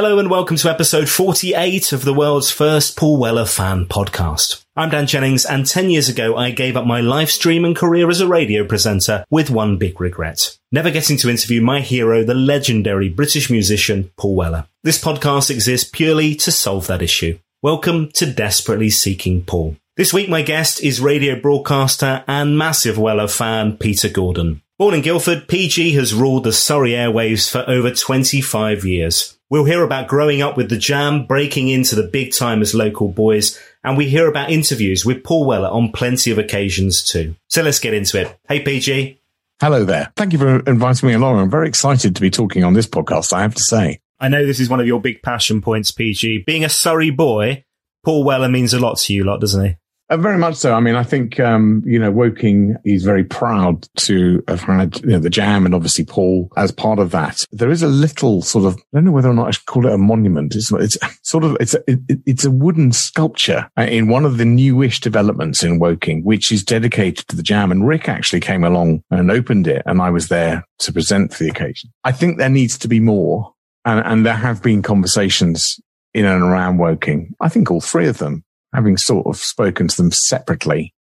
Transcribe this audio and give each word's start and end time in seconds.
Hello 0.00 0.20
and 0.20 0.30
welcome 0.30 0.56
to 0.56 0.70
episode 0.70 1.08
48 1.08 1.92
of 1.92 2.04
the 2.04 2.14
world's 2.14 2.52
first 2.52 2.96
Paul 2.96 3.16
Weller 3.16 3.44
fan 3.44 3.84
podcast. 3.86 4.64
I'm 4.76 4.90
Dan 4.90 5.08
Jennings 5.08 5.44
and 5.44 5.66
10 5.66 5.90
years 5.90 6.08
ago 6.08 6.36
I 6.36 6.52
gave 6.52 6.76
up 6.76 6.86
my 6.86 7.00
live 7.00 7.32
stream 7.32 7.64
and 7.64 7.74
career 7.74 8.08
as 8.08 8.20
a 8.20 8.28
radio 8.28 8.64
presenter 8.64 9.24
with 9.28 9.50
one 9.50 9.76
big 9.76 10.00
regret. 10.00 10.56
Never 10.70 10.92
getting 10.92 11.16
to 11.16 11.28
interview 11.28 11.60
my 11.60 11.80
hero, 11.80 12.22
the 12.22 12.32
legendary 12.32 13.08
British 13.08 13.50
musician 13.50 14.12
Paul 14.16 14.36
Weller. 14.36 14.68
This 14.84 15.02
podcast 15.02 15.50
exists 15.50 15.90
purely 15.92 16.36
to 16.36 16.52
solve 16.52 16.86
that 16.86 17.02
issue. 17.02 17.36
Welcome 17.60 18.12
to 18.12 18.32
Desperately 18.32 18.90
Seeking 18.90 19.42
Paul. 19.42 19.74
This 19.96 20.14
week 20.14 20.28
my 20.28 20.42
guest 20.42 20.80
is 20.80 21.00
radio 21.00 21.40
broadcaster 21.40 22.22
and 22.28 22.56
massive 22.56 22.98
Weller 22.98 23.26
fan 23.26 23.76
Peter 23.76 24.08
Gordon. 24.08 24.62
Born 24.78 24.94
in 24.94 25.02
Guildford, 25.02 25.48
PG 25.48 25.94
has 25.94 26.14
ruled 26.14 26.44
the 26.44 26.52
Surrey 26.52 26.92
airwaves 26.92 27.50
for 27.50 27.68
over 27.68 27.90
25 27.90 28.84
years. 28.84 29.36
We'll 29.50 29.64
hear 29.64 29.82
about 29.82 30.06
growing 30.06 30.40
up 30.40 30.56
with 30.56 30.70
the 30.70 30.76
Jam, 30.76 31.26
breaking 31.26 31.66
into 31.66 31.96
the 31.96 32.04
big 32.04 32.32
time 32.32 32.62
as 32.62 32.76
local 32.76 33.08
boys, 33.08 33.60
and 33.82 33.96
we 33.96 34.08
hear 34.08 34.28
about 34.28 34.52
interviews 34.52 35.04
with 35.04 35.24
Paul 35.24 35.46
Weller 35.46 35.68
on 35.68 35.90
plenty 35.90 36.30
of 36.30 36.38
occasions 36.38 37.02
too. 37.02 37.34
So 37.48 37.62
let's 37.62 37.80
get 37.80 37.92
into 37.92 38.20
it. 38.20 38.38
Hey, 38.48 38.60
PG. 38.60 39.20
Hello 39.60 39.84
there. 39.84 40.12
Thank 40.14 40.32
you 40.32 40.38
for 40.38 40.60
inviting 40.60 41.08
me 41.08 41.14
along. 41.14 41.40
I'm 41.40 41.50
very 41.50 41.66
excited 41.66 42.14
to 42.14 42.20
be 42.20 42.30
talking 42.30 42.62
on 42.62 42.74
this 42.74 42.86
podcast, 42.86 43.32
I 43.32 43.42
have 43.42 43.56
to 43.56 43.64
say. 43.64 43.98
I 44.20 44.28
know 44.28 44.46
this 44.46 44.60
is 44.60 44.70
one 44.70 44.78
of 44.78 44.86
your 44.86 45.00
big 45.00 45.22
passion 45.22 45.60
points, 45.60 45.90
PG. 45.90 46.44
Being 46.46 46.62
a 46.62 46.68
Surrey 46.68 47.10
boy, 47.10 47.64
Paul 48.04 48.22
Weller 48.22 48.48
means 48.48 48.72
a 48.74 48.78
lot 48.78 48.98
to 48.98 49.12
you 49.12 49.24
lot, 49.24 49.40
doesn't 49.40 49.64
he? 49.64 49.76
Uh, 50.10 50.16
very 50.16 50.38
much 50.38 50.54
so. 50.54 50.72
I 50.72 50.80
mean, 50.80 50.94
I 50.94 51.02
think, 51.02 51.38
um, 51.38 51.82
you 51.84 51.98
know, 51.98 52.10
Woking 52.10 52.76
is 52.84 53.04
very 53.04 53.24
proud 53.24 53.86
to 53.96 54.42
have 54.48 54.62
had 54.62 54.98
you 55.00 55.08
know, 55.08 55.18
the 55.18 55.28
Jam 55.28 55.66
and 55.66 55.74
obviously 55.74 56.04
Paul 56.04 56.50
as 56.56 56.72
part 56.72 56.98
of 56.98 57.10
that. 57.10 57.44
There 57.52 57.70
is 57.70 57.82
a 57.82 57.88
little 57.88 58.40
sort 58.40 58.64
of, 58.64 58.76
I 58.76 58.80
don't 58.94 59.04
know 59.04 59.12
whether 59.12 59.28
or 59.28 59.34
not 59.34 59.48
I 59.48 59.50
should 59.50 59.66
call 59.66 59.86
it 59.86 59.92
a 59.92 59.98
monument. 59.98 60.54
It's, 60.54 60.72
it's 60.72 60.96
sort 61.22 61.44
of, 61.44 61.58
it's 61.60 61.74
a, 61.74 61.82
it, 61.86 62.20
it's 62.24 62.44
a 62.46 62.50
wooden 62.50 62.92
sculpture 62.92 63.70
in 63.76 64.08
one 64.08 64.24
of 64.24 64.38
the 64.38 64.46
newish 64.46 65.00
developments 65.00 65.62
in 65.62 65.78
Woking, 65.78 66.24
which 66.24 66.50
is 66.50 66.64
dedicated 66.64 67.28
to 67.28 67.36
the 67.36 67.42
Jam. 67.42 67.70
And 67.70 67.86
Rick 67.86 68.08
actually 68.08 68.40
came 68.40 68.64
along 68.64 69.02
and 69.10 69.30
opened 69.30 69.66
it 69.66 69.82
and 69.84 70.00
I 70.00 70.08
was 70.08 70.28
there 70.28 70.64
to 70.78 70.92
present 70.92 71.34
for 71.34 71.44
the 71.44 71.50
occasion. 71.50 71.90
I 72.04 72.12
think 72.12 72.38
there 72.38 72.48
needs 72.48 72.78
to 72.78 72.88
be 72.88 73.00
more. 73.00 73.52
And, 73.84 74.04
and 74.06 74.26
there 74.26 74.34
have 74.34 74.62
been 74.62 74.82
conversations 74.82 75.78
in 76.14 76.24
and 76.24 76.42
around 76.42 76.78
Woking. 76.78 77.34
I 77.40 77.48
think 77.48 77.70
all 77.70 77.80
three 77.80 78.08
of 78.08 78.18
them 78.18 78.44
having 78.74 78.96
sort 78.96 79.26
of 79.26 79.36
spoken 79.36 79.88
to 79.88 79.96
them 79.96 80.10
separately, 80.10 80.94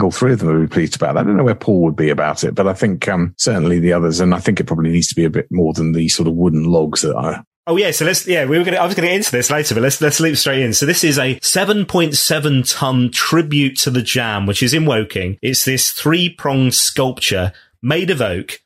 all 0.00 0.10
three 0.10 0.32
of 0.32 0.38
them 0.38 0.48
would 0.48 0.70
be 0.70 0.72
pleased 0.72 0.96
about 0.96 1.14
that. 1.14 1.20
I 1.20 1.24
don't 1.24 1.36
know 1.36 1.44
where 1.44 1.54
Paul 1.54 1.82
would 1.82 1.96
be 1.96 2.10
about 2.10 2.44
it, 2.44 2.54
but 2.54 2.66
I 2.66 2.72
think 2.72 3.06
um, 3.08 3.34
certainly 3.36 3.78
the 3.78 3.92
others, 3.92 4.20
and 4.20 4.34
I 4.34 4.38
think 4.38 4.58
it 4.60 4.66
probably 4.66 4.90
needs 4.90 5.08
to 5.08 5.14
be 5.14 5.24
a 5.24 5.30
bit 5.30 5.48
more 5.50 5.72
than 5.72 5.92
the 5.92 6.08
sort 6.08 6.28
of 6.28 6.34
wooden 6.34 6.64
logs 6.64 7.02
that 7.02 7.14
are. 7.14 7.44
Oh 7.66 7.76
yeah, 7.76 7.92
so 7.92 8.04
let's 8.04 8.26
yeah 8.26 8.44
we 8.44 8.58
were 8.58 8.64
gonna 8.64 8.78
I 8.78 8.86
was 8.86 8.96
gonna 8.96 9.06
get 9.06 9.16
into 9.16 9.30
this 9.30 9.50
later, 9.50 9.74
but 9.74 9.82
let's 9.82 10.00
let's 10.00 10.18
leap 10.18 10.36
straight 10.36 10.62
in. 10.62 10.72
So 10.72 10.84
this 10.84 11.04
is 11.04 11.16
a 11.16 11.36
7.7 11.36 12.76
ton 12.76 13.10
tribute 13.12 13.78
to 13.80 13.90
the 13.90 14.02
Jam, 14.02 14.46
which 14.46 14.64
is 14.64 14.74
in 14.74 14.84
Woking. 14.84 15.38
It's 15.42 15.64
this 15.64 15.92
three 15.92 16.28
pronged 16.28 16.74
sculpture 16.74 17.52
made 17.80 18.10
of 18.10 18.20
oak 18.20 18.61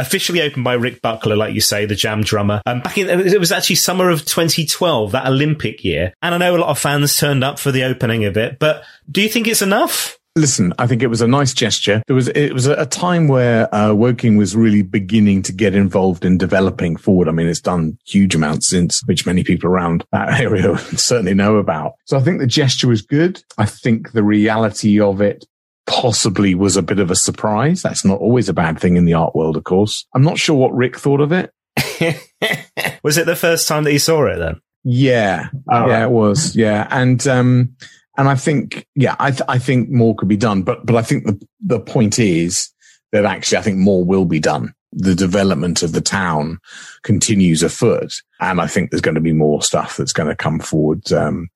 officially 0.00 0.42
opened 0.42 0.64
by 0.64 0.74
Rick 0.74 1.02
Buckler, 1.02 1.36
like 1.36 1.54
you 1.54 1.60
say, 1.60 1.86
the 1.86 1.94
jam 1.94 2.22
drummer. 2.22 2.60
Um, 2.66 2.80
back 2.80 2.98
in, 2.98 3.08
it 3.08 3.40
was 3.40 3.52
actually 3.52 3.76
summer 3.76 4.10
of 4.10 4.24
2012, 4.24 5.12
that 5.12 5.26
Olympic 5.26 5.84
year. 5.84 6.12
And 6.22 6.34
I 6.34 6.38
know 6.38 6.56
a 6.56 6.58
lot 6.58 6.70
of 6.70 6.78
fans 6.78 7.16
turned 7.16 7.44
up 7.44 7.58
for 7.58 7.72
the 7.72 7.84
opening 7.84 8.24
of 8.24 8.36
it, 8.36 8.58
but 8.58 8.82
do 9.10 9.20
you 9.20 9.28
think 9.28 9.46
it's 9.46 9.62
enough? 9.62 10.18
Listen, 10.38 10.72
I 10.78 10.86
think 10.86 11.02
it 11.02 11.08
was 11.08 11.20
a 11.20 11.26
nice 11.26 11.52
gesture. 11.52 12.00
There 12.06 12.14
was 12.14 12.28
it 12.28 12.52
was 12.52 12.66
a 12.66 12.86
time 12.86 13.26
where 13.26 13.74
uh, 13.74 13.92
Woking 13.92 14.36
was 14.36 14.54
really 14.54 14.82
beginning 14.82 15.42
to 15.42 15.52
get 15.52 15.74
involved 15.74 16.24
in 16.24 16.38
developing 16.38 16.96
forward. 16.96 17.28
I 17.28 17.32
mean, 17.32 17.48
it's 17.48 17.60
done 17.60 17.98
huge 18.06 18.36
amounts 18.36 18.68
since, 18.68 19.02
which 19.06 19.26
many 19.26 19.42
people 19.42 19.68
around 19.68 20.04
that 20.12 20.40
area 20.40 20.78
certainly 20.78 21.34
know 21.34 21.56
about. 21.56 21.94
So 22.04 22.16
I 22.16 22.20
think 22.20 22.38
the 22.38 22.46
gesture 22.46 22.86
was 22.86 23.02
good. 23.02 23.42
I 23.56 23.66
think 23.66 24.12
the 24.12 24.22
reality 24.22 25.00
of 25.00 25.20
it 25.20 25.44
possibly 25.88 26.54
was 26.54 26.76
a 26.76 26.82
bit 26.82 27.00
of 27.00 27.10
a 27.10 27.16
surprise. 27.16 27.82
That's 27.82 28.04
not 28.04 28.20
always 28.20 28.48
a 28.48 28.54
bad 28.54 28.78
thing 28.78 28.96
in 28.96 29.06
the 29.06 29.14
art 29.14 29.34
world, 29.34 29.56
of 29.56 29.64
course. 29.64 30.06
I'm 30.14 30.22
not 30.22 30.38
sure 30.38 30.56
what 30.56 30.74
Rick 30.74 30.96
thought 30.96 31.20
of 31.20 31.32
it. 31.32 31.52
was 33.02 33.18
it 33.18 33.26
the 33.26 33.34
first 33.34 33.66
time 33.66 33.84
that 33.84 33.90
he 33.90 33.98
saw 33.98 34.26
it 34.26 34.38
then? 34.38 34.60
Yeah. 34.84 35.48
Oh, 35.70 35.86
yeah, 35.86 35.92
right. 35.94 36.02
it 36.04 36.10
was. 36.10 36.54
Yeah. 36.54 36.86
And, 36.90 37.26
um, 37.26 37.74
and 38.16 38.28
I 38.28 38.34
think, 38.34 38.86
yeah, 38.94 39.16
I, 39.18 39.30
th- 39.30 39.42
I 39.48 39.58
think 39.58 39.88
more 39.88 40.14
could 40.14 40.28
be 40.28 40.36
done, 40.36 40.62
but, 40.62 40.84
but 40.84 40.96
I 40.96 41.02
think 41.02 41.24
the, 41.24 41.40
the 41.60 41.80
point 41.80 42.18
is 42.18 42.70
that 43.12 43.24
actually 43.24 43.58
I 43.58 43.62
think 43.62 43.78
more 43.78 44.04
will 44.04 44.24
be 44.24 44.40
done. 44.40 44.74
The 44.92 45.14
development 45.14 45.82
of 45.82 45.92
the 45.92 46.00
town 46.00 46.58
continues 47.02 47.62
afoot. 47.62 48.12
And 48.40 48.60
I 48.60 48.66
think 48.66 48.90
there's 48.90 49.00
going 49.00 49.14
to 49.16 49.20
be 49.20 49.32
more 49.32 49.62
stuff 49.62 49.96
that's 49.96 50.12
going 50.12 50.28
to 50.28 50.36
come 50.36 50.60
forward, 50.60 51.10
um, 51.12 51.48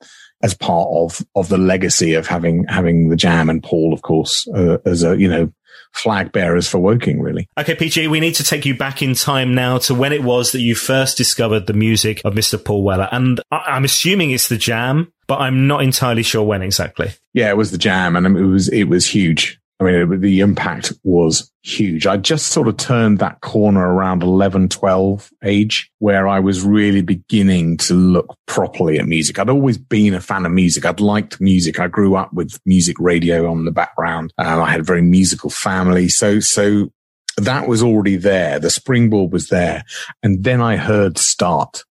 as 0.42 0.54
part 0.54 0.88
of 0.92 1.24
of 1.36 1.48
the 1.48 1.58
legacy 1.58 2.14
of 2.14 2.26
having 2.26 2.64
having 2.68 3.08
the 3.08 3.16
Jam 3.16 3.48
and 3.50 3.62
Paul, 3.62 3.92
of 3.92 4.02
course, 4.02 4.46
uh, 4.48 4.78
as 4.84 5.02
a 5.02 5.18
you 5.18 5.28
know 5.28 5.52
flag 5.92 6.32
bearers 6.32 6.66
for 6.68 6.78
Woking, 6.78 7.20
really. 7.20 7.48
Okay, 7.58 7.74
PG, 7.74 8.08
we 8.08 8.18
need 8.18 8.34
to 8.36 8.44
take 8.44 8.64
you 8.64 8.74
back 8.76 9.02
in 9.02 9.14
time 9.14 9.54
now 9.54 9.76
to 9.78 9.94
when 9.94 10.12
it 10.12 10.22
was 10.22 10.52
that 10.52 10.60
you 10.62 10.74
first 10.74 11.18
discovered 11.18 11.66
the 11.66 11.74
music 11.74 12.22
of 12.24 12.32
Mr. 12.34 12.62
Paul 12.62 12.82
Weller, 12.82 13.08
and 13.12 13.40
I- 13.50 13.64
I'm 13.68 13.84
assuming 13.84 14.30
it's 14.30 14.48
the 14.48 14.56
Jam, 14.56 15.12
but 15.26 15.40
I'm 15.40 15.66
not 15.66 15.82
entirely 15.82 16.22
sure 16.22 16.42
when 16.44 16.62
exactly. 16.62 17.10
Yeah, 17.34 17.50
it 17.50 17.56
was 17.58 17.70
the 17.72 17.78
Jam, 17.78 18.16
and 18.16 18.26
it 18.26 18.44
was 18.46 18.68
it 18.68 18.84
was 18.84 19.06
huge. 19.06 19.58
I 19.82 20.04
mean, 20.04 20.20
the 20.20 20.40
impact 20.40 20.92
was 21.02 21.50
huge. 21.62 22.06
I 22.06 22.16
just 22.16 22.48
sort 22.48 22.68
of 22.68 22.76
turned 22.76 23.18
that 23.18 23.40
corner 23.40 23.92
around 23.92 24.22
11, 24.22 24.68
12 24.68 25.30
age 25.42 25.90
where 25.98 26.28
I 26.28 26.40
was 26.40 26.62
really 26.62 27.02
beginning 27.02 27.78
to 27.78 27.94
look 27.94 28.36
properly 28.46 28.98
at 28.98 29.06
music. 29.06 29.38
I'd 29.38 29.48
always 29.48 29.78
been 29.78 30.14
a 30.14 30.20
fan 30.20 30.46
of 30.46 30.52
music. 30.52 30.86
I'd 30.86 31.00
liked 31.00 31.40
music. 31.40 31.80
I 31.80 31.88
grew 31.88 32.14
up 32.14 32.32
with 32.32 32.58
music 32.64 32.96
radio 33.00 33.50
on 33.50 33.64
the 33.64 33.72
background. 33.72 34.32
Um, 34.38 34.62
I 34.62 34.70
had 34.70 34.80
a 34.80 34.84
very 34.84 35.02
musical 35.02 35.50
family. 35.50 36.08
So, 36.08 36.40
so 36.40 36.92
that 37.36 37.66
was 37.66 37.82
already 37.82 38.16
there. 38.16 38.58
The 38.58 38.70
springboard 38.70 39.32
was 39.32 39.48
there. 39.48 39.84
And 40.22 40.44
then 40.44 40.60
I 40.60 40.76
heard 40.76 41.18
start, 41.18 41.84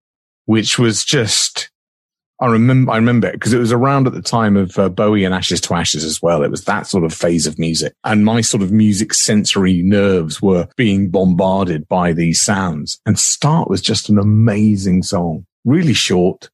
which 0.46 0.80
was 0.80 1.04
just, 1.04 1.70
I 2.42 2.48
remember, 2.48 2.92
I 2.92 2.96
remember 2.96 3.28
it 3.28 3.34
because 3.34 3.54
it 3.54 3.60
was 3.60 3.72
around 3.72 4.08
at 4.08 4.14
the 4.14 4.22
time 4.22 4.58
of 4.58 4.78
uh, 4.80 4.90
Bowie 4.90 5.24
and 5.24 5.34
Ashes 5.34 5.62
to 5.62 5.76
Ashes 5.76 6.04
as 6.04 6.22
well. 6.24 6.44
It 6.44 6.50
was 6.50 6.66
that 6.66 6.88
sort 6.88 7.04
of 7.04 7.14
phase 7.14 7.46
of 7.46 7.60
music. 7.60 7.94
And 8.04 8.26
my 8.26 8.42
sort 8.42 8.64
of 8.64 8.72
music 8.72 9.14
sensory 9.14 9.84
nerves 9.84 10.42
were 10.42 10.68
being 10.76 11.10
bombarded 11.10 11.88
by 11.88 12.14
these 12.14 12.42
sounds. 12.42 13.00
And 13.06 13.20
Start 13.20 13.70
was 13.70 13.80
just 13.80 14.10
an 14.10 14.18
amazing 14.18 15.04
song, 15.04 15.46
really 15.66 15.94
short, 15.94 16.50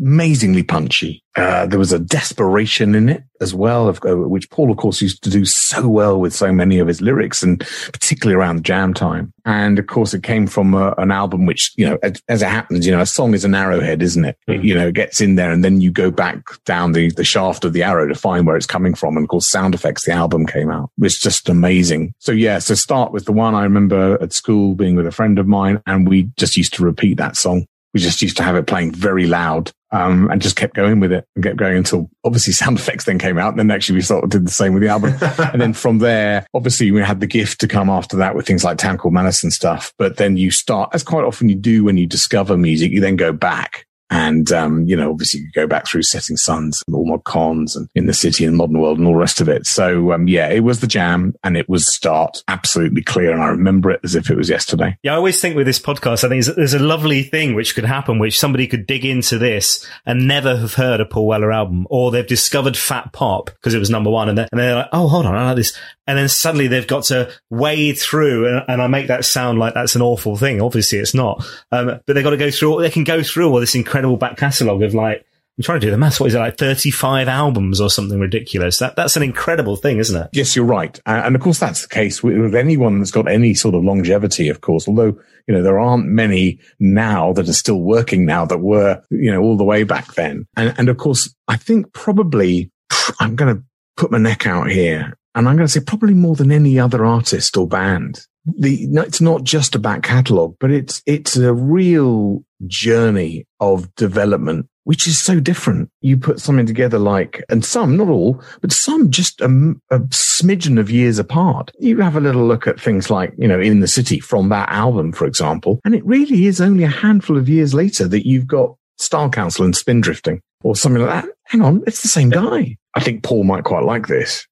amazingly 0.00 0.62
punchy. 0.62 1.22
Uh, 1.36 1.66
there 1.66 1.78
was 1.78 1.92
a 1.92 1.98
desperation 1.98 2.94
in 2.94 3.10
it 3.10 3.22
as 3.42 3.54
well, 3.54 3.88
of, 3.88 4.00
uh, 4.06 4.16
which 4.16 4.48
Paul, 4.48 4.70
of 4.70 4.78
course, 4.78 5.02
used 5.02 5.22
to 5.24 5.30
do 5.30 5.44
so 5.44 5.86
well 5.86 6.18
with 6.18 6.34
so 6.34 6.50
many 6.50 6.78
of 6.78 6.88
his 6.88 7.02
lyrics, 7.02 7.42
and 7.42 7.60
particularly 7.92 8.34
around 8.34 8.64
jam 8.64 8.94
time. 8.94 9.34
And 9.44 9.78
of 9.78 9.86
course, 9.86 10.14
it 10.14 10.22
came 10.22 10.46
from 10.46 10.72
a, 10.72 10.88
uh, 10.88 10.94
an 10.96 11.10
album 11.10 11.44
which, 11.44 11.72
you 11.76 11.86
know, 11.86 11.98
as, 12.02 12.22
as, 12.28 12.40
it 12.40 12.48
happens, 12.48 12.86
you 12.86 12.92
know, 12.92 13.02
a 13.02 13.06
song 13.06 13.34
is 13.34 13.44
an 13.44 13.54
arrowhead, 13.54 14.02
isn't 14.02 14.24
it? 14.24 14.38
Mm. 14.48 14.54
it? 14.54 14.64
You 14.64 14.74
know, 14.74 14.88
it 14.88 14.94
gets 14.94 15.20
in 15.20 15.34
there, 15.36 15.52
and 15.52 15.62
then 15.62 15.82
you 15.82 15.90
go 15.90 16.10
back 16.10 16.42
down 16.64 16.92
the 16.92 17.10
the 17.10 17.24
shaft 17.24 17.64
of 17.64 17.74
the 17.74 17.82
arrow 17.82 18.08
to 18.08 18.14
find 18.14 18.46
where 18.46 18.56
it's 18.56 18.66
coming 18.66 18.94
from. 18.94 19.16
And 19.16 19.24
of 19.24 19.28
course, 19.28 19.50
Sound 19.50 19.74
Effects, 19.74 20.06
the 20.06 20.12
album 20.12 20.46
came 20.46 20.70
out, 20.70 20.90
it 20.96 21.02
was 21.02 21.18
just 21.18 21.50
amazing. 21.50 22.14
So 22.18 22.32
yeah, 22.32 22.60
so 22.60 22.74
start 22.74 23.12
with 23.12 23.26
the 23.26 23.32
one 23.32 23.54
I 23.54 23.64
remember 23.64 24.16
at 24.22 24.32
school 24.32 24.74
being 24.74 24.96
with 24.96 25.06
a 25.06 25.12
friend 25.12 25.38
of 25.38 25.46
mine, 25.46 25.82
and 25.86 26.08
we 26.08 26.30
just 26.38 26.56
used 26.56 26.72
to 26.74 26.84
repeat 26.84 27.18
that 27.18 27.36
song 27.36 27.66
we 27.96 28.02
just 28.02 28.20
used 28.20 28.36
to 28.36 28.42
have 28.42 28.56
it 28.56 28.66
playing 28.66 28.92
very 28.92 29.26
loud 29.26 29.72
um, 29.90 30.30
and 30.30 30.42
just 30.42 30.54
kept 30.54 30.74
going 30.74 31.00
with 31.00 31.12
it 31.12 31.26
and 31.34 31.42
kept 31.42 31.56
going 31.56 31.78
until 31.78 32.10
obviously 32.24 32.52
sound 32.52 32.78
effects 32.78 33.06
then 33.06 33.18
came 33.18 33.38
out. 33.38 33.48
And 33.48 33.58
then 33.58 33.70
actually 33.70 33.94
we 33.94 34.02
sort 34.02 34.22
of 34.22 34.28
did 34.28 34.46
the 34.46 34.50
same 34.50 34.74
with 34.74 34.82
the 34.82 34.88
album. 34.88 35.14
and 35.50 35.62
then 35.62 35.72
from 35.72 36.00
there, 36.00 36.46
obviously 36.52 36.90
we 36.90 37.00
had 37.00 37.20
the 37.20 37.26
gift 37.26 37.58
to 37.60 37.68
come 37.68 37.88
after 37.88 38.18
that 38.18 38.34
with 38.34 38.46
things 38.46 38.64
like 38.64 38.76
Town 38.76 38.98
Called 38.98 39.14
Malice 39.14 39.42
and 39.42 39.50
stuff. 39.50 39.94
But 39.96 40.18
then 40.18 40.36
you 40.36 40.50
start, 40.50 40.90
as 40.92 41.02
quite 41.02 41.24
often 41.24 41.48
you 41.48 41.54
do 41.54 41.84
when 41.84 41.96
you 41.96 42.06
discover 42.06 42.58
music, 42.58 42.92
you 42.92 43.00
then 43.00 43.16
go 43.16 43.32
back 43.32 43.86
and, 44.10 44.52
um, 44.52 44.84
you 44.84 44.96
know, 44.96 45.10
obviously 45.10 45.40
you 45.40 45.50
go 45.52 45.66
back 45.66 45.86
through 45.86 46.02
Setting 46.02 46.36
Suns 46.36 46.82
and 46.86 46.94
All 46.94 47.06
Mod 47.06 47.24
Cons 47.24 47.74
and 47.74 47.88
In 47.94 48.06
the 48.06 48.14
City 48.14 48.44
and 48.44 48.56
Modern 48.56 48.78
World 48.78 48.98
and 48.98 49.06
all 49.06 49.14
the 49.14 49.18
rest 49.18 49.40
of 49.40 49.48
it. 49.48 49.66
So, 49.66 50.12
um, 50.12 50.28
yeah, 50.28 50.48
it 50.48 50.60
was 50.60 50.80
the 50.80 50.86
jam 50.86 51.34
and 51.42 51.56
it 51.56 51.68
was 51.68 51.92
start 51.92 52.42
absolutely 52.46 53.02
clear. 53.02 53.32
And 53.32 53.42
I 53.42 53.48
remember 53.48 53.90
it 53.90 54.00
as 54.04 54.14
if 54.14 54.30
it 54.30 54.36
was 54.36 54.48
yesterday. 54.48 54.96
Yeah, 55.02 55.14
I 55.14 55.16
always 55.16 55.40
think 55.40 55.56
with 55.56 55.66
this 55.66 55.80
podcast, 55.80 56.22
I 56.22 56.28
think 56.28 56.44
there's 56.44 56.74
a 56.74 56.78
lovely 56.78 57.22
thing 57.24 57.54
which 57.54 57.74
could 57.74 57.84
happen, 57.84 58.18
which 58.18 58.38
somebody 58.38 58.66
could 58.66 58.86
dig 58.86 59.04
into 59.04 59.38
this 59.38 59.86
and 60.04 60.28
never 60.28 60.56
have 60.56 60.74
heard 60.74 61.00
a 61.00 61.04
Paul 61.04 61.26
Weller 61.26 61.52
album, 61.52 61.86
or 61.90 62.10
they've 62.10 62.26
discovered 62.26 62.76
Fat 62.76 63.12
Pop 63.12 63.46
because 63.46 63.74
it 63.74 63.80
was 63.80 63.90
number 63.90 64.10
one. 64.10 64.28
And 64.28 64.38
they're, 64.38 64.48
and 64.52 64.60
they're 64.60 64.76
like, 64.76 64.88
oh, 64.92 65.08
hold 65.08 65.26
on, 65.26 65.34
I 65.34 65.46
like 65.46 65.56
this 65.56 65.76
and 66.06 66.16
then 66.16 66.28
suddenly 66.28 66.68
they've 66.68 66.86
got 66.86 67.04
to 67.04 67.32
wade 67.50 67.98
through, 67.98 68.46
and, 68.46 68.64
and, 68.68 68.82
I 68.82 68.86
make 68.86 69.08
that 69.08 69.24
sound 69.24 69.58
like 69.58 69.74
that's 69.74 69.96
an 69.96 70.02
awful 70.02 70.36
thing. 70.36 70.60
Obviously, 70.60 70.98
it's 70.98 71.14
not. 71.14 71.44
Um, 71.72 72.00
but 72.06 72.14
they've 72.14 72.24
got 72.24 72.30
to 72.30 72.36
go 72.36 72.50
through. 72.50 72.80
They 72.80 72.90
can 72.90 73.04
go 73.04 73.22
through 73.22 73.50
all 73.50 73.60
this 73.60 73.74
incredible 73.74 74.16
back 74.16 74.36
catalogue 74.36 74.82
of 74.82 74.94
like. 74.94 75.24
I'm 75.58 75.62
trying 75.62 75.80
to 75.80 75.86
do 75.86 75.90
the 75.90 75.96
maths. 75.96 76.20
What 76.20 76.26
is 76.26 76.34
it 76.34 76.38
like? 76.38 76.58
35 76.58 77.28
albums 77.28 77.80
or 77.80 77.88
something 77.88 78.20
ridiculous. 78.20 78.78
That 78.78 78.94
that's 78.94 79.16
an 79.16 79.22
incredible 79.22 79.76
thing, 79.76 79.96
isn't 79.96 80.24
it? 80.24 80.28
Yes, 80.34 80.54
you're 80.54 80.66
right. 80.66 81.00
And 81.06 81.34
of 81.34 81.40
course, 81.40 81.58
that's 81.58 81.80
the 81.80 81.88
case 81.88 82.22
with, 82.22 82.36
with 82.36 82.54
anyone 82.54 82.98
that's 82.98 83.10
got 83.10 83.26
any 83.26 83.54
sort 83.54 83.74
of 83.74 83.82
longevity. 83.82 84.50
Of 84.50 84.60
course, 84.60 84.86
although 84.86 85.18
you 85.46 85.54
know 85.54 85.62
there 85.62 85.80
aren't 85.80 86.04
many 86.04 86.60
now 86.78 87.32
that 87.32 87.48
are 87.48 87.54
still 87.54 87.80
working 87.80 88.26
now 88.26 88.44
that 88.44 88.58
were 88.58 89.02
you 89.08 89.32
know 89.32 89.40
all 89.40 89.56
the 89.56 89.64
way 89.64 89.82
back 89.82 90.12
then. 90.12 90.46
And 90.58 90.74
and 90.76 90.90
of 90.90 90.98
course, 90.98 91.34
I 91.48 91.56
think 91.56 91.90
probably 91.94 92.70
I'm 93.18 93.34
going 93.34 93.56
to 93.56 93.62
put 93.96 94.10
my 94.10 94.18
neck 94.18 94.46
out 94.46 94.70
here 94.70 95.16
and 95.36 95.48
I'm 95.48 95.56
going 95.56 95.66
to 95.66 95.72
say 95.72 95.80
probably 95.80 96.14
more 96.14 96.34
than 96.34 96.50
any 96.50 96.80
other 96.80 97.04
artist 97.04 97.56
or 97.56 97.68
band. 97.68 98.20
The, 98.46 98.88
it's 98.92 99.20
not 99.20 99.44
just 99.44 99.74
a 99.74 99.78
back 99.78 100.02
catalogue, 100.02 100.56
but 100.58 100.70
it's, 100.70 101.02
it's 101.04 101.36
a 101.36 101.52
real 101.52 102.42
journey 102.66 103.46
of 103.60 103.94
development, 103.96 104.66
which 104.84 105.06
is 105.06 105.18
so 105.18 105.38
different. 105.38 105.90
You 106.00 106.16
put 106.16 106.40
something 106.40 106.64
together 106.64 106.98
like, 106.98 107.44
and 107.50 107.64
some, 107.64 107.98
not 107.98 108.08
all, 108.08 108.42
but 108.62 108.72
some 108.72 109.10
just 109.10 109.42
a, 109.42 109.74
a 109.90 109.98
smidgen 110.08 110.78
of 110.80 110.90
years 110.90 111.18
apart. 111.18 111.70
You 111.78 112.00
have 112.00 112.16
a 112.16 112.20
little 112.20 112.46
look 112.46 112.66
at 112.66 112.80
things 112.80 113.10
like, 113.10 113.34
you 113.36 113.46
know, 113.46 113.60
in 113.60 113.80
the 113.80 113.88
city 113.88 114.20
from 114.20 114.48
that 114.48 114.70
album, 114.70 115.12
for 115.12 115.26
example, 115.26 115.80
and 115.84 115.94
it 115.94 116.06
really 116.06 116.46
is 116.46 116.62
only 116.62 116.84
a 116.84 116.88
handful 116.88 117.36
of 117.36 117.48
years 117.48 117.74
later 117.74 118.08
that 118.08 118.26
you've 118.26 118.46
got 118.46 118.74
Style 118.96 119.28
Council 119.28 119.66
and 119.66 119.74
Spindrifting 119.74 120.40
or 120.62 120.76
something 120.76 121.02
like 121.02 121.24
that. 121.24 121.34
Hang 121.44 121.60
on, 121.60 121.82
it's 121.86 122.00
the 122.00 122.08
same 122.08 122.30
guy. 122.30 122.76
I 122.94 123.00
think 123.00 123.22
Paul 123.22 123.44
might 123.44 123.64
quite 123.64 123.84
like 123.84 124.06
this 124.06 124.46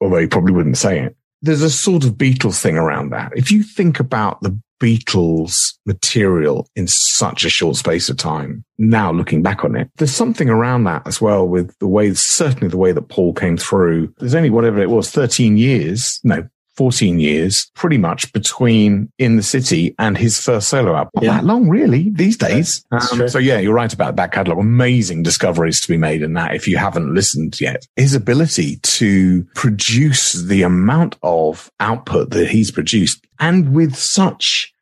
although 0.00 0.18
he 0.18 0.26
probably 0.26 0.52
wouldn't 0.52 0.78
say 0.78 1.00
it. 1.00 1.16
There's 1.40 1.62
a 1.62 1.70
sort 1.70 2.04
of 2.04 2.14
Beatles 2.14 2.60
thing 2.60 2.76
around 2.76 3.10
that. 3.10 3.32
If 3.36 3.50
you 3.50 3.62
think 3.62 4.00
about 4.00 4.40
the 4.42 4.58
Beatles 4.80 5.54
material 5.86 6.68
in 6.76 6.86
such 6.88 7.44
a 7.44 7.50
short 7.50 7.76
space 7.76 8.08
of 8.08 8.16
time, 8.16 8.64
now 8.76 9.12
looking 9.12 9.42
back 9.42 9.64
on 9.64 9.76
it, 9.76 9.90
there's 9.96 10.14
something 10.14 10.48
around 10.48 10.84
that 10.84 11.06
as 11.06 11.20
well 11.20 11.46
with 11.46 11.76
the 11.78 11.86
way, 11.86 12.12
certainly 12.14 12.68
the 12.68 12.76
way 12.76 12.92
that 12.92 13.08
Paul 13.08 13.32
came 13.32 13.56
through. 13.56 14.12
There's 14.18 14.34
only 14.34 14.50
whatever 14.50 14.80
it 14.80 14.90
was, 14.90 15.10
13 15.10 15.56
years, 15.56 16.20
no, 16.24 16.48
14 16.78 17.18
years 17.18 17.68
pretty 17.74 17.98
much 17.98 18.32
between 18.32 19.12
in 19.18 19.34
the 19.34 19.42
city 19.42 19.96
and 19.98 20.16
his 20.16 20.40
first 20.40 20.68
solo 20.68 20.94
album. 20.94 21.10
Not 21.16 21.24
yeah. 21.24 21.32
that 21.32 21.44
long, 21.44 21.68
really, 21.68 22.10
these 22.10 22.36
days. 22.36 22.84
Um, 22.92 23.28
so 23.28 23.40
yeah, 23.40 23.58
you're 23.58 23.74
right 23.74 23.92
about 23.92 24.14
that 24.14 24.30
catalog. 24.30 24.60
Amazing 24.60 25.24
discoveries 25.24 25.80
to 25.80 25.88
be 25.88 25.96
made 25.96 26.22
in 26.22 26.34
that. 26.34 26.54
If 26.54 26.68
you 26.68 26.76
haven't 26.76 27.12
listened 27.12 27.60
yet, 27.60 27.84
his 27.96 28.14
ability 28.14 28.76
to 28.76 29.42
produce 29.56 30.34
the 30.34 30.62
amount 30.62 31.16
of 31.24 31.68
output 31.80 32.30
that 32.30 32.48
he's 32.48 32.70
produced 32.70 33.26
and 33.40 33.74
with 33.74 33.96
such 33.96 34.72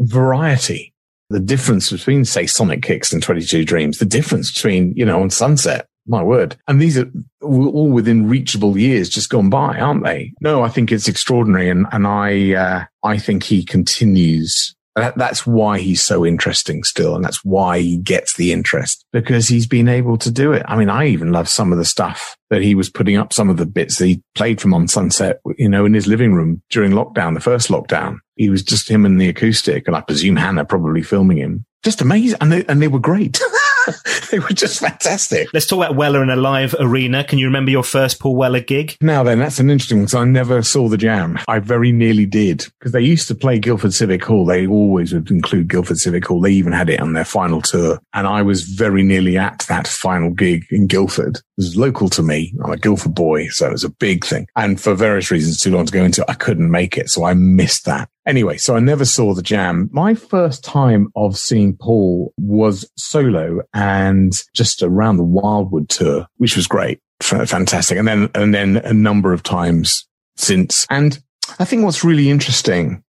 variety 0.00 0.92
the 1.30 1.40
difference 1.40 1.90
between, 1.90 2.24
say, 2.24 2.44
Sonik 2.44 2.82
Kicks 2.82 3.12
and 3.12 3.22
22 3.22 3.64
Dreams, 3.64 3.98
the 3.98 4.04
difference 4.04 4.52
between, 4.52 4.92
you 4.94 5.04
know, 5.04 5.22
on 5.22 5.30
Sunset 5.30 5.88
my 6.06 6.22
word. 6.22 6.56
And 6.68 6.80
these 6.80 6.98
are 6.98 7.10
all 7.42 7.90
within 7.90 8.28
reachable 8.28 8.76
years 8.78 9.08
just 9.08 9.30
gone 9.30 9.50
by, 9.50 9.78
aren't 9.78 10.04
they? 10.04 10.32
No, 10.40 10.62
I 10.62 10.68
think 10.68 10.92
it's 10.92 11.08
extraordinary. 11.08 11.70
And, 11.70 11.86
and 11.92 12.06
I, 12.06 12.54
uh, 12.54 12.84
I 13.02 13.18
think 13.18 13.42
he 13.42 13.64
continues. 13.64 14.74
That, 14.96 15.18
that's 15.18 15.44
why 15.44 15.80
he's 15.80 16.02
so 16.02 16.24
interesting 16.24 16.84
still. 16.84 17.16
And 17.16 17.24
that's 17.24 17.44
why 17.44 17.80
he 17.80 17.96
gets 17.96 18.34
the 18.34 18.52
interest 18.52 19.04
because 19.12 19.48
he's 19.48 19.66
been 19.66 19.88
able 19.88 20.16
to 20.18 20.30
do 20.30 20.52
it. 20.52 20.62
I 20.68 20.76
mean, 20.76 20.88
I 20.88 21.06
even 21.06 21.32
love 21.32 21.48
some 21.48 21.72
of 21.72 21.78
the 21.78 21.84
stuff 21.84 22.36
that 22.50 22.62
he 22.62 22.74
was 22.74 22.90
putting 22.90 23.16
up, 23.16 23.32
some 23.32 23.50
of 23.50 23.56
the 23.56 23.66
bits 23.66 23.98
that 23.98 24.06
he 24.06 24.22
played 24.34 24.60
from 24.60 24.72
on 24.72 24.86
Sunset, 24.86 25.40
you 25.58 25.68
know, 25.68 25.84
in 25.84 25.94
his 25.94 26.06
living 26.06 26.32
room 26.34 26.62
during 26.70 26.92
lockdown, 26.92 27.34
the 27.34 27.40
first 27.40 27.70
lockdown. 27.70 28.18
He 28.36 28.48
was 28.50 28.62
just 28.62 28.88
him 28.88 29.04
and 29.04 29.20
the 29.20 29.28
acoustic. 29.28 29.88
And 29.88 29.96
I 29.96 30.00
presume 30.00 30.36
Hannah 30.36 30.64
probably 30.64 31.02
filming 31.02 31.38
him. 31.38 31.64
Just 31.82 32.00
amazing. 32.00 32.38
And 32.40 32.52
they, 32.52 32.64
and 32.66 32.80
they 32.80 32.88
were 32.88 33.00
great. 33.00 33.40
they 34.30 34.38
were 34.38 34.48
just 34.48 34.80
fantastic. 34.80 35.48
Let's 35.52 35.66
talk 35.66 35.78
about 35.78 35.96
Weller 35.96 36.22
in 36.22 36.30
a 36.30 36.36
live 36.36 36.74
arena. 36.78 37.24
Can 37.24 37.38
you 37.38 37.46
remember 37.46 37.70
your 37.70 37.82
first 37.82 38.20
Paul 38.20 38.36
Weller 38.36 38.60
gig? 38.60 38.96
Now 39.00 39.22
then, 39.22 39.38
that's 39.38 39.58
an 39.58 39.70
interesting 39.70 39.98
one 39.98 40.04
because 40.04 40.14
I 40.14 40.24
never 40.24 40.62
saw 40.62 40.88
the 40.88 40.96
jam. 40.96 41.38
I 41.48 41.58
very 41.58 41.92
nearly 41.92 42.26
did 42.26 42.66
because 42.78 42.92
they 42.92 43.00
used 43.00 43.28
to 43.28 43.34
play 43.34 43.58
Guildford 43.58 43.94
Civic 43.94 44.24
Hall. 44.24 44.44
They 44.44 44.66
always 44.66 45.12
would 45.12 45.30
include 45.30 45.68
Guildford 45.68 45.98
Civic 45.98 46.26
Hall. 46.26 46.40
They 46.40 46.52
even 46.52 46.72
had 46.72 46.90
it 46.90 47.00
on 47.00 47.12
their 47.12 47.24
final 47.24 47.62
tour. 47.62 48.00
And 48.12 48.26
I 48.26 48.42
was 48.42 48.62
very 48.62 49.02
nearly 49.02 49.36
at 49.38 49.64
that 49.68 49.86
final 49.86 50.30
gig 50.30 50.66
in 50.70 50.86
Guildford. 50.86 51.36
It 51.36 51.42
was 51.56 51.76
local 51.76 52.08
to 52.10 52.22
me. 52.22 52.54
I'm 52.64 52.72
a 52.72 52.76
Guildford 52.76 53.14
boy, 53.14 53.48
so 53.48 53.68
it 53.68 53.72
was 53.72 53.84
a 53.84 53.90
big 53.90 54.24
thing. 54.24 54.46
And 54.56 54.80
for 54.80 54.94
various 54.94 55.30
reasons, 55.30 55.58
too 55.58 55.70
long 55.70 55.86
to 55.86 55.92
go 55.92 56.04
into, 56.04 56.24
I 56.28 56.34
couldn't 56.34 56.70
make 56.70 56.96
it. 56.96 57.10
So 57.10 57.24
I 57.24 57.34
missed 57.34 57.84
that. 57.86 58.08
Anyway, 58.26 58.56
so 58.56 58.76
I 58.76 58.80
never 58.80 59.04
saw 59.04 59.34
the 59.34 59.42
jam. 59.42 59.90
My 59.92 60.14
first 60.14 60.64
time 60.64 61.08
of 61.14 61.36
seeing 61.36 61.76
Paul 61.76 62.32
was 62.38 62.90
solo 62.96 63.60
and 63.74 64.32
just 64.54 64.82
around 64.82 65.18
the 65.18 65.24
Wildwood 65.24 65.88
tour, 65.88 66.26
which 66.38 66.56
was 66.56 66.66
great. 66.66 67.00
fantastic. 67.20 67.98
And 67.98 68.08
then, 68.08 68.30
and 68.34 68.54
then 68.54 68.76
a 68.78 68.94
number 68.94 69.32
of 69.32 69.42
times 69.42 70.06
since. 70.36 70.86
And 70.88 71.22
I 71.58 71.64
think 71.64 71.84
what's 71.84 72.04
really 72.04 72.30
interesting 72.30 73.04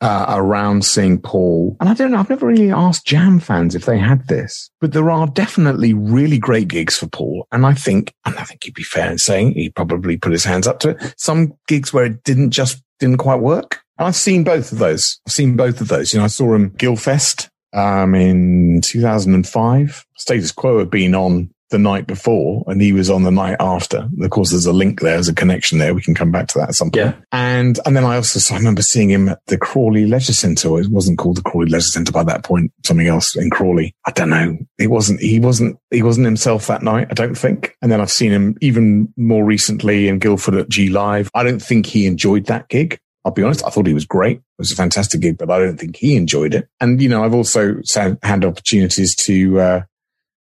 uh, 0.00 0.26
around 0.28 0.84
seeing 0.84 1.20
Paul. 1.20 1.76
And 1.80 1.88
I 1.88 1.94
don't 1.94 2.10
know, 2.10 2.18
I've 2.18 2.30
never 2.30 2.46
really 2.46 2.70
asked 2.70 3.06
Jam 3.06 3.40
fans 3.40 3.74
if 3.74 3.86
they 3.86 3.98
had 3.98 4.28
this, 4.28 4.70
but 4.80 4.92
there 4.92 5.10
are 5.10 5.26
definitely 5.26 5.94
really 5.94 6.38
great 6.38 6.68
gigs 6.68 6.96
for 6.96 7.06
Paul. 7.06 7.46
And 7.50 7.64
I 7.66 7.74
think, 7.74 8.12
and 8.24 8.36
I 8.36 8.44
think 8.44 8.64
he'd 8.64 8.74
be 8.74 8.82
fair 8.82 9.10
in 9.10 9.18
saying 9.18 9.52
he 9.52 9.70
probably 9.70 10.16
put 10.16 10.32
his 10.32 10.44
hands 10.44 10.66
up 10.66 10.80
to 10.80 10.90
it. 10.90 11.14
Some 11.16 11.54
gigs 11.66 11.92
where 11.92 12.04
it 12.04 12.22
didn't 12.24 12.50
just, 12.50 12.82
didn't 12.98 13.18
quite 13.18 13.40
work. 13.40 13.80
And 13.98 14.08
I've 14.08 14.16
seen 14.16 14.44
both 14.44 14.72
of 14.72 14.78
those. 14.78 15.20
I've 15.26 15.32
seen 15.32 15.56
both 15.56 15.80
of 15.80 15.88
those. 15.88 16.12
You 16.12 16.18
know, 16.18 16.24
I 16.24 16.28
saw 16.28 16.54
him 16.54 16.70
Guildfest 16.70 17.48
um, 17.72 18.14
in 18.14 18.80
2005. 18.82 20.04
Status 20.16 20.52
Quo 20.52 20.78
had 20.78 20.90
been 20.90 21.14
on 21.14 21.50
the 21.70 21.78
night 21.78 22.06
before 22.06 22.62
and 22.68 22.80
he 22.80 22.92
was 22.92 23.10
on 23.10 23.24
the 23.24 23.30
night 23.30 23.56
after. 23.58 24.08
Of 24.20 24.30
course, 24.30 24.50
there's 24.50 24.66
a 24.66 24.72
link 24.72 25.00
there, 25.00 25.14
there's 25.14 25.28
a 25.28 25.34
connection 25.34 25.78
there. 25.78 25.94
We 25.94 26.02
can 26.02 26.14
come 26.14 26.30
back 26.30 26.46
to 26.48 26.58
that 26.58 26.68
at 26.68 26.74
some 26.74 26.90
point. 26.90 27.06
Yeah. 27.06 27.14
And, 27.32 27.80
and 27.84 27.96
then 27.96 28.04
I 28.04 28.16
also, 28.16 28.38
so 28.38 28.54
I 28.54 28.58
remember 28.58 28.82
seeing 28.82 29.10
him 29.10 29.28
at 29.28 29.40
the 29.46 29.58
Crawley 29.58 30.06
Leisure 30.06 30.32
Centre. 30.32 30.78
It 30.78 30.88
wasn't 30.90 31.18
called 31.18 31.36
the 31.36 31.42
Crawley 31.42 31.66
Leisure 31.66 31.88
Centre 31.88 32.12
by 32.12 32.22
that 32.24 32.44
point, 32.44 32.72
something 32.84 33.08
else 33.08 33.34
in 33.34 33.50
Crawley. 33.50 33.94
I 34.06 34.12
don't 34.12 34.30
know. 34.30 34.56
He 34.78 34.86
wasn't, 34.86 35.20
he 35.20 35.40
wasn't, 35.40 35.78
he 35.90 36.02
wasn't 36.02 36.26
himself 36.26 36.68
that 36.68 36.82
night, 36.82 37.08
I 37.10 37.14
don't 37.14 37.36
think. 37.36 37.76
And 37.82 37.90
then 37.90 38.00
I've 38.00 38.12
seen 38.12 38.30
him 38.30 38.56
even 38.60 39.12
more 39.16 39.44
recently 39.44 40.08
in 40.08 40.18
Guildford 40.18 40.54
at 40.54 40.68
G 40.68 40.88
Live. 40.88 41.30
I 41.34 41.42
don't 41.42 41.62
think 41.62 41.86
he 41.86 42.06
enjoyed 42.06 42.46
that 42.46 42.68
gig. 42.68 43.00
I'll 43.26 43.32
be 43.32 43.42
honest, 43.42 43.66
I 43.66 43.70
thought 43.70 43.88
he 43.88 43.92
was 43.92 44.04
great. 44.04 44.36
It 44.36 44.42
was 44.56 44.70
a 44.70 44.76
fantastic 44.76 45.20
gig, 45.20 45.36
but 45.36 45.50
I 45.50 45.58
don't 45.58 45.78
think 45.78 45.96
he 45.96 46.14
enjoyed 46.14 46.54
it. 46.54 46.68
And, 46.80 47.02
you 47.02 47.08
know, 47.08 47.24
I've 47.24 47.34
also 47.34 47.82
had 48.22 48.44
opportunities 48.44 49.16
to, 49.16 49.60
uh, 49.60 49.82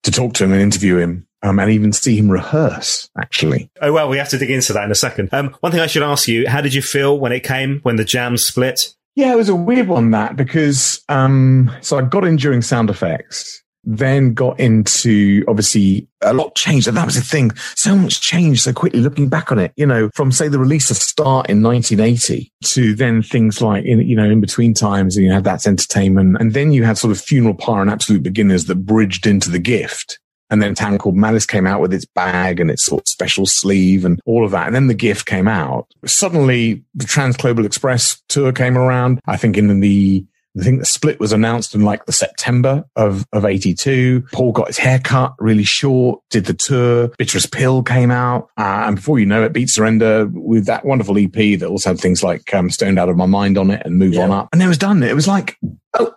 to 0.04 0.12
talk 0.12 0.36
to 0.36 0.44
him 0.44 0.54
and 0.54 0.62
interview 0.62 0.98
him 0.98 1.28
um, 1.42 1.58
and 1.58 1.72
even 1.72 1.92
see 1.92 2.16
him 2.16 2.30
rehearse, 2.30 3.10
actually. 3.20 3.72
Oh, 3.82 3.92
well, 3.92 4.10
we 4.10 4.20
have 4.20 4.30
to 4.30 4.38
dig 4.38 4.52
into 4.52 4.74
that 4.74 4.84
in 4.84 4.92
a 4.92 4.96
second. 4.96 5.30
Um, 5.32 5.56
one 5.62 5.72
thing 5.72 5.82
I 5.82 5.88
should 5.88 6.04
ask 6.04 6.28
you, 6.28 6.48
how 6.48 6.62
did 6.62 6.76
you 6.76 6.84
feel 6.84 7.20
when 7.20 7.32
it 7.32 7.44
came, 7.44 7.80
when 7.82 7.96
the 7.96 8.06
jam 8.06 8.38
split? 8.38 8.94
Yeah, 9.16 9.34
it 9.34 9.38
was 9.38 9.50
a 9.50 9.56
weird 9.56 9.88
one, 9.88 10.12
that, 10.12 10.36
because, 10.36 11.04
um, 11.10 11.72
so 11.82 11.98
I 11.98 12.04
got 12.04 12.26
in 12.26 12.36
during 12.36 12.62
sound 12.62 12.92
effects 12.92 13.64
then 13.90 14.34
got 14.34 14.60
into 14.60 15.46
obviously 15.48 16.10
a 16.22 16.34
lot 16.34 16.54
changed. 16.56 16.90
And 16.90 16.98
that 16.98 17.06
was 17.06 17.16
the 17.16 17.22
thing. 17.22 17.52
So 17.78 17.96
much 17.96 18.20
changed 18.20 18.64
so 18.64 18.74
quickly 18.74 19.00
looking 19.00 19.30
back 19.30 19.50
on 19.50 19.60
it, 19.60 19.72
you 19.78 19.86
know, 19.86 20.10
from 20.14 20.32
say 20.32 20.50
the 20.50 20.60
release 20.60 20.92
of 20.92 20.98
Start 20.98 21.50
in 21.50 21.64
1980 21.64 22.52
to 22.66 22.94
then 22.96 23.24
things 23.24 23.62
like, 23.62 23.86
in, 23.86 24.02
you 24.02 24.16
know, 24.16 24.30
in 24.30 24.42
between 24.42 24.74
times, 24.74 25.16
and 25.16 25.26
you 25.26 25.32
had 25.32 25.46
That's 25.46 25.66
Entertainment. 25.66 26.36
And 26.38 26.54
then 26.54 26.74
you 26.74 26.84
had 26.84 26.98
sort 26.98 27.12
of 27.12 27.22
Funeral 27.22 27.56
Pyre 27.56 27.82
and 27.82 27.90
Absolute 27.90 28.24
Beginners 28.24 28.66
that 28.66 28.86
bridged 28.86 29.26
into 29.26 29.50
the 29.50 29.60
gift. 29.60 30.20
And 30.50 30.62
then 30.62 30.74
a 30.74 30.76
Town 30.76 30.98
Called 30.98 31.16
Malice 31.16 31.46
came 31.46 31.66
out 31.66 31.82
with 31.82 31.94
its 31.94 32.06
bag 32.06 32.60
and 32.60 32.70
its 32.70 32.84
sort 32.86 33.04
of 33.04 33.08
special 33.08 33.46
sleeve 33.46 34.04
and 34.04 34.20
all 34.26 34.44
of 34.44 34.52
that. 34.52 34.68
And 34.68 34.76
then 34.76 34.88
the 34.88 34.94
gift 34.94 35.26
came 35.26 35.48
out. 35.48 35.88
Suddenly 36.06 36.84
the 36.94 37.06
Trans 37.06 37.38
Global 37.38 37.66
Express 37.66 38.22
tour 38.28 38.52
came 38.52 38.78
around. 38.78 39.22
I 39.26 39.38
think 39.38 39.58
in 39.58 39.80
the 39.80 40.26
I 40.60 40.64
think 40.64 40.80
the 40.80 40.86
split 40.86 41.20
was 41.20 41.32
announced 41.32 41.76
in 41.76 41.82
like 41.82 42.06
the 42.06 42.12
September 42.12 42.86
of, 42.96 43.26
of 43.34 43.46
82. 43.46 44.24
Paul 44.32 44.52
got 44.52 44.68
his 44.68 44.78
hair 44.78 45.00
cut 45.00 45.34
really 45.40 45.64
short, 45.64 46.22
did 46.30 46.46
the 46.46 46.54
tour. 46.54 47.10
Bitterest 47.18 47.52
Pill 47.52 47.84
came 47.84 48.12
out. 48.12 48.50
Uh, 48.58 48.86
and 48.88 48.96
before 48.96 49.20
you 49.20 49.26
know 49.26 49.44
it, 49.44 49.54
Beat 49.54 49.70
Surrender 49.70 50.28
with 50.28 50.66
that 50.66 50.86
wonderful 50.86 51.18
EP 51.18 51.32
that 51.32 51.68
also 51.68 51.92
had 51.92 52.00
things 52.00 52.24
like 52.24 52.54
um, 52.54 52.70
Stoned 52.70 53.00
Out 53.00 53.10
of 53.10 53.18
My 53.18 53.26
Mind 53.26 53.58
on 53.58 53.72
it 53.72 53.82
and 53.86 53.98
Move 53.98 54.14
yeah. 54.14 54.24
On 54.24 54.32
Up. 54.32 54.50
And 54.52 54.62
it 54.62 54.68
was 54.68 54.78
done. 54.78 55.04
It 55.04 55.16
was 55.16 55.28
like, 55.28 55.58
oh, 55.94 56.14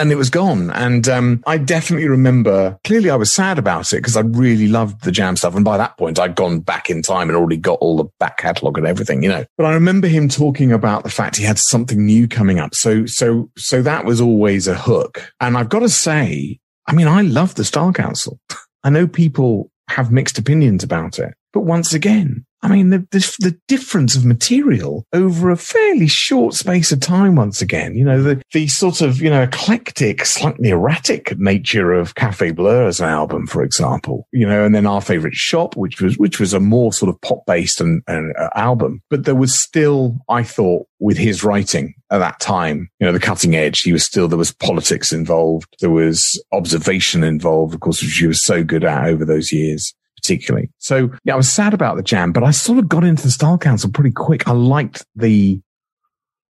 and 0.00 0.10
it 0.10 0.16
was 0.16 0.30
gone. 0.30 0.70
And 0.70 1.08
um, 1.08 1.42
I 1.46 1.58
definitely 1.58 2.08
remember 2.08 2.78
clearly 2.84 3.10
I 3.10 3.16
was 3.16 3.32
sad 3.32 3.58
about 3.58 3.92
it 3.92 3.96
because 3.96 4.16
I 4.16 4.20
really 4.20 4.66
loved 4.66 5.04
the 5.04 5.12
jam 5.12 5.36
stuff. 5.36 5.54
And 5.54 5.64
by 5.64 5.76
that 5.76 5.98
point, 5.98 6.18
I'd 6.18 6.34
gone 6.34 6.60
back 6.60 6.88
in 6.88 7.02
time 7.02 7.28
and 7.28 7.36
already 7.36 7.58
got 7.58 7.78
all 7.80 7.98
the 7.98 8.08
back 8.18 8.38
catalogue 8.38 8.78
and 8.78 8.86
everything, 8.86 9.22
you 9.22 9.28
know. 9.28 9.44
But 9.58 9.66
I 9.66 9.74
remember 9.74 10.08
him 10.08 10.28
talking 10.28 10.72
about 10.72 11.04
the 11.04 11.10
fact 11.10 11.36
he 11.36 11.44
had 11.44 11.58
something 11.58 12.04
new 12.04 12.26
coming 12.26 12.58
up. 12.58 12.74
So, 12.74 13.04
so, 13.04 13.50
so 13.58 13.82
that 13.82 14.06
was 14.06 14.20
always 14.20 14.66
a 14.66 14.74
hook. 14.74 15.32
And 15.40 15.56
I've 15.56 15.68
got 15.68 15.80
to 15.80 15.88
say, 15.88 16.58
I 16.86 16.94
mean, 16.94 17.06
I 17.06 17.20
love 17.20 17.54
the 17.54 17.64
Style 17.64 17.92
Council. 17.92 18.40
I 18.84 18.90
know 18.90 19.06
people 19.06 19.70
have 19.88 20.10
mixed 20.10 20.38
opinions 20.38 20.82
about 20.82 21.18
it, 21.18 21.34
but 21.52 21.60
once 21.60 21.92
again, 21.92 22.46
I 22.62 22.68
mean, 22.68 22.90
the, 22.90 22.98
the, 23.10 23.36
the, 23.38 23.60
difference 23.68 24.16
of 24.16 24.24
material 24.24 25.06
over 25.12 25.50
a 25.50 25.56
fairly 25.56 26.08
short 26.08 26.54
space 26.54 26.92
of 26.92 27.00
time, 27.00 27.36
once 27.36 27.62
again, 27.62 27.94
you 27.94 28.04
know, 28.04 28.22
the, 28.22 28.42
the 28.52 28.66
sort 28.66 29.00
of, 29.00 29.20
you 29.22 29.30
know, 29.30 29.42
eclectic, 29.42 30.24
slightly 30.24 30.70
erratic 30.70 31.38
nature 31.38 31.92
of 31.92 32.16
Cafe 32.16 32.50
Bleu 32.50 32.86
as 32.86 33.00
an 33.00 33.08
album, 33.08 33.46
for 33.46 33.62
example, 33.62 34.26
you 34.32 34.46
know, 34.46 34.64
and 34.64 34.74
then 34.74 34.86
our 34.86 35.00
favorite 35.00 35.34
shop, 35.34 35.76
which 35.76 36.00
was, 36.02 36.18
which 36.18 36.40
was 36.40 36.52
a 36.52 36.60
more 36.60 36.92
sort 36.92 37.08
of 37.08 37.20
pop 37.20 37.46
based 37.46 37.80
and, 37.80 38.02
and 38.06 38.34
uh, 38.36 38.50
album, 38.54 39.00
but 39.08 39.24
there 39.24 39.34
was 39.34 39.54
still, 39.58 40.18
I 40.28 40.42
thought, 40.42 40.86
with 40.98 41.16
his 41.16 41.42
writing 41.42 41.94
at 42.10 42.18
that 42.18 42.40
time, 42.40 42.90
you 42.98 43.06
know, 43.06 43.12
the 43.12 43.20
cutting 43.20 43.56
edge, 43.56 43.80
he 43.80 43.92
was 43.92 44.04
still, 44.04 44.28
there 44.28 44.36
was 44.36 44.52
politics 44.52 45.12
involved. 45.12 45.74
There 45.80 45.90
was 45.90 46.42
observation 46.52 47.24
involved, 47.24 47.72
of 47.72 47.80
course, 47.80 48.02
which 48.02 48.18
he 48.18 48.26
was 48.26 48.42
so 48.42 48.62
good 48.62 48.84
at 48.84 49.06
over 49.06 49.24
those 49.24 49.52
years 49.52 49.94
particularly. 50.20 50.70
So 50.78 51.10
yeah, 51.24 51.34
I 51.34 51.36
was 51.36 51.50
sad 51.50 51.74
about 51.74 51.96
the 51.96 52.02
jam, 52.02 52.32
but 52.32 52.44
I 52.44 52.50
sort 52.50 52.78
of 52.78 52.88
got 52.88 53.04
into 53.04 53.22
the 53.22 53.30
style 53.30 53.58
council 53.58 53.90
pretty 53.90 54.12
quick. 54.12 54.46
I 54.48 54.52
liked 54.52 55.04
the, 55.16 55.60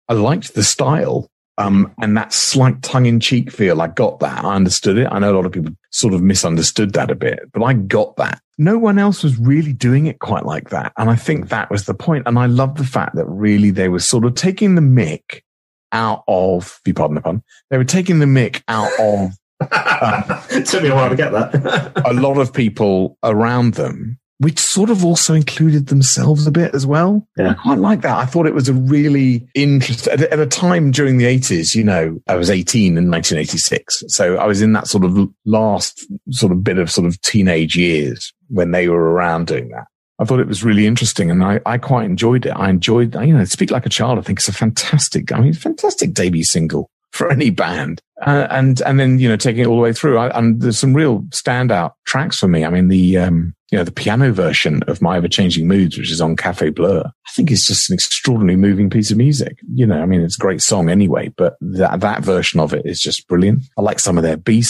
I 0.09 0.15
liked 0.15 0.55
the 0.55 0.65
style. 0.65 1.29
Um, 1.59 1.93
and 2.01 2.17
that 2.17 2.33
slight 2.33 2.83
tongue 2.83 3.07
in 3.07 3.19
cheek 3.19 3.51
feel, 3.51 3.83
I 3.83 3.89
got 3.89 4.21
that. 4.21 4.45
I 4.45 4.55
understood 4.55 4.97
it. 4.97 5.09
I 5.11 5.19
know 5.19 5.33
a 5.33 5.35
lot 5.35 5.45
of 5.45 5.51
people 5.51 5.73
sort 5.91 6.15
of 6.15 6.23
misunderstood 6.23 6.93
that 6.93 7.11
a 7.11 7.17
bit, 7.17 7.41
but 7.53 7.65
I 7.65 7.73
got 7.73 8.17
that. 8.17 8.41
No 8.59 8.79
one 8.79 8.97
else 8.97 9.25
was 9.25 9.37
really 9.39 9.73
doing 9.73 10.07
it 10.07 10.21
quite 10.21 10.47
like 10.47 10.71
that. 10.71 10.93
And 10.97 11.11
I 11.11 11.17
think 11.17 11.49
that 11.49 11.69
was 11.69 11.87
the 11.87 11.95
point. 11.95 12.25
And 12.27 12.39
I 12.39 12.47
love 12.47 12.77
the 12.77 12.85
fact 12.85 13.17
that 13.17 13.27
really 13.27 13.71
they 13.71 13.89
were 13.89 13.99
sort 13.99 14.25
of 14.25 14.37
taking 14.37 14.77
the 14.77 14.81
mick 14.81 15.43
out 15.91 16.23
of, 16.29 16.79
if 16.81 16.87
you 16.87 16.95
pardon 16.95 17.17
the 17.17 17.23
pun, 17.23 17.43
they 17.71 17.77
were 17.77 17.85
taking 17.85 18.21
the 18.21 18.27
mick 18.27 18.63
out 18.69 18.93
of 19.01 19.33
it 19.61 20.67
took 20.67 20.83
me 20.83 20.89
a 20.89 20.95
while 20.95 21.11
to 21.11 21.17
get 21.17 21.33
that. 21.33 22.03
a 22.05 22.13
lot 22.13 22.39
of 22.39 22.53
people 22.53 23.19
around 23.23 23.75
them, 23.75 24.19
which 24.39 24.59
sort 24.59 24.91
of 24.91 25.05
also 25.05 25.35
included 25.35 25.89
themselves 25.89 26.47
a 26.47 26.51
bit 26.51 26.75
as 26.75 26.87
well. 26.87 27.27
Yeah. 27.37 27.51
I 27.51 27.55
quite 27.55 27.79
like 27.79 28.03
that. 28.03 28.17
I 28.17 28.25
thought 28.25 28.47
it 28.47 28.55
was 28.55 28.69
a 28.69 28.75
really 28.75 29.49
interesting, 29.55 30.13
at, 30.13 30.21
at 30.23 30.39
a 30.39 30.47
time 30.47 30.91
during 30.91 31.19
the 31.19 31.25
80s, 31.25 31.75
you 31.75 31.85
know, 31.85 32.19
I 32.29 32.37
was 32.37 32.51
18 32.51 32.97
in 32.97 33.11
1986. 33.11 34.05
So 34.09 34.37
I 34.37 34.47
was 34.47 34.63
in 34.63 34.73
that 34.75 34.87
sort 34.87 35.05
of 35.05 35.29
last 35.45 36.07
sort 36.31 36.53
of 36.53 36.63
bit 36.63 36.79
of 36.79 36.91
sort 36.91 37.07
of 37.07 37.21
teenage 37.23 37.77
years 37.77 38.33
when 38.49 38.71
they 38.71 38.89
were 38.89 39.13
around 39.13 39.49
doing 39.49 39.69
that. 39.71 39.87
I 40.21 40.25
thought 40.25 40.41
it 40.41 40.49
was 40.49 40.65
really 40.65 40.87
interesting 40.87 41.31
and 41.31 41.45
I, 41.45 41.61
I 41.65 41.79
quite 41.79 42.05
enjoyed 42.05 42.45
it. 42.47 42.51
I 42.51 42.71
enjoyed, 42.71 43.15
you 43.15 43.35
know, 43.35 43.45
Speak 43.45 43.71
Like 43.71 43.87
a 43.87 43.91
Child. 43.91 44.19
I 44.19 44.23
think 44.23 44.41
it's 44.41 44.49
a 44.49 44.53
fantastic, 44.53 45.33
I 45.33 45.41
mean, 45.41 45.53
fantastic 45.53 46.13
debut 46.13 46.43
single 46.43 46.91
for 47.13 47.31
any 47.31 47.51
band. 47.51 48.03
Uh, 48.27 48.49
and, 48.51 48.81
and 48.83 48.99
then, 48.99 49.19
you 49.19 49.29
know, 49.29 49.37
taking 49.37 49.63
it 49.63 49.67
all 49.67 49.77
the 49.77 49.83
way 49.83 49.93
through. 49.93 50.19
I, 50.19 50.37
and 50.37 50.61
there's 50.61 50.79
some 50.79 50.95
real 50.95 51.21
standout 51.31 51.93
tracks 52.05 52.39
for 52.39 52.49
me. 52.49 52.65
I 52.65 52.71
mean, 52.71 52.89
the, 52.89 53.17
um, 53.17 53.55
you 53.71 53.79
know, 53.79 53.85
the 53.85 53.93
piano 53.93 54.33
version 54.33 54.83
of 54.89 55.01
My 55.01 55.19
Ever 55.19 55.29
Changing 55.29 55.69
Moods, 55.69 55.97
which 55.97 56.11
is 56.11 56.21
on 56.21 56.35
Cafe 56.35 56.71
Bleu, 56.71 57.03
I 57.03 57.31
think 57.35 57.51
it's 57.51 57.67
just 57.67 57.91
an 57.91 57.95
extraordinarily 57.95 58.57
moving 58.57 58.91
piece 58.91 59.11
of 59.11 59.19
music. 59.19 59.59
You 59.73 59.87
know, 59.87 60.01
I 60.01 60.07
mean, 60.07 60.23
it's 60.23 60.37
a 60.37 60.41
great 60.41 60.63
song 60.63 60.89
anyway, 60.89 61.33
but 61.37 61.57
that, 61.61 62.01
that 62.01 62.25
version 62.25 62.61
of 62.61 62.73
it 62.73 62.83
is 62.87 63.01
just 63.01 63.29
brilliant. 63.29 63.65
I 63.79 63.83
like 63.83 64.01
some 64.01 64.17
of 64.17 64.25
their 64.25 64.37
B 64.37 64.63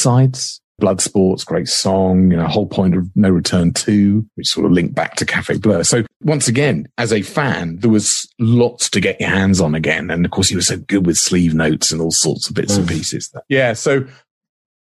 Blood 0.79 1.01
Sports, 1.01 1.45
great 1.45 1.69
song, 1.69 2.31
you 2.31 2.37
know, 2.37 2.47
whole 2.47 2.67
point 2.67 2.97
of 2.97 3.09
No 3.17 3.31
Return 3.31 3.73
2, 3.73 4.25
which 4.37 4.47
sort 4.47 4.67
of 4.67 4.73
linked 4.73 4.95
back 4.95 5.17
to 5.17 5.27
Cafe 5.27 5.59
Bleu. 5.59 5.83
So 5.83 6.05
once 6.23 6.49
again, 6.49 6.89
as 6.99 7.13
a 7.13 7.23
fan, 7.23 7.79
there 7.81 7.91
was 7.91 8.29
lots 8.39 8.89
to 8.91 9.01
get 9.01 9.21
your 9.21 9.31
hands 9.31 9.61
on 9.61 9.75
again. 9.75 10.11
And 10.11 10.25
of 10.25 10.31
course, 10.31 10.49
he 10.49 10.57
was 10.57 10.69
so 10.69 10.77
good 10.77 11.07
with 11.07 11.17
sleeve 11.17 11.55
notes 11.55 11.91
and 11.91 12.01
all 12.01 12.11
sorts 12.11 12.49
of 12.49 12.55
bits 12.55 12.75
mm. 12.75 12.79
and 12.79 12.89
pieces. 12.89 13.33
Yeah. 13.49 13.73
So 13.73 14.07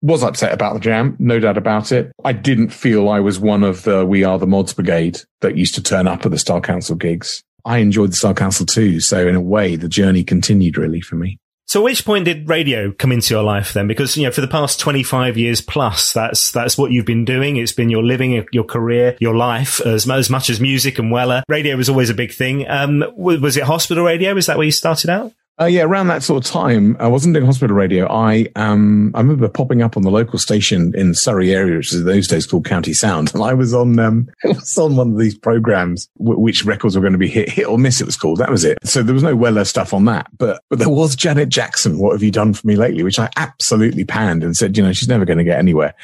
was 0.02 0.22
upset 0.22 0.52
about 0.52 0.74
the 0.74 0.80
jam, 0.80 1.16
no 1.18 1.40
doubt 1.40 1.56
about 1.56 1.92
it. 1.92 2.12
I 2.24 2.32
didn't 2.32 2.68
feel 2.68 3.08
I 3.08 3.20
was 3.20 3.40
one 3.40 3.64
of 3.64 3.82
the 3.82 4.04
We 4.04 4.24
Are 4.24 4.38
the 4.38 4.46
Mods 4.46 4.74
Brigade 4.74 5.20
that 5.40 5.56
used 5.56 5.74
to 5.76 5.82
turn 5.82 6.06
up 6.06 6.24
at 6.24 6.30
the 6.30 6.38
Style 6.38 6.60
Council 6.60 6.94
gigs. 6.94 7.42
I 7.64 7.78
enjoyed 7.78 8.12
the 8.12 8.16
Style 8.16 8.34
Council 8.34 8.66
too. 8.66 9.00
So 9.00 9.26
in 9.26 9.34
a 9.34 9.40
way, 9.40 9.76
the 9.76 9.88
journey 9.88 10.22
continued 10.22 10.78
really 10.78 11.00
for 11.00 11.16
me. 11.16 11.38
So, 11.66 11.80
at 11.80 11.84
which 11.84 12.04
point 12.04 12.26
did 12.26 12.48
radio 12.48 12.92
come 12.92 13.10
into 13.10 13.34
your 13.34 13.42
life 13.42 13.72
then? 13.72 13.88
Because 13.88 14.16
you 14.16 14.24
know, 14.24 14.30
for 14.30 14.40
the 14.40 14.48
past 14.48 14.78
twenty 14.78 15.02
five 15.02 15.36
years 15.36 15.60
plus, 15.60 16.12
that's 16.12 16.52
that's 16.52 16.78
what 16.78 16.92
you've 16.92 17.06
been 17.06 17.24
doing. 17.24 17.56
It's 17.56 17.72
been 17.72 17.90
your 17.90 18.04
living, 18.04 18.46
your 18.52 18.64
career, 18.64 19.16
your 19.20 19.36
life, 19.36 19.80
as 19.80 20.08
as 20.08 20.30
much 20.30 20.48
as 20.48 20.60
music 20.60 20.98
and 20.98 21.10
Weller. 21.10 21.42
Radio 21.48 21.76
was 21.76 21.88
always 21.88 22.08
a 22.08 22.14
big 22.14 22.32
thing. 22.32 22.68
Um, 22.68 23.04
was 23.16 23.56
it 23.56 23.64
hospital 23.64 24.04
radio? 24.04 24.36
Is 24.36 24.46
that 24.46 24.56
where 24.56 24.66
you 24.66 24.72
started 24.72 25.10
out? 25.10 25.32
Uh, 25.58 25.64
yeah, 25.64 25.82
around 25.82 26.08
that 26.08 26.22
sort 26.22 26.44
of 26.44 26.50
time, 26.50 26.98
I 27.00 27.08
wasn't 27.08 27.32
doing 27.32 27.46
hospital 27.46 27.74
radio. 27.74 28.06
I 28.12 28.46
um, 28.56 29.10
I 29.14 29.20
remember 29.20 29.48
popping 29.48 29.80
up 29.80 29.96
on 29.96 30.02
the 30.02 30.10
local 30.10 30.38
station 30.38 30.92
in 30.94 31.08
the 31.08 31.14
Surrey 31.14 31.54
area, 31.54 31.78
which 31.78 31.92
was 31.92 32.04
those 32.04 32.28
days 32.28 32.46
called 32.46 32.66
County 32.66 32.92
Sound, 32.92 33.30
and 33.34 33.42
I 33.42 33.54
was 33.54 33.72
on 33.72 33.98
um, 33.98 34.28
I 34.44 34.48
was 34.48 34.76
on 34.76 34.96
one 34.96 35.12
of 35.12 35.18
these 35.18 35.36
programs, 35.36 36.08
w- 36.18 36.38
which 36.38 36.66
records 36.66 36.94
were 36.94 37.00
going 37.00 37.14
to 37.14 37.18
be 37.18 37.28
hit, 37.28 37.48
hit 37.48 37.66
or 37.66 37.78
miss. 37.78 38.02
It 38.02 38.06
was 38.06 38.18
called. 38.18 38.38
That 38.38 38.50
was 38.50 38.64
it. 38.64 38.76
So 38.84 39.02
there 39.02 39.14
was 39.14 39.22
no 39.22 39.34
Weller 39.34 39.64
stuff 39.64 39.94
on 39.94 40.04
that, 40.04 40.26
but 40.36 40.60
but 40.68 40.78
there 40.78 40.90
was 40.90 41.16
Janet 41.16 41.48
Jackson. 41.48 41.98
What 41.98 42.12
have 42.12 42.22
you 42.22 42.30
done 42.30 42.52
for 42.52 42.66
me 42.66 42.76
lately? 42.76 43.02
Which 43.02 43.18
I 43.18 43.30
absolutely 43.36 44.04
panned 44.04 44.44
and 44.44 44.54
said, 44.54 44.76
you 44.76 44.82
know, 44.82 44.92
she's 44.92 45.08
never 45.08 45.24
going 45.24 45.38
to 45.38 45.44
get 45.44 45.58
anywhere. 45.58 45.94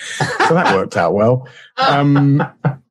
So 0.49 0.55
that 0.55 0.75
worked 0.75 0.97
out 0.97 1.13
well. 1.13 1.47
Um, 1.77 2.41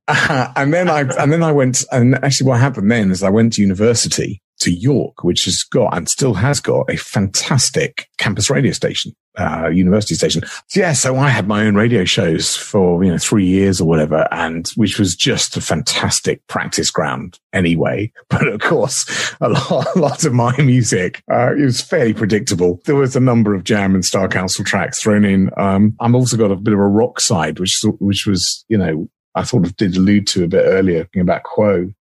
uh, 0.07 0.53
and 0.55 0.73
then 0.73 0.89
I 0.89 1.01
and 1.01 1.31
then 1.31 1.41
I 1.41 1.51
went 1.51 1.83
and 1.91 2.23
actually 2.23 2.47
what 2.47 2.59
happened 2.59 2.91
then 2.91 3.09
is 3.09 3.23
I 3.23 3.29
went 3.29 3.53
to 3.53 3.61
university 3.61 4.41
to 4.61 4.71
York, 4.71 5.23
which 5.23 5.45
has 5.45 5.63
got 5.63 5.95
and 5.95 6.09
still 6.09 6.33
has 6.33 6.59
got 6.59 6.89
a 6.89 6.97
fantastic 6.97 8.07
campus 8.17 8.49
radio 8.49 8.71
station, 8.71 9.13
uh, 9.37 9.69
university 9.69 10.15
station. 10.15 10.43
So 10.67 10.79
yeah, 10.79 10.93
so 10.93 11.17
I 11.17 11.29
had 11.29 11.47
my 11.47 11.65
own 11.65 11.75
radio 11.75 12.05
shows 12.05 12.55
for, 12.55 13.03
you 13.03 13.11
know, 13.11 13.17
three 13.17 13.45
years 13.45 13.81
or 13.81 13.87
whatever, 13.87 14.27
and 14.31 14.67
which 14.75 14.99
was 14.99 15.15
just 15.15 15.57
a 15.57 15.61
fantastic 15.61 16.45
practice 16.47 16.91
ground 16.91 17.39
anyway. 17.53 18.11
But 18.29 18.47
of 18.47 18.61
course, 18.61 19.35
a 19.41 19.49
lot, 19.49 19.87
a 19.95 19.99
lot 19.99 20.23
of 20.23 20.33
my 20.33 20.55
music, 20.57 21.21
uh, 21.29 21.53
it 21.53 21.63
was 21.63 21.81
fairly 21.81 22.13
predictable. 22.13 22.79
There 22.85 22.95
was 22.95 23.15
a 23.15 23.19
number 23.19 23.53
of 23.53 23.65
jam 23.65 23.93
and 23.93 24.05
Style 24.05 24.29
Council 24.29 24.63
tracks 24.63 25.01
thrown 25.01 25.25
in. 25.25 25.51
Um, 25.57 25.95
I'm 25.99 26.15
also 26.15 26.37
got 26.37 26.49
a 26.49 26.55
bit 26.55 26.73
of 26.73 26.79
a 26.79 26.87
rock 26.87 27.19
side, 27.19 27.59
which, 27.59 27.77
which 27.99 28.25
was, 28.25 28.63
you 28.69 28.77
know, 28.77 29.09
I 29.35 29.43
sort 29.43 29.65
of 29.65 29.75
did 29.75 29.95
allude 29.95 30.27
to 30.27 30.43
a 30.43 30.47
bit 30.47 30.63
earlier 30.65 31.07
about 31.15 31.43
Quo. 31.43 31.93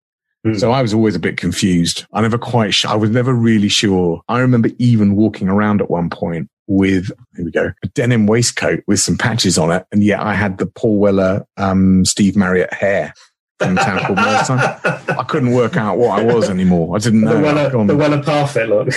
Mm. 0.46 0.58
So 0.58 0.72
I 0.72 0.82
was 0.82 0.94
always 0.94 1.14
a 1.14 1.20
bit 1.20 1.36
confused. 1.36 2.06
I 2.12 2.22
never 2.22 2.38
quite, 2.38 2.72
sh- 2.72 2.86
I 2.86 2.96
was 2.96 3.10
never 3.10 3.32
really 3.32 3.68
sure. 3.68 4.22
I 4.28 4.38
remember 4.40 4.70
even 4.78 5.16
walking 5.16 5.48
around 5.48 5.80
at 5.80 5.90
one 5.90 6.08
point 6.10 6.48
with, 6.66 7.10
here 7.36 7.44
we 7.44 7.50
go, 7.50 7.72
a 7.82 7.88
denim 7.88 8.26
waistcoat 8.26 8.82
with 8.86 9.00
some 9.00 9.18
patches 9.18 9.58
on 9.58 9.70
it. 9.70 9.84
And 9.92 10.02
yet 10.02 10.20
I 10.20 10.34
had 10.34 10.58
the 10.58 10.66
Paul 10.66 10.98
Weller, 10.98 11.44
um, 11.56 12.04
Steve 12.04 12.36
Marriott 12.36 12.72
hair 12.72 13.12
from 13.60 13.76
town 13.76 14.00
called 14.00 14.18
I 14.18 15.24
couldn't 15.28 15.52
work 15.52 15.76
out 15.76 15.98
what 15.98 16.18
I 16.18 16.24
was 16.24 16.48
anymore. 16.48 16.96
I 16.96 16.98
didn't 16.98 17.20
know. 17.20 17.36
The 17.36 17.42
Weller, 17.42 17.86
the 17.86 17.96
Weller 17.96 18.22
Parfitt 18.22 18.68
look. 18.68 18.88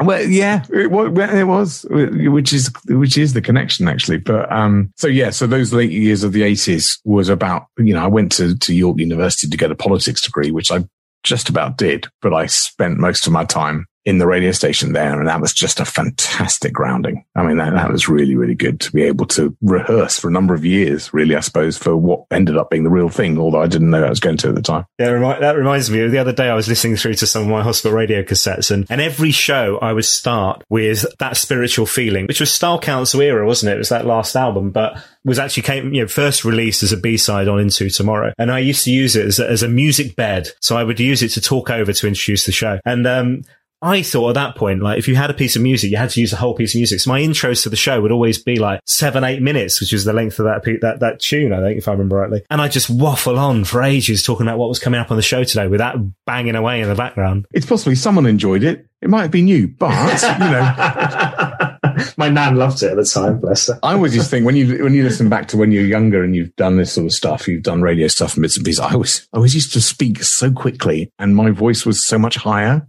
well, 0.06 0.22
yeah, 0.22 0.64
it, 0.70 0.92
it, 0.92 1.44
was, 1.44 1.86
which 1.90 2.52
is 2.52 2.70
which 2.88 3.16
is 3.16 3.32
the 3.32 3.40
connection 3.40 3.88
actually. 3.88 4.18
But 4.18 4.50
um, 4.52 4.92
so 4.96 5.06
yeah, 5.06 5.30
so 5.30 5.46
those 5.46 5.72
late 5.72 5.90
years 5.90 6.22
of 6.22 6.32
the 6.32 6.42
eighties 6.42 7.00
was 7.04 7.28
about 7.28 7.66
you 7.78 7.94
know 7.94 8.04
I 8.04 8.08
went 8.08 8.32
to 8.32 8.56
to 8.56 8.74
York 8.74 8.98
University 8.98 9.48
to 9.48 9.56
get 9.56 9.70
a 9.70 9.76
politics 9.76 10.20
degree, 10.20 10.50
which 10.50 10.70
I 10.70 10.84
just 11.22 11.48
about 11.48 11.78
did, 11.78 12.06
but 12.20 12.34
I 12.34 12.46
spent 12.46 12.98
most 12.98 13.26
of 13.26 13.32
my 13.32 13.44
time 13.44 13.86
in 14.04 14.18
the 14.18 14.26
radio 14.26 14.50
station 14.50 14.92
there. 14.92 15.18
And 15.18 15.28
that 15.28 15.40
was 15.40 15.52
just 15.52 15.80
a 15.80 15.84
fantastic 15.84 16.72
grounding. 16.72 17.24
I 17.36 17.42
mean, 17.44 17.58
that, 17.58 17.74
that 17.74 17.90
was 17.90 18.08
really, 18.08 18.34
really 18.34 18.54
good 18.54 18.80
to 18.80 18.92
be 18.92 19.02
able 19.02 19.26
to 19.26 19.56
rehearse 19.62 20.18
for 20.18 20.28
a 20.28 20.32
number 20.32 20.54
of 20.54 20.64
years, 20.64 21.12
really, 21.14 21.36
I 21.36 21.40
suppose, 21.40 21.78
for 21.78 21.96
what 21.96 22.24
ended 22.30 22.56
up 22.56 22.70
being 22.70 22.84
the 22.84 22.90
real 22.90 23.08
thing, 23.08 23.38
although 23.38 23.62
I 23.62 23.68
didn't 23.68 23.90
know 23.90 24.04
I 24.04 24.10
was 24.10 24.20
going 24.20 24.38
to 24.38 24.48
at 24.48 24.54
the 24.54 24.62
time. 24.62 24.86
Yeah, 24.98 25.36
that 25.40 25.56
reminds 25.56 25.90
me 25.90 26.06
the 26.08 26.18
other 26.18 26.32
day 26.32 26.48
I 26.48 26.54
was 26.54 26.68
listening 26.68 26.96
through 26.96 27.14
to 27.14 27.26
some 27.26 27.42
of 27.42 27.48
my 27.48 27.62
hospital 27.62 27.96
radio 27.96 28.22
cassettes 28.22 28.70
and, 28.70 28.86
and 28.90 29.00
every 29.00 29.30
show 29.30 29.78
I 29.80 29.92
would 29.92 30.04
start 30.04 30.64
with 30.68 31.06
that 31.18 31.36
spiritual 31.36 31.86
feeling, 31.86 32.26
which 32.26 32.40
was 32.40 32.52
Style 32.52 32.80
Council 32.80 33.20
era, 33.20 33.46
wasn't 33.46 33.70
it? 33.70 33.76
It 33.76 33.78
was 33.78 33.90
that 33.90 34.06
last 34.06 34.36
album, 34.36 34.70
but 34.70 35.02
was 35.24 35.38
actually 35.38 35.62
came, 35.62 35.94
you 35.94 36.02
know, 36.02 36.08
first 36.08 36.44
released 36.44 36.82
as 36.82 36.92
a 36.92 36.96
B-side 36.96 37.46
on 37.46 37.60
Into 37.60 37.88
Tomorrow. 37.88 38.32
And 38.38 38.50
I 38.50 38.58
used 38.58 38.84
to 38.84 38.90
use 38.90 39.14
it 39.14 39.26
as 39.26 39.38
a, 39.38 39.48
as 39.48 39.62
a 39.62 39.68
music 39.68 40.16
bed. 40.16 40.48
So 40.60 40.76
I 40.76 40.82
would 40.82 40.98
use 40.98 41.22
it 41.22 41.28
to 41.30 41.40
talk 41.40 41.70
over 41.70 41.92
to 41.92 42.08
introduce 42.08 42.46
the 42.46 42.52
show. 42.52 42.80
And, 42.84 43.06
um, 43.06 43.42
I 43.82 44.02
thought 44.02 44.30
at 44.30 44.34
that 44.34 44.54
point, 44.54 44.80
like 44.80 44.98
if 44.98 45.08
you 45.08 45.16
had 45.16 45.28
a 45.28 45.34
piece 45.34 45.56
of 45.56 45.62
music, 45.62 45.90
you 45.90 45.96
had 45.96 46.10
to 46.10 46.20
use 46.20 46.30
the 46.30 46.36
whole 46.36 46.54
piece 46.54 46.72
of 46.74 46.78
music. 46.78 47.00
So 47.00 47.10
my 47.10 47.20
intros 47.20 47.64
to 47.64 47.68
the 47.68 47.76
show 47.76 48.00
would 48.00 48.12
always 48.12 48.40
be 48.40 48.56
like 48.56 48.80
seven, 48.86 49.24
eight 49.24 49.42
minutes, 49.42 49.80
which 49.80 49.92
is 49.92 50.04
the 50.04 50.12
length 50.12 50.38
of 50.38 50.44
that 50.44 50.62
that 50.80 51.00
that 51.00 51.20
tune, 51.20 51.52
I 51.52 51.60
think, 51.60 51.78
if 51.78 51.88
I 51.88 51.92
remember 51.92 52.16
rightly. 52.16 52.44
And 52.48 52.60
I 52.60 52.68
just 52.68 52.88
waffle 52.88 53.38
on 53.38 53.64
for 53.64 53.82
ages 53.82 54.22
talking 54.22 54.46
about 54.46 54.58
what 54.58 54.68
was 54.68 54.78
coming 54.78 55.00
up 55.00 55.10
on 55.10 55.16
the 55.16 55.22
show 55.22 55.42
today 55.42 55.66
with 55.66 55.78
that 55.78 55.96
banging 56.26 56.54
away 56.54 56.80
in 56.80 56.88
the 56.88 56.94
background. 56.94 57.46
It's 57.52 57.66
possibly 57.66 57.96
someone 57.96 58.26
enjoyed 58.26 58.62
it. 58.62 58.86
It 59.00 59.10
might 59.10 59.22
have 59.22 59.32
been 59.32 59.48
you, 59.48 59.66
but 59.66 59.90
you 60.22 60.38
know. 60.38 61.68
My 62.16 62.28
nan 62.28 62.56
loved 62.56 62.82
it 62.82 62.92
at 62.92 62.96
the 62.96 63.04
time, 63.04 63.40
bless 63.40 63.66
her. 63.66 63.78
I 63.82 63.94
always 63.94 64.14
just 64.14 64.30
think 64.30 64.46
when 64.46 64.56
you 64.56 64.84
when 64.84 64.94
you 64.94 65.02
listen 65.02 65.28
back 65.28 65.48
to 65.48 65.56
when 65.56 65.72
you're 65.72 65.84
younger 65.84 66.22
and 66.22 66.36
you've 66.36 66.54
done 66.56 66.76
this 66.76 66.92
sort 66.92 67.06
of 67.06 67.12
stuff, 67.12 67.48
you've 67.48 67.64
done 67.64 67.82
radio 67.82 68.06
stuff 68.06 68.34
and 68.34 68.42
bits 68.42 68.56
and 68.56 68.64
pieces. 68.64 68.80
I 68.80 68.92
always 68.92 69.28
I 69.32 69.38
always 69.38 69.54
used 69.54 69.72
to 69.72 69.80
speak 69.80 70.22
so 70.22 70.52
quickly, 70.52 71.10
and 71.18 71.34
my 71.34 71.50
voice 71.50 71.84
was 71.84 72.06
so 72.06 72.18
much 72.18 72.36
higher. 72.36 72.86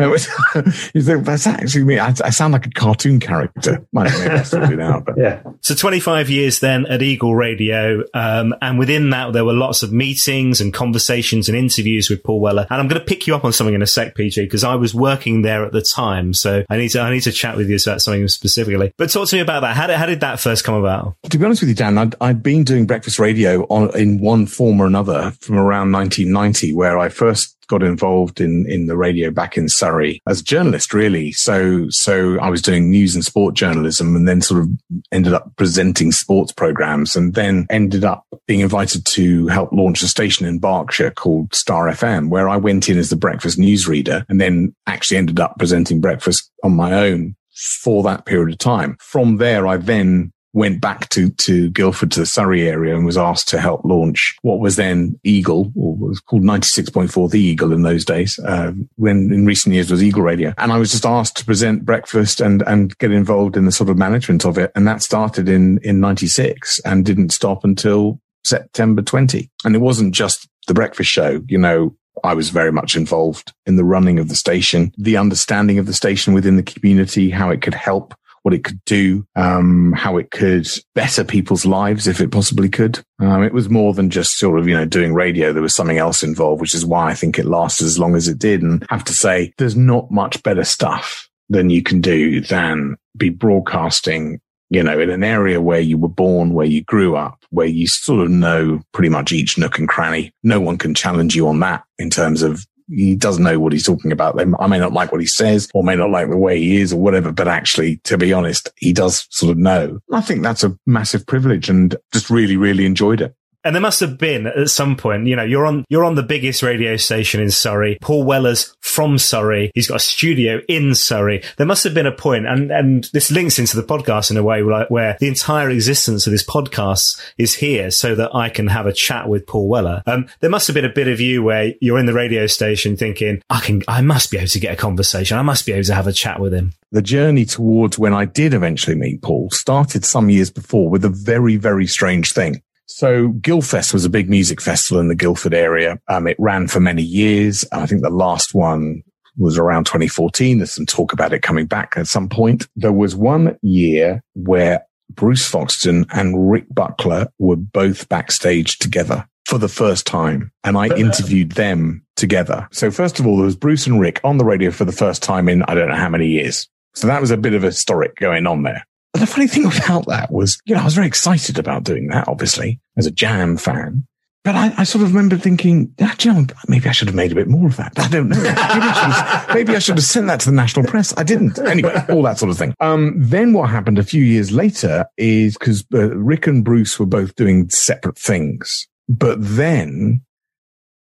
Was, 0.00 0.28
that's 0.94 1.46
actually 1.46 1.84
me. 1.84 1.98
I, 1.98 2.08
I, 2.24 2.30
sound 2.30 2.52
like 2.52 2.66
a 2.66 2.70
cartoon 2.70 3.20
character. 3.20 3.86
Might 3.92 4.10
maybe 4.10 4.30
I 4.30 4.42
still 4.42 4.68
now, 4.76 5.00
but 5.00 5.14
yeah. 5.18 5.42
So 5.60 5.76
25 5.76 6.28
years 6.28 6.58
then 6.58 6.86
at 6.86 7.02
Eagle 7.02 7.36
Radio, 7.36 8.02
um, 8.14 8.54
and 8.60 8.80
within 8.80 9.10
that 9.10 9.32
there 9.32 9.44
were 9.44 9.52
lots 9.52 9.84
of 9.84 9.92
meetings 9.92 10.60
and 10.60 10.74
conversations 10.74 11.48
and 11.48 11.56
interviews 11.56 12.10
with 12.10 12.24
Paul 12.24 12.40
Weller. 12.40 12.66
And 12.68 12.80
I'm 12.80 12.88
going 12.88 13.00
to 13.00 13.06
pick 13.06 13.28
you 13.28 13.36
up 13.36 13.44
on 13.44 13.52
something 13.52 13.74
in 13.74 13.82
a 13.82 13.86
sec, 13.86 14.16
PG, 14.16 14.42
because 14.42 14.64
I 14.64 14.74
was 14.74 14.92
working 14.92 15.42
there 15.42 15.64
at 15.64 15.72
the 15.72 15.82
time, 15.82 16.34
so 16.34 16.64
I 16.68 16.76
need 16.76 16.88
to 16.90 17.00
I 17.00 17.10
need 17.10 17.22
to 17.22 17.32
chat 17.32 17.56
with 17.56 17.70
you 17.70 17.76
about 17.76 18.02
something 18.02 18.26
specifically. 18.26 18.92
But 18.96 19.10
talk 19.10 19.28
to 19.28 19.36
me 19.36 19.40
about 19.40 19.60
that. 19.60 19.76
How 19.76 19.86
did 19.86 19.96
how 19.96 20.06
did 20.06 20.20
that 20.20 20.40
first 20.40 20.64
come 20.64 20.74
about? 20.74 21.14
To 21.30 21.38
be 21.38 21.44
honest 21.44 21.62
with 21.62 21.68
you, 21.68 21.76
Dan, 21.76 21.96
I'd, 21.96 22.16
I'd 22.20 22.42
been 22.42 22.64
doing 22.64 22.86
breakfast 22.86 23.20
radio 23.20 23.62
on 23.68 23.96
in 23.96 24.20
one 24.20 24.46
form 24.46 24.80
or 24.80 24.86
another 24.86 25.30
from 25.40 25.58
around 25.58 25.92
1990, 25.92 26.72
where 26.74 26.98
I 26.98 27.08
first 27.08 27.54
got 27.66 27.82
involved 27.82 28.40
in 28.40 28.66
in 28.68 28.86
the 28.86 28.96
radio 28.96 29.30
back 29.30 29.56
in 29.56 29.68
Surrey 29.68 30.20
as 30.26 30.40
a 30.40 30.44
journalist, 30.44 30.94
really. 30.94 31.32
So 31.32 31.86
so 31.90 32.38
I 32.40 32.50
was 32.50 32.62
doing 32.62 32.90
news 32.90 33.14
and 33.14 33.24
sport 33.24 33.54
journalism, 33.54 34.16
and 34.16 34.28
then 34.28 34.40
sort 34.40 34.62
of 34.62 34.68
ended 35.12 35.32
up 35.32 35.54
presenting 35.56 36.12
sports 36.12 36.52
programs, 36.52 37.16
and 37.16 37.34
then 37.34 37.66
ended 37.70 38.04
up 38.04 38.24
being 38.46 38.60
invited 38.60 39.04
to 39.06 39.46
help 39.48 39.72
launch 39.72 40.02
a 40.02 40.08
station 40.08 40.46
in 40.46 40.58
Berkshire 40.58 41.10
called 41.10 41.54
Star 41.54 41.88
FM, 41.88 42.28
where 42.28 42.48
I 42.48 42.56
went 42.56 42.88
in 42.88 42.98
as 42.98 43.10
the 43.10 43.16
breakfast 43.16 43.58
newsreader, 43.58 44.24
and 44.28 44.40
then 44.40 44.74
actually 44.86 45.16
ended 45.16 45.40
up 45.40 45.58
presenting 45.58 46.00
breakfast 46.00 46.50
on 46.62 46.74
my 46.74 46.92
own 46.92 47.36
for 47.54 48.02
that 48.02 48.26
period 48.26 48.52
of 48.52 48.58
time. 48.58 48.96
From 49.00 49.36
there, 49.36 49.66
I 49.66 49.76
then 49.76 50.32
went 50.54 50.80
back 50.80 51.08
to, 51.10 51.28
to 51.30 51.68
Guildford 51.70 52.12
to 52.12 52.20
the 52.20 52.26
Surrey 52.26 52.68
area 52.68 52.94
and 52.94 53.04
was 53.04 53.18
asked 53.18 53.48
to 53.48 53.60
help 53.60 53.84
launch 53.84 54.36
what 54.42 54.60
was 54.60 54.76
then 54.76 55.18
Eagle 55.24 55.72
or 55.76 55.96
was 55.96 56.20
called 56.20 56.42
96.4 56.42 57.30
The 57.30 57.40
Eagle 57.40 57.72
in 57.72 57.82
those 57.82 58.04
days, 58.04 58.38
uh, 58.38 58.72
when 58.96 59.32
in 59.32 59.44
recent 59.44 59.74
years 59.74 59.90
was 59.90 60.02
Eagle 60.02 60.22
Radio. 60.22 60.54
And 60.56 60.72
I 60.72 60.78
was 60.78 60.92
just 60.92 61.04
asked 61.04 61.36
to 61.38 61.44
present 61.44 61.84
breakfast 61.84 62.40
and, 62.40 62.62
and 62.62 62.96
get 62.98 63.10
involved 63.10 63.56
in 63.56 63.66
the 63.66 63.72
sort 63.72 63.90
of 63.90 63.98
management 63.98 64.46
of 64.46 64.56
it. 64.56 64.70
And 64.76 64.86
that 64.86 65.02
started 65.02 65.48
in, 65.48 65.78
in 65.82 65.98
96 65.98 66.80
and 66.80 67.04
didn't 67.04 67.30
stop 67.30 67.64
until 67.64 68.20
September 68.44 69.02
20. 69.02 69.50
And 69.64 69.74
it 69.74 69.80
wasn't 69.80 70.14
just 70.14 70.48
the 70.68 70.74
breakfast 70.74 71.10
show, 71.10 71.42
you 71.48 71.58
know, 71.58 71.96
I 72.22 72.34
was 72.34 72.50
very 72.50 72.70
much 72.70 72.96
involved 72.96 73.52
in 73.66 73.74
the 73.76 73.84
running 73.84 74.20
of 74.20 74.28
the 74.28 74.36
station, 74.36 74.94
the 74.96 75.16
understanding 75.16 75.78
of 75.80 75.86
the 75.86 75.92
station 75.92 76.32
within 76.32 76.56
the 76.56 76.62
community, 76.62 77.28
how 77.28 77.50
it 77.50 77.60
could 77.60 77.74
help 77.74 78.14
what 78.44 78.54
it 78.54 78.62
could 78.62 78.78
do, 78.84 79.26
um, 79.36 79.92
how 79.92 80.18
it 80.18 80.30
could 80.30 80.68
better 80.94 81.24
people's 81.24 81.64
lives 81.64 82.06
if 82.06 82.20
it 82.20 82.30
possibly 82.30 82.68
could. 82.68 83.00
Um, 83.18 83.42
it 83.42 83.54
was 83.54 83.70
more 83.70 83.94
than 83.94 84.10
just 84.10 84.36
sort 84.36 84.58
of, 84.58 84.68
you 84.68 84.76
know, 84.76 84.84
doing 84.84 85.14
radio. 85.14 85.52
There 85.52 85.62
was 85.62 85.74
something 85.74 85.98
else 85.98 86.22
involved, 86.22 86.60
which 86.60 86.74
is 86.74 86.84
why 86.84 87.10
I 87.10 87.14
think 87.14 87.38
it 87.38 87.46
lasted 87.46 87.86
as 87.86 87.98
long 87.98 88.14
as 88.14 88.28
it 88.28 88.38
did. 88.38 88.62
And 88.62 88.86
I 88.90 88.94
have 88.94 89.04
to 89.04 89.14
say, 89.14 89.52
there's 89.56 89.76
not 89.76 90.10
much 90.10 90.42
better 90.42 90.62
stuff 90.62 91.28
than 91.48 91.70
you 91.70 91.82
can 91.82 92.02
do 92.02 92.42
than 92.42 92.96
be 93.16 93.30
broadcasting 93.30 94.40
you 94.70 94.82
know, 94.82 94.98
in 94.98 95.10
an 95.10 95.22
area 95.22 95.60
where 95.60 95.80
you 95.80 95.96
were 95.96 96.08
born, 96.08 96.52
where 96.52 96.66
you 96.66 96.82
grew 96.82 97.16
up, 97.16 97.44
where 97.50 97.66
you 97.66 97.86
sort 97.86 98.24
of 98.24 98.30
know 98.30 98.80
pretty 98.92 99.08
much 99.08 99.30
each 99.30 99.56
nook 99.56 99.78
and 99.78 99.88
cranny. 99.88 100.32
No 100.42 100.60
one 100.60 100.78
can 100.78 100.94
challenge 100.94 101.36
you 101.36 101.46
on 101.46 101.60
that 101.60 101.84
in 101.98 102.10
terms 102.10 102.42
of 102.42 102.66
he 102.88 103.14
doesn't 103.16 103.44
know 103.44 103.58
what 103.58 103.72
he's 103.72 103.86
talking 103.86 104.12
about. 104.12 104.40
I 104.40 104.66
may 104.66 104.78
not 104.78 104.92
like 104.92 105.12
what 105.12 105.20
he 105.20 105.26
says 105.26 105.68
or 105.74 105.82
may 105.82 105.96
not 105.96 106.10
like 106.10 106.28
the 106.28 106.36
way 106.36 106.58
he 106.58 106.80
is 106.80 106.92
or 106.92 107.00
whatever, 107.00 107.32
but 107.32 107.48
actually, 107.48 107.96
to 108.04 108.18
be 108.18 108.32
honest, 108.32 108.70
he 108.76 108.92
does 108.92 109.26
sort 109.30 109.52
of 109.52 109.58
know. 109.58 110.00
I 110.12 110.20
think 110.20 110.42
that's 110.42 110.64
a 110.64 110.76
massive 110.86 111.26
privilege 111.26 111.68
and 111.68 111.96
just 112.12 112.30
really, 112.30 112.56
really 112.56 112.86
enjoyed 112.86 113.20
it. 113.20 113.34
And 113.64 113.74
there 113.74 113.80
must 113.80 114.00
have 114.00 114.18
been 114.18 114.46
at 114.46 114.68
some 114.68 114.94
point, 114.94 115.26
you 115.26 115.36
know, 115.36 115.42
you're 115.42 115.64
on, 115.64 115.86
you're 115.88 116.04
on 116.04 116.16
the 116.16 116.22
biggest 116.22 116.62
radio 116.62 116.96
station 116.96 117.40
in 117.40 117.50
Surrey. 117.50 117.96
Paul 118.02 118.24
Weller's 118.24 118.76
from 118.80 119.16
Surrey. 119.16 119.70
He's 119.74 119.88
got 119.88 119.96
a 119.96 120.00
studio 120.00 120.60
in 120.68 120.94
Surrey. 120.94 121.42
There 121.56 121.66
must 121.66 121.82
have 121.84 121.94
been 121.94 122.06
a 122.06 122.12
point, 122.12 122.46
and, 122.46 122.70
and 122.70 123.08
this 123.14 123.30
links 123.30 123.58
into 123.58 123.76
the 123.76 123.82
podcast 123.82 124.30
in 124.30 124.36
a 124.36 124.42
way 124.42 124.62
where, 124.62 124.86
where 124.88 125.16
the 125.18 125.28
entire 125.28 125.70
existence 125.70 126.26
of 126.26 126.30
this 126.30 126.44
podcast 126.44 127.18
is 127.38 127.54
here 127.54 127.90
so 127.90 128.14
that 128.14 128.34
I 128.34 128.50
can 128.50 128.66
have 128.66 128.86
a 128.86 128.92
chat 128.92 129.28
with 129.28 129.46
Paul 129.46 129.68
Weller. 129.68 130.02
Um, 130.06 130.26
there 130.40 130.50
must 130.50 130.66
have 130.66 130.74
been 130.74 130.84
a 130.84 130.92
bit 130.92 131.08
of 131.08 131.20
you 131.20 131.42
where 131.42 131.72
you're 131.80 131.98
in 131.98 132.06
the 132.06 132.12
radio 132.12 132.46
station 132.46 132.96
thinking, 132.96 133.40
I 133.48 133.60
can, 133.60 133.82
I 133.88 134.02
must 134.02 134.30
be 134.30 134.36
able 134.36 134.48
to 134.48 134.60
get 134.60 134.74
a 134.74 134.76
conversation. 134.76 135.38
I 135.38 135.42
must 135.42 135.64
be 135.64 135.72
able 135.72 135.84
to 135.84 135.94
have 135.94 136.06
a 136.06 136.12
chat 136.12 136.38
with 136.38 136.52
him 136.52 136.74
the 136.92 137.02
journey 137.02 137.44
towards 137.44 137.98
when 137.98 138.14
I 138.14 138.24
did 138.24 138.54
eventually 138.54 138.94
meet 138.94 139.20
Paul 139.20 139.50
started 139.50 140.04
some 140.04 140.30
years 140.30 140.48
before 140.48 140.88
with 140.88 141.04
a 141.04 141.08
very, 141.08 141.56
very 141.56 141.88
strange 141.88 142.32
thing. 142.32 142.62
So 142.86 143.28
Guildfest 143.28 143.92
was 143.92 144.04
a 144.04 144.10
big 144.10 144.28
music 144.28 144.60
festival 144.60 145.00
in 145.00 145.08
the 145.08 145.14
Guildford 145.14 145.54
area. 145.54 145.98
Um, 146.08 146.26
it 146.26 146.36
ran 146.38 146.68
for 146.68 146.80
many 146.80 147.02
years. 147.02 147.64
I 147.72 147.86
think 147.86 148.02
the 148.02 148.10
last 148.10 148.54
one 148.54 149.02
was 149.36 149.58
around 149.58 149.84
2014. 149.84 150.58
There's 150.58 150.72
some 150.72 150.86
talk 150.86 151.12
about 151.12 151.32
it 151.32 151.42
coming 151.42 151.66
back 151.66 151.94
at 151.96 152.06
some 152.06 152.28
point. 152.28 152.68
There 152.76 152.92
was 152.92 153.16
one 153.16 153.58
year 153.62 154.22
where 154.34 154.84
Bruce 155.10 155.50
Foxton 155.50 156.06
and 156.12 156.50
Rick 156.50 156.66
Buckler 156.70 157.28
were 157.38 157.56
both 157.56 158.08
backstage 158.08 158.78
together 158.78 159.26
for 159.46 159.58
the 159.58 159.68
first 159.68 160.06
time. 160.06 160.50
And 160.62 160.76
I 160.76 160.88
interviewed 160.96 161.52
them 161.52 162.04
together. 162.16 162.68
So 162.72 162.90
first 162.90 163.18
of 163.20 163.26
all, 163.26 163.36
there 163.36 163.46
was 163.46 163.56
Bruce 163.56 163.86
and 163.86 164.00
Rick 164.00 164.20
on 164.24 164.38
the 164.38 164.44
radio 164.44 164.70
for 164.70 164.84
the 164.84 164.92
first 164.92 165.22
time 165.22 165.48
in 165.48 165.62
I 165.64 165.74
don't 165.74 165.88
know 165.88 165.94
how 165.94 166.08
many 166.08 166.28
years. 166.28 166.68
So 166.94 167.06
that 167.08 167.20
was 167.20 167.30
a 167.30 167.36
bit 167.36 167.54
of 167.54 167.64
a 167.64 167.68
historic 167.68 168.16
going 168.16 168.46
on 168.46 168.62
there. 168.62 168.86
The 169.14 169.26
funny 169.26 169.46
thing 169.46 169.64
about 169.64 170.06
that 170.06 170.30
was, 170.30 170.60
you 170.64 170.74
know, 170.74 170.80
I 170.80 170.84
was 170.84 170.94
very 170.94 171.06
excited 171.06 171.58
about 171.58 171.84
doing 171.84 172.08
that, 172.08 172.28
obviously, 172.28 172.80
as 172.96 173.06
a 173.06 173.10
jam 173.10 173.56
fan. 173.56 174.06
But 174.44 174.56
I, 174.56 174.74
I 174.76 174.84
sort 174.84 175.02
of 175.02 175.14
remember 175.14 175.38
thinking, 175.38 175.94
ah, 176.02 176.14
you 176.20 176.32
know, 176.32 176.46
maybe 176.68 176.86
I 176.86 176.92
should 176.92 177.08
have 177.08 177.14
made 177.14 177.32
a 177.32 177.34
bit 177.34 177.48
more 177.48 177.66
of 177.66 177.76
that. 177.76 177.92
I 177.98 178.08
don't 178.08 178.28
know. 178.28 178.36
Maybe 178.36 178.50
I, 178.50 179.42
have, 179.46 179.54
maybe 179.54 179.74
I 179.74 179.78
should 179.78 179.96
have 179.96 180.04
sent 180.04 180.26
that 180.26 180.40
to 180.40 180.50
the 180.50 180.54
national 180.54 180.84
press. 180.84 181.16
I 181.16 181.22
didn't. 181.22 181.58
Anyway, 181.58 181.94
all 182.10 182.22
that 182.24 182.38
sort 182.38 182.50
of 182.50 182.58
thing. 182.58 182.74
Um, 182.78 183.14
then 183.16 183.54
what 183.54 183.70
happened 183.70 183.98
a 183.98 184.02
few 184.02 184.22
years 184.22 184.52
later 184.52 185.06
is 185.16 185.56
because 185.56 185.84
uh, 185.94 186.14
Rick 186.14 186.46
and 186.46 186.62
Bruce 186.62 187.00
were 187.00 187.06
both 187.06 187.34
doing 187.36 187.70
separate 187.70 188.18
things. 188.18 188.86
But 189.08 189.38
then 189.40 190.20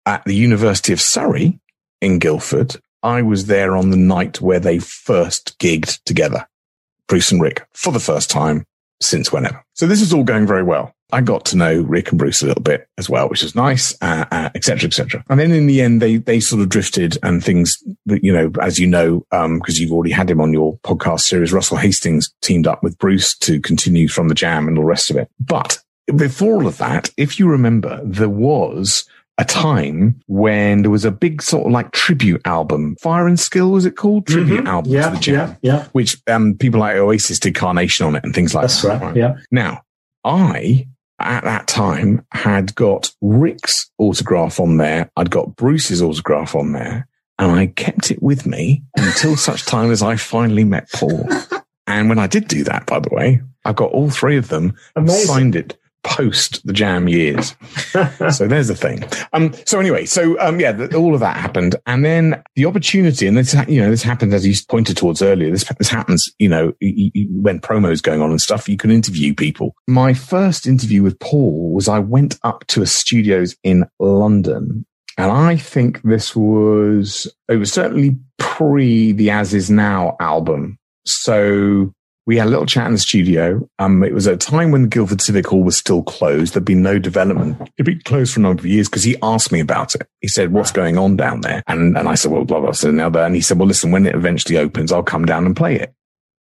at 0.06 0.24
the 0.24 0.36
University 0.36 0.92
of 0.92 1.00
Surrey 1.00 1.58
in 2.00 2.20
Guildford, 2.20 2.76
I 3.02 3.22
was 3.22 3.46
there 3.46 3.76
on 3.76 3.90
the 3.90 3.96
night 3.96 4.40
where 4.40 4.60
they 4.60 4.78
first 4.78 5.58
gigged 5.58 6.00
together. 6.04 6.46
Bruce 7.12 7.30
and 7.30 7.42
Rick 7.42 7.66
for 7.74 7.92
the 7.92 8.00
first 8.00 8.30
time 8.30 8.64
since 9.02 9.30
whenever. 9.30 9.62
So 9.74 9.86
this 9.86 10.00
is 10.00 10.14
all 10.14 10.24
going 10.24 10.46
very 10.46 10.62
well. 10.62 10.94
I 11.12 11.20
got 11.20 11.44
to 11.46 11.58
know 11.58 11.82
Rick 11.82 12.08
and 12.08 12.18
Bruce 12.18 12.40
a 12.40 12.46
little 12.46 12.62
bit 12.62 12.88
as 12.96 13.10
well, 13.10 13.28
which 13.28 13.42
is 13.42 13.54
nice, 13.54 13.94
uh, 14.00 14.24
uh, 14.30 14.48
et 14.54 14.64
cetera, 14.64 14.88
et. 14.88 15.22
And 15.28 15.38
then 15.38 15.52
in 15.52 15.66
the 15.66 15.82
end, 15.82 16.00
they, 16.00 16.16
they 16.16 16.40
sort 16.40 16.62
of 16.62 16.70
drifted 16.70 17.18
and 17.22 17.44
things 17.44 17.76
you 18.06 18.32
know, 18.32 18.50
as 18.62 18.78
you 18.78 18.86
know, 18.86 19.26
um, 19.30 19.60
cause 19.60 19.76
you've 19.76 19.92
already 19.92 20.10
had 20.10 20.30
him 20.30 20.40
on 20.40 20.54
your 20.54 20.78
podcast 20.86 21.20
series, 21.20 21.52
Russell 21.52 21.76
Hastings 21.76 22.32
teamed 22.40 22.66
up 22.66 22.82
with 22.82 22.96
Bruce 22.96 23.36
to 23.40 23.60
continue 23.60 24.08
from 24.08 24.28
the 24.28 24.34
jam 24.34 24.66
and 24.66 24.78
all 24.78 24.84
the 24.84 24.88
rest 24.88 25.10
of 25.10 25.18
it. 25.18 25.28
But 25.38 25.80
before 26.16 26.54
all 26.54 26.66
of 26.66 26.78
that, 26.78 27.10
if 27.18 27.38
you 27.38 27.46
remember, 27.46 28.00
there 28.02 28.30
was 28.30 29.04
a 29.38 29.44
time 29.44 30.20
when 30.26 30.82
there 30.82 30.90
was 30.90 31.04
a 31.04 31.10
big 31.10 31.42
sort 31.42 31.66
of 31.66 31.72
like 31.72 31.92
tribute 31.92 32.42
album. 32.44 32.96
Fire 32.96 33.26
and 33.26 33.40
Skill 33.40 33.70
was 33.70 33.86
it 33.86 33.96
called? 33.96 34.26
Tribute 34.26 34.60
mm-hmm. 34.60 34.66
album 34.66 34.92
yeah, 34.92 35.08
to 35.08 35.14
the 35.14 35.20
Jam. 35.20 35.56
Yeah, 35.62 35.74
yeah. 35.74 35.88
Which 35.92 36.18
um, 36.26 36.54
people 36.54 36.80
like 36.80 36.96
Oasis 36.96 37.40
did 37.40 37.54
Carnation 37.54 38.06
on 38.06 38.16
it 38.16 38.24
and 38.24 38.34
things 38.34 38.54
like 38.54 38.62
That's 38.62 38.82
that. 38.82 38.88
That's 38.88 39.02
right, 39.02 39.08
right. 39.08 39.16
Yeah. 39.16 39.36
Now, 39.50 39.82
I 40.24 40.86
at 41.18 41.44
that 41.44 41.66
time 41.66 42.24
had 42.32 42.74
got 42.74 43.12
Rick's 43.20 43.90
autograph 43.98 44.60
on 44.60 44.76
there. 44.76 45.10
I'd 45.16 45.30
got 45.30 45.56
Bruce's 45.56 46.02
autograph 46.02 46.54
on 46.54 46.72
there. 46.72 47.08
and 47.38 47.52
I 47.52 47.66
kept 47.66 48.10
it 48.10 48.22
with 48.22 48.44
me 48.44 48.82
until 48.96 49.36
such 49.36 49.64
time 49.66 49.90
as 49.90 50.02
I 50.02 50.16
finally 50.16 50.64
met 50.64 50.90
Paul. 50.92 51.28
And 51.86 52.08
when 52.08 52.18
I 52.18 52.26
did 52.28 52.48
do 52.48 52.64
that, 52.64 52.86
by 52.86 53.00
the 53.00 53.08
way, 53.10 53.42
I 53.64 53.72
got 53.72 53.90
all 53.90 54.08
three 54.08 54.36
of 54.36 54.48
them 54.48 54.76
Amazing. 54.94 55.26
signed 55.26 55.56
it 55.56 55.76
post 56.04 56.66
the 56.66 56.72
jam 56.72 57.08
years. 57.08 57.54
so 58.34 58.46
there's 58.46 58.68
the 58.68 58.74
thing. 58.74 59.04
Um, 59.32 59.54
so 59.66 59.78
anyway, 59.78 60.04
so, 60.06 60.38
um, 60.40 60.60
yeah, 60.60 60.72
the, 60.72 60.94
all 60.96 61.14
of 61.14 61.20
that 61.20 61.36
happened. 61.36 61.76
And 61.86 62.04
then 62.04 62.42
the 62.56 62.66
opportunity, 62.66 63.26
and 63.26 63.36
this, 63.36 63.54
you 63.68 63.80
know, 63.80 63.90
this 63.90 64.02
happened 64.02 64.34
as 64.34 64.46
you 64.46 64.54
pointed 64.68 64.96
towards 64.96 65.22
earlier. 65.22 65.50
This, 65.50 65.64
this 65.78 65.88
happens, 65.88 66.32
you 66.38 66.48
know, 66.48 66.72
y- 66.80 67.10
y- 67.14 67.26
when 67.30 67.60
promos 67.60 68.02
going 68.02 68.20
on 68.20 68.30
and 68.30 68.40
stuff, 68.40 68.68
you 68.68 68.76
can 68.76 68.90
interview 68.90 69.34
people. 69.34 69.74
My 69.86 70.14
first 70.14 70.66
interview 70.66 71.02
with 71.02 71.18
Paul 71.18 71.72
was 71.72 71.88
I 71.88 71.98
went 71.98 72.38
up 72.42 72.66
to 72.68 72.82
a 72.82 72.86
studios 72.86 73.56
in 73.62 73.86
London 73.98 74.84
and 75.18 75.30
I 75.30 75.56
think 75.56 76.02
this 76.02 76.34
was, 76.34 77.30
it 77.48 77.56
was 77.56 77.72
certainly 77.72 78.18
pre 78.38 79.12
the 79.12 79.30
As 79.30 79.52
Is 79.52 79.70
Now 79.70 80.16
album. 80.20 80.78
So 81.04 81.92
we 82.24 82.36
had 82.36 82.46
a 82.46 82.50
little 82.50 82.66
chat 82.66 82.86
in 82.86 82.92
the 82.92 82.98
studio. 82.98 83.68
Um, 83.78 84.04
it 84.04 84.14
was 84.14 84.26
at 84.28 84.34
a 84.34 84.36
time 84.36 84.70
when 84.70 84.82
the 84.82 84.88
Guildford 84.88 85.20
Civic 85.20 85.46
Hall 85.46 85.62
was 85.64 85.76
still 85.76 86.02
closed. 86.02 86.54
There'd 86.54 86.64
been 86.64 86.82
no 86.82 86.98
development. 86.98 87.60
It'd 87.76 87.86
been 87.86 88.00
closed 88.04 88.34
for 88.34 88.40
a 88.40 88.42
number 88.44 88.60
of 88.60 88.66
years 88.66 88.88
because 88.88 89.02
he 89.02 89.16
asked 89.22 89.50
me 89.50 89.58
about 89.60 89.94
it. 89.96 90.06
He 90.20 90.28
said, 90.28 90.52
what's 90.52 90.70
going 90.70 90.98
on 90.98 91.16
down 91.16 91.40
there? 91.40 91.64
And, 91.66 91.96
and 91.98 92.08
I 92.08 92.14
said, 92.14 92.30
well, 92.30 92.44
blah, 92.44 92.60
blah, 92.60 92.70
blah, 92.72 92.90
now 92.92 93.10
that. 93.10 93.26
And 93.26 93.34
he 93.34 93.40
said, 93.40 93.58
well, 93.58 93.66
listen, 93.66 93.90
when 93.90 94.06
it 94.06 94.14
eventually 94.14 94.56
opens, 94.56 94.92
I'll 94.92 95.02
come 95.02 95.24
down 95.24 95.46
and 95.46 95.56
play 95.56 95.76
it. 95.76 95.92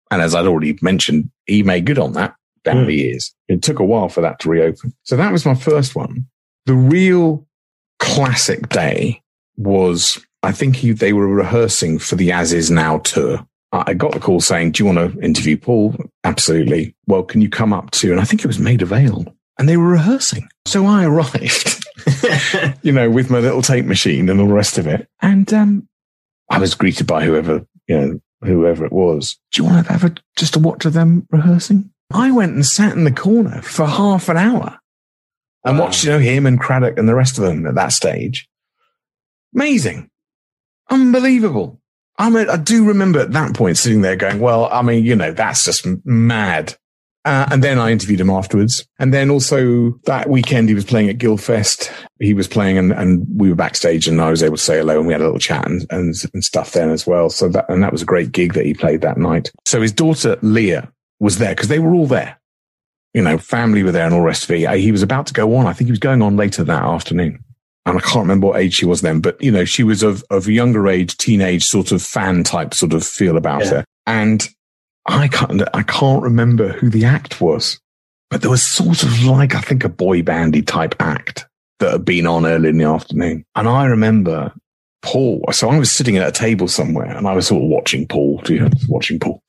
And 0.09 0.21
as 0.23 0.33
I'd 0.33 0.47
already 0.47 0.77
mentioned, 0.81 1.29
he 1.45 1.61
made 1.61 1.85
good 1.85 1.99
on 1.99 2.13
that 2.13 2.35
down 2.63 2.77
Mm. 2.77 2.87
the 2.87 2.95
years. 2.95 3.35
It 3.47 3.61
took 3.61 3.77
a 3.79 3.85
while 3.85 4.09
for 4.09 4.21
that 4.21 4.39
to 4.39 4.49
reopen. 4.49 4.95
So 5.03 5.15
that 5.17 5.31
was 5.31 5.45
my 5.45 5.53
first 5.53 5.95
one. 5.95 6.25
The 6.65 6.73
real 6.73 7.47
classic 7.99 8.69
day 8.69 9.21
was, 9.55 10.19
I 10.41 10.51
think 10.51 10.77
he, 10.77 10.93
they 10.93 11.13
were 11.13 11.27
rehearsing 11.27 11.99
for 11.99 12.15
the 12.15 12.31
As 12.31 12.53
Is 12.53 12.71
Now 12.71 12.99
tour. 12.99 13.45
I 13.71 13.93
got 13.93 14.13
the 14.13 14.19
call 14.19 14.41
saying, 14.41 14.71
do 14.71 14.83
you 14.83 14.91
want 14.91 15.13
to 15.13 15.19
interview 15.21 15.55
Paul? 15.57 15.95
Absolutely. 16.23 16.95
Well, 17.05 17.23
can 17.23 17.41
you 17.41 17.49
come 17.49 17.71
up 17.71 17.91
to, 17.91 18.11
and 18.11 18.19
I 18.19 18.23
think 18.23 18.43
it 18.43 18.47
was 18.47 18.57
Maida 18.59 18.85
Vale 18.85 19.25
and 19.59 19.69
they 19.69 19.77
were 19.77 19.89
rehearsing. 19.89 20.47
So 20.65 20.85
I 20.87 21.05
arrived, 21.05 21.83
you 22.81 22.91
know, 22.91 23.09
with 23.11 23.29
my 23.29 23.39
little 23.39 23.61
tape 23.61 23.85
machine 23.85 24.27
and 24.29 24.39
all 24.41 24.47
the 24.47 24.53
rest 24.53 24.77
of 24.77 24.87
it. 24.87 25.07
And, 25.21 25.53
um, 25.53 25.87
I 26.49 26.57
was 26.57 26.73
greeted 26.73 27.05
by 27.05 27.23
whoever, 27.25 27.63
you 27.87 27.99
know, 27.99 28.19
whoever 28.41 28.85
it 28.85 28.91
was. 28.91 29.37
Do 29.51 29.61
you 29.61 29.69
want 29.69 29.85
to 29.85 29.91
have 29.93 30.03
a, 30.03 30.15
just 30.35 30.55
a 30.55 30.59
watch 30.59 30.85
of 30.85 30.93
them 30.93 31.27
rehearsing? 31.29 31.91
I 32.11 32.31
went 32.31 32.53
and 32.53 32.65
sat 32.65 32.95
in 32.95 33.03
the 33.03 33.11
corner 33.11 33.61
for 33.61 33.85
half 33.85 34.29
an 34.29 34.37
hour 34.37 34.79
and 35.63 35.77
Wow. 35.77 35.85
watched, 35.85 36.03
you 36.05 36.09
know, 36.09 36.17
him 36.19 36.47
and 36.47 36.59
Cradock 36.59 36.97
and 36.97 37.07
the 37.07 37.13
rest 37.13 37.37
of 37.37 37.43
them 37.43 37.67
at 37.67 37.75
that 37.75 37.91
stage. 37.91 38.47
Amazing. 39.53 40.09
Unbelievable. 40.89 41.78
I 42.19 42.29
mean, 42.29 42.49
I 42.49 42.57
do 42.57 42.85
remember 42.85 43.19
at 43.19 43.31
that 43.31 43.55
point 43.55 43.77
sitting 43.77 44.01
there 44.01 44.17
going, 44.17 44.39
well, 44.39 44.67
I 44.71 44.81
mean, 44.81 45.05
you 45.05 45.15
know, 45.15 45.31
that's 45.31 45.63
just 45.63 45.87
mad. 46.05 46.75
Uh, 47.23 47.47
and 47.51 47.63
then 47.63 47.79
I 47.79 47.91
interviewed 47.91 48.19
him 48.19 48.29
afterwards. 48.29 48.85
And 48.97 49.13
then 49.13 49.29
also 49.29 49.91
that 50.03 50.29
weekend 50.29 50.67
he 50.67 50.75
was 50.75 50.83
playing 50.83 51.09
at 51.09 51.17
Guildfest. 51.17 51.89
He 52.19 52.33
was 52.33 52.47
playing 52.47 52.77
and, 52.77 52.91
and 52.91 53.25
we 53.33 53.49
were 53.49 53.55
backstage 53.55 54.07
and 54.07 54.21
I 54.21 54.29
was 54.29 54.43
able 54.43 54.57
to 54.57 54.63
say 54.63 54.79
hello 54.79 54.97
and 54.97 55.07
we 55.07 55.13
had 55.13 55.21
a 55.21 55.25
little 55.25 55.39
chat 55.39 55.65
and, 55.65 55.85
and, 55.91 56.13
and 56.33 56.43
stuff 56.43 56.73
then 56.73 56.89
as 56.89 57.07
well. 57.07 57.29
So 57.29 57.47
that, 57.49 57.65
and 57.69 57.81
that 57.83 57.91
was 57.91 58.01
a 58.01 58.05
great 58.05 58.33
gig 58.33 58.53
that 58.53 58.65
he 58.65 58.73
played 58.73 59.01
that 59.01 59.17
night. 59.17 59.51
So 59.65 59.81
his 59.81 59.93
daughter 59.93 60.37
Leah 60.41 60.91
was 61.19 61.37
there 61.37 61.55
because 61.55 61.69
they 61.69 61.79
were 61.79 61.93
all 61.93 62.07
there. 62.07 62.37
You 63.13 63.21
know, 63.21 63.37
family 63.37 63.83
were 63.83 63.91
there 63.91 64.05
and 64.05 64.13
all 64.13 64.21
rest 64.21 64.43
of 64.43 64.51
it. 64.51 64.79
He 64.79 64.91
was 64.91 65.03
about 65.03 65.27
to 65.27 65.33
go 65.33 65.55
on. 65.55 65.67
I 65.67 65.73
think 65.73 65.87
he 65.87 65.91
was 65.91 65.99
going 65.99 66.21
on 66.21 66.35
later 66.35 66.63
that 66.65 66.83
afternoon 66.83 67.43
and 67.89 67.97
I 67.97 68.01
can't 68.01 68.19
remember 68.23 68.47
what 68.47 68.59
age 68.59 68.73
she 68.75 68.85
was 68.85 69.01
then, 69.01 69.19
but 69.19 69.41
you 69.41 69.51
know, 69.51 69.65
she 69.65 69.83
was 69.83 70.03
of, 70.03 70.23
of 70.29 70.47
younger 70.47 70.87
age, 70.87 71.17
teenage 71.17 71.65
sort 71.65 71.91
of 71.91 72.01
fan 72.01 72.43
type 72.43 72.73
sort 72.73 72.93
of 72.93 73.03
feel 73.05 73.37
about 73.37 73.63
Yeah. 73.63 73.69
her. 73.69 73.85
And 74.07 74.47
I 75.05 75.27
can't, 75.27 75.61
I 75.73 75.83
can't 75.83 76.23
remember 76.23 76.69
who 76.73 76.89
the 76.89 77.05
act 77.05 77.41
was, 77.41 77.79
but 78.29 78.41
there 78.41 78.49
was 78.51 78.63
sort 78.63 79.03
of 79.03 79.23
like, 79.23 79.55
I 79.55 79.61
think 79.61 79.83
a 79.83 79.89
boy 79.89 80.21
bandy 80.21 80.61
type 80.61 80.95
act 80.99 81.45
that 81.79 81.91
had 81.91 82.05
been 82.05 82.27
on 82.27 82.45
early 82.45 82.69
in 82.69 82.77
the 82.77 82.83
afternoon. 82.85 83.45
And 83.55 83.67
I 83.67 83.85
remember 83.85 84.53
Paul. 85.01 85.43
So 85.51 85.69
I 85.69 85.79
was 85.79 85.91
sitting 85.91 86.17
at 86.17 86.27
a 86.27 86.31
table 86.31 86.67
somewhere 86.67 87.05
and 87.15 87.25
I 87.27 87.33
was 87.33 87.47
sort 87.47 87.63
of 87.63 87.69
watching 87.69 88.05
Paul, 88.07 88.41
you 88.49 88.59
know, 88.59 88.69
watching 88.89 89.17
Paul. 89.19 89.41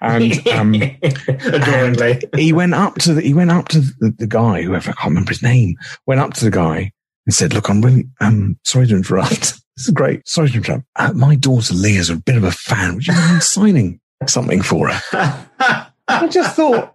And, 0.00 0.46
um, 0.48 0.74
Adoringly. 1.28 2.20
he 2.36 2.52
went 2.52 2.74
up 2.74 2.96
to 3.00 3.14
the, 3.14 3.20
he 3.22 3.34
went 3.34 3.50
up 3.50 3.68
to 3.68 3.80
the, 3.80 4.14
the 4.18 4.26
guy, 4.26 4.62
whoever, 4.62 4.90
I 4.90 4.94
can't 4.94 5.08
remember 5.10 5.30
his 5.30 5.42
name, 5.42 5.76
went 6.06 6.20
up 6.20 6.34
to 6.34 6.44
the 6.44 6.50
guy 6.50 6.92
and 7.26 7.34
said, 7.34 7.54
look, 7.54 7.68
I'm 7.68 7.80
really, 7.80 8.08
um, 8.20 8.58
sorry 8.64 8.86
to 8.88 8.96
interrupt. 8.96 9.54
This 9.76 9.88
is 9.88 9.92
great. 9.92 10.28
Sorry 10.28 10.50
to 10.50 10.58
interrupt. 10.58 10.84
Uh, 10.94 11.12
my 11.14 11.34
daughter 11.34 11.74
Leah's 11.74 12.08
a 12.08 12.14
bit 12.14 12.36
of 12.36 12.44
a 12.44 12.52
fan. 12.52 12.94
Would 12.94 13.08
you 13.08 13.12
mind 13.12 13.42
signing 13.42 13.98
something 14.24 14.62
for 14.62 14.88
her? 14.88 15.48
I 16.06 16.28
just 16.28 16.54
thought, 16.54 16.94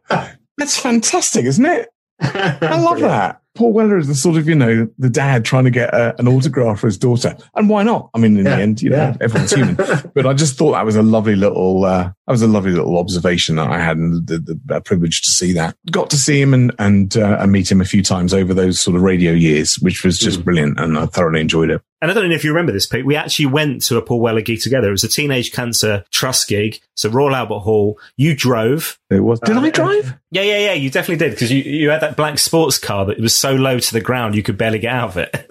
that's 0.58 0.80
fantastic, 0.80 1.44
isn't 1.44 1.66
it? 1.66 1.90
I 2.22 2.80
love 2.80 3.02
that. 3.02 3.42
Paul 3.56 3.74
Weller 3.74 3.98
is 3.98 4.08
the 4.08 4.16
sort 4.16 4.38
of, 4.38 4.48
you 4.48 4.56
know, 4.56 4.88
the 4.98 5.10
dad 5.10 5.44
trying 5.44 5.66
to 5.66 5.70
get 5.72 5.94
a, 5.94 6.18
an 6.20 6.28
autograph 6.28 6.80
for 6.80 6.88
his 6.88 6.98
daughter. 6.98 7.36
And 7.56 7.68
why 7.70 7.84
not? 7.84 8.10
I 8.14 8.20
mean, 8.20 8.38
in 8.38 8.46
Yeah, 8.46 8.56
the 8.56 8.62
end, 8.62 8.82
you 8.82 8.90
know, 8.92 8.98
yeah. 8.98 9.18
everyone's 9.22 9.52
human. 9.54 9.76
but 10.16 10.26
I 10.26 10.34
just 10.34 10.56
thought 10.58 10.72
that 10.74 10.86
was 10.86 10.96
a 10.96 11.02
lovely 11.04 11.36
little, 11.36 11.84
uh, 11.86 12.04
that 12.04 12.32
was 12.32 12.42
a 12.42 12.48
lovely 12.48 12.72
little 12.72 12.98
observation 12.98 13.56
that 13.58 13.70
I 13.70 13.80
had 13.80 13.98
and 13.98 14.26
the, 14.28 14.38
the, 14.38 14.60
the 14.66 14.82
privilege 14.82 15.22
to 15.24 15.32
see 15.32 15.52
that. 15.54 15.76
Got 15.92 16.10
to 16.12 16.18
see 16.18 16.40
him 16.40 16.54
and, 16.54 16.72
and, 16.80 17.18
uh, 17.18 17.38
and 17.40 17.52
meet 17.52 17.72
him 17.72 17.82
a 17.82 17.86
few 17.86 18.04
times 18.04 18.34
over 18.34 18.54
those 18.54 18.80
sort 18.80 18.96
of 18.96 19.02
radio 19.02 19.32
years, 19.32 19.76
which 19.82 20.04
was 20.04 20.18
just 20.18 20.40
Mm. 20.40 20.44
brilliant. 20.44 20.80
And 20.80 20.98
I 20.98 21.06
thoroughly 21.08 21.42
enjoyed 21.42 21.70
it. 21.72 21.82
And 22.02 22.10
I 22.10 22.14
don't 22.14 22.30
know 22.30 22.36
if 22.36 22.46
you 22.46 22.52
remember 22.52 22.72
this, 22.72 22.86
Pete. 22.86 23.06
We 23.06 23.18
actually 23.18 23.48
went 23.48 23.82
to 23.86 23.98
a 23.98 24.02
Paul 24.02 24.22
Weller 24.22 24.40
gig 24.40 24.62
together. 24.62 24.88
It 24.88 24.92
was 24.92 25.04
a 25.04 25.10
Teenage 25.10 25.52
Cancer 25.52 26.06
Trust 26.12 26.48
gig. 26.48 26.80
So 26.96 27.10
Royal 27.10 27.36
Albert 27.36 27.60
Hall. 27.60 28.00
You 28.16 28.34
drove. 28.36 28.98
It 29.10 29.20
was, 29.20 29.42
did 29.42 29.58
Uh, 29.58 29.62
I 29.62 29.70
drive? 29.70 30.14
Yeah, 30.32 30.44
yeah, 30.44 30.60
yeah. 30.60 30.74
You 30.74 30.90
definitely 30.90 31.18
did 31.26 31.32
because 31.32 31.52
you, 31.52 31.62
you 31.62 31.90
had 31.90 32.00
that 32.02 32.16
black 32.16 32.40
sports 32.40 32.78
car 32.78 33.06
that 33.08 33.20
was 33.20 33.36
so 33.40 33.54
low 33.56 33.80
to 33.80 33.94
the 33.94 34.02
ground 34.02 34.36
you 34.36 34.44
could 34.44 34.58
barely 34.58 34.80
get 34.80 34.94
out 34.94 35.10
of 35.10 35.18
it. 35.18 35.50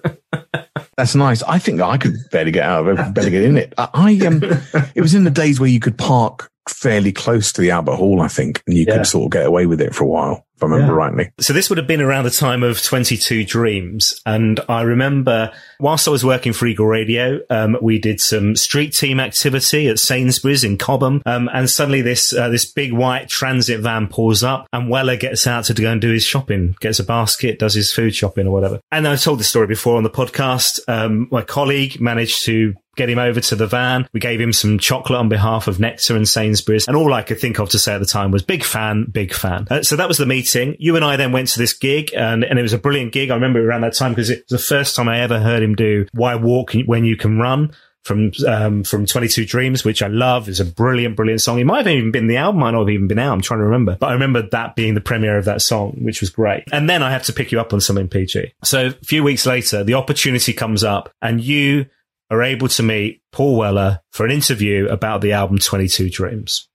That's 0.97 1.15
nice. 1.15 1.41
I 1.43 1.59
think 1.59 1.81
I 1.81 1.97
could 1.97 2.13
barely 2.31 2.51
get 2.51 2.63
out 2.63 2.87
of 2.87 2.99
it, 2.99 3.13
barely 3.13 3.31
get 3.31 3.43
in 3.43 3.57
it. 3.57 3.73
I, 3.77 4.19
um, 4.27 4.41
it 4.95 5.01
was 5.01 5.15
in 5.15 5.23
the 5.23 5.31
days 5.31 5.59
where 5.59 5.69
you 5.69 5.79
could 5.79 5.97
park 5.97 6.51
fairly 6.67 7.11
close 7.11 7.51
to 7.53 7.61
the 7.61 7.71
Albert 7.71 7.95
Hall, 7.95 8.21
I 8.21 8.27
think, 8.27 8.61
and 8.67 8.77
you 8.77 8.85
Yeah. 8.87 8.97
could 8.97 9.07
sort 9.07 9.25
of 9.25 9.31
get 9.31 9.45
away 9.45 9.65
with 9.65 9.81
it 9.81 9.95
for 9.95 10.03
a 10.03 10.07
while, 10.07 10.45
if 10.59 10.63
I 10.63 10.67
remember 10.67 10.93
Yeah. 10.93 10.97
rightly. 10.97 11.29
So 11.39 11.53
this 11.53 11.69
would 11.69 11.77
have 11.77 11.87
been 11.87 12.01
around 12.01 12.25
the 12.25 12.29
time 12.31 12.63
of 12.63 12.81
22 12.83 13.45
Dreams. 13.45 14.19
And 14.25 14.59
I 14.67 14.81
remember 14.81 15.51
whilst 15.79 16.07
I 16.07 16.11
was 16.11 16.25
working 16.25 16.51
for 16.53 16.67
Eagle 16.67 16.85
Radio, 16.87 17.39
um, 17.49 17.77
we 17.81 17.97
did 17.99 18.19
some 18.19 18.55
street 18.55 18.93
team 18.93 19.19
activity 19.19 19.87
at 19.87 19.99
Sainsbury's 19.99 20.63
in 20.63 20.77
Cobham. 20.77 21.21
Um, 21.25 21.49
and 21.53 21.69
suddenly 21.69 22.01
this, 22.01 22.33
uh, 22.33 22.49
this 22.49 22.65
big 22.65 22.91
white 22.91 23.29
transit 23.29 23.79
van 23.79 24.07
pulls 24.07 24.43
up 24.43 24.67
and 24.73 24.89
Weller 24.89 25.15
gets 25.15 25.47
out 25.47 25.63
to 25.65 25.73
go 25.73 25.89
and 25.91 26.01
do 26.01 26.11
his 26.11 26.23
shopping, 26.23 26.75
gets 26.81 26.99
a 26.99 27.03
basket, 27.03 27.59
does 27.59 27.73
his 27.73 27.93
food 27.93 28.13
shopping 28.13 28.47
or 28.47 28.51
whatever. 28.51 28.79
And 28.91 29.07
I've 29.07 29.21
told 29.21 29.39
this 29.39 29.49
story 29.49 29.67
before 29.67 29.95
on 29.95 30.03
the 30.03 30.09
podcast. 30.09 30.79
Um, 30.87 31.27
my 31.31 31.41
colleague 31.41 32.01
managed 32.01 32.43
to 32.45 32.73
get 32.99 33.09
him 33.09 33.17
over 33.17 33.39
to 33.39 33.55
the 33.55 33.65
van. 33.65 34.07
We 34.13 34.19
gave 34.19 34.39
him 34.39 34.53
some 34.53 34.77
chocolate 34.77 35.19
on 35.19 35.29
behalf 35.29 35.67
of 35.67 35.79
Nectar 35.79 36.15
and 36.15 36.27
Sainsbury's. 36.27 36.87
And 36.87 36.97
all 36.97 37.13
I 37.13 37.23
could 37.23 37.39
think 37.39 37.59
of 37.59 37.69
to 37.69 37.79
say 37.79 37.93
at 37.93 37.99
the 37.99 38.05
time 38.05 38.29
was 38.29 38.43
big 38.43 38.63
fan, 38.63 39.05
big 39.05 39.33
fan. 39.33 39.67
Uh, 39.69 39.83
so 39.83 39.95
that 39.95 40.07
was 40.07 40.17
the 40.17 40.25
meeting. 40.25 40.75
You 40.79 40.95
and 40.97 41.05
I 41.05 41.15
then 41.15 41.31
went 41.31 41.47
to 41.49 41.59
this 41.59 41.73
gig 41.73 42.11
and, 42.13 42.43
and 42.43 42.59
it 42.59 42.61
was 42.61 42.73
a 42.73 42.77
brilliant 42.77 43.13
gig. 43.13 43.31
I 43.31 43.35
remember 43.35 43.65
around 43.65 43.81
that 43.81 43.95
time 43.95 44.11
because 44.11 44.29
it 44.29 44.43
was 44.49 44.61
the 44.61 44.67
first 44.67 44.95
time 44.95 45.07
I 45.07 45.21
ever 45.21 45.39
heard 45.39 45.63
him 45.63 45.75
do 45.75 46.07
Why 46.13 46.35
Walk 46.35 46.73
When 46.85 47.05
You 47.05 47.15
Can 47.15 47.39
Run 47.39 47.71
from, 48.03 48.31
um, 48.47 48.83
from 48.83 49.05
22 49.05 49.45
Dreams, 49.45 49.85
which 49.85 50.01
I 50.01 50.07
love. 50.07 50.49
is 50.49 50.59
a 50.59 50.65
brilliant, 50.65 51.15
brilliant 51.15 51.41
song. 51.41 51.59
It 51.59 51.65
might 51.65 51.85
have 51.85 51.95
even 51.95 52.11
been 52.11 52.27
the 52.27 52.37
album, 52.37 52.59
might 52.59 52.71
not 52.71 52.79
have 52.79 52.89
even 52.89 53.07
been 53.07 53.19
out. 53.19 53.33
I'm 53.33 53.41
trying 53.41 53.59
to 53.59 53.65
remember, 53.65 53.97
but 53.99 54.07
I 54.07 54.13
remember 54.13 54.41
that 54.41 54.75
being 54.75 54.93
the 54.93 55.01
premiere 55.01 55.37
of 55.37 55.45
that 55.45 55.61
song, 55.61 55.97
which 56.01 56.19
was 56.21 56.29
great. 56.29 56.63
And 56.71 56.89
then 56.89 57.03
I 57.03 57.11
have 57.11 57.23
to 57.23 57.33
pick 57.33 57.51
you 57.51 57.59
up 57.59 57.71
on 57.71 57.81
something, 57.81 58.07
PG. 58.09 58.53
So 58.63 58.87
a 58.87 58.91
few 58.91 59.23
weeks 59.23 59.45
later, 59.45 59.83
the 59.83 59.93
opportunity 59.93 60.51
comes 60.53 60.83
up 60.83 61.13
and 61.21 61.39
you 61.39 61.85
are 62.29 62.43
able 62.43 62.67
to 62.67 62.83
meet 62.83 63.21
Paul 63.31 63.57
Weller 63.57 64.01
for 64.11 64.25
an 64.25 64.31
interview 64.31 64.87
about 64.87 65.21
the 65.21 65.33
album 65.33 65.59
22 65.59 66.09
Dreams. 66.09 66.67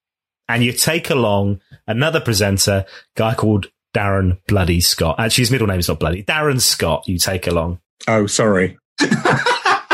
And 0.49 0.62
you 0.62 0.73
take 0.73 1.11
along 1.11 1.61
another 1.87 2.21
presenter, 2.21 2.85
guy 3.17 3.35
called 3.35 3.69
Darren 3.95 4.38
Bloody 4.47 4.81
Scott. 4.81 5.17
Actually, 5.19 5.43
his 5.43 5.51
middle 5.51 5.67
name 5.67 5.79
is 5.79 5.88
not 5.88 6.01
Bloody. 6.01 6.23
Darren 6.23 6.61
Scott, 6.61 7.05
you 7.07 7.19
take 7.19 7.47
along. 7.47 7.81
Oh, 8.07 8.27
sorry. 8.27 8.77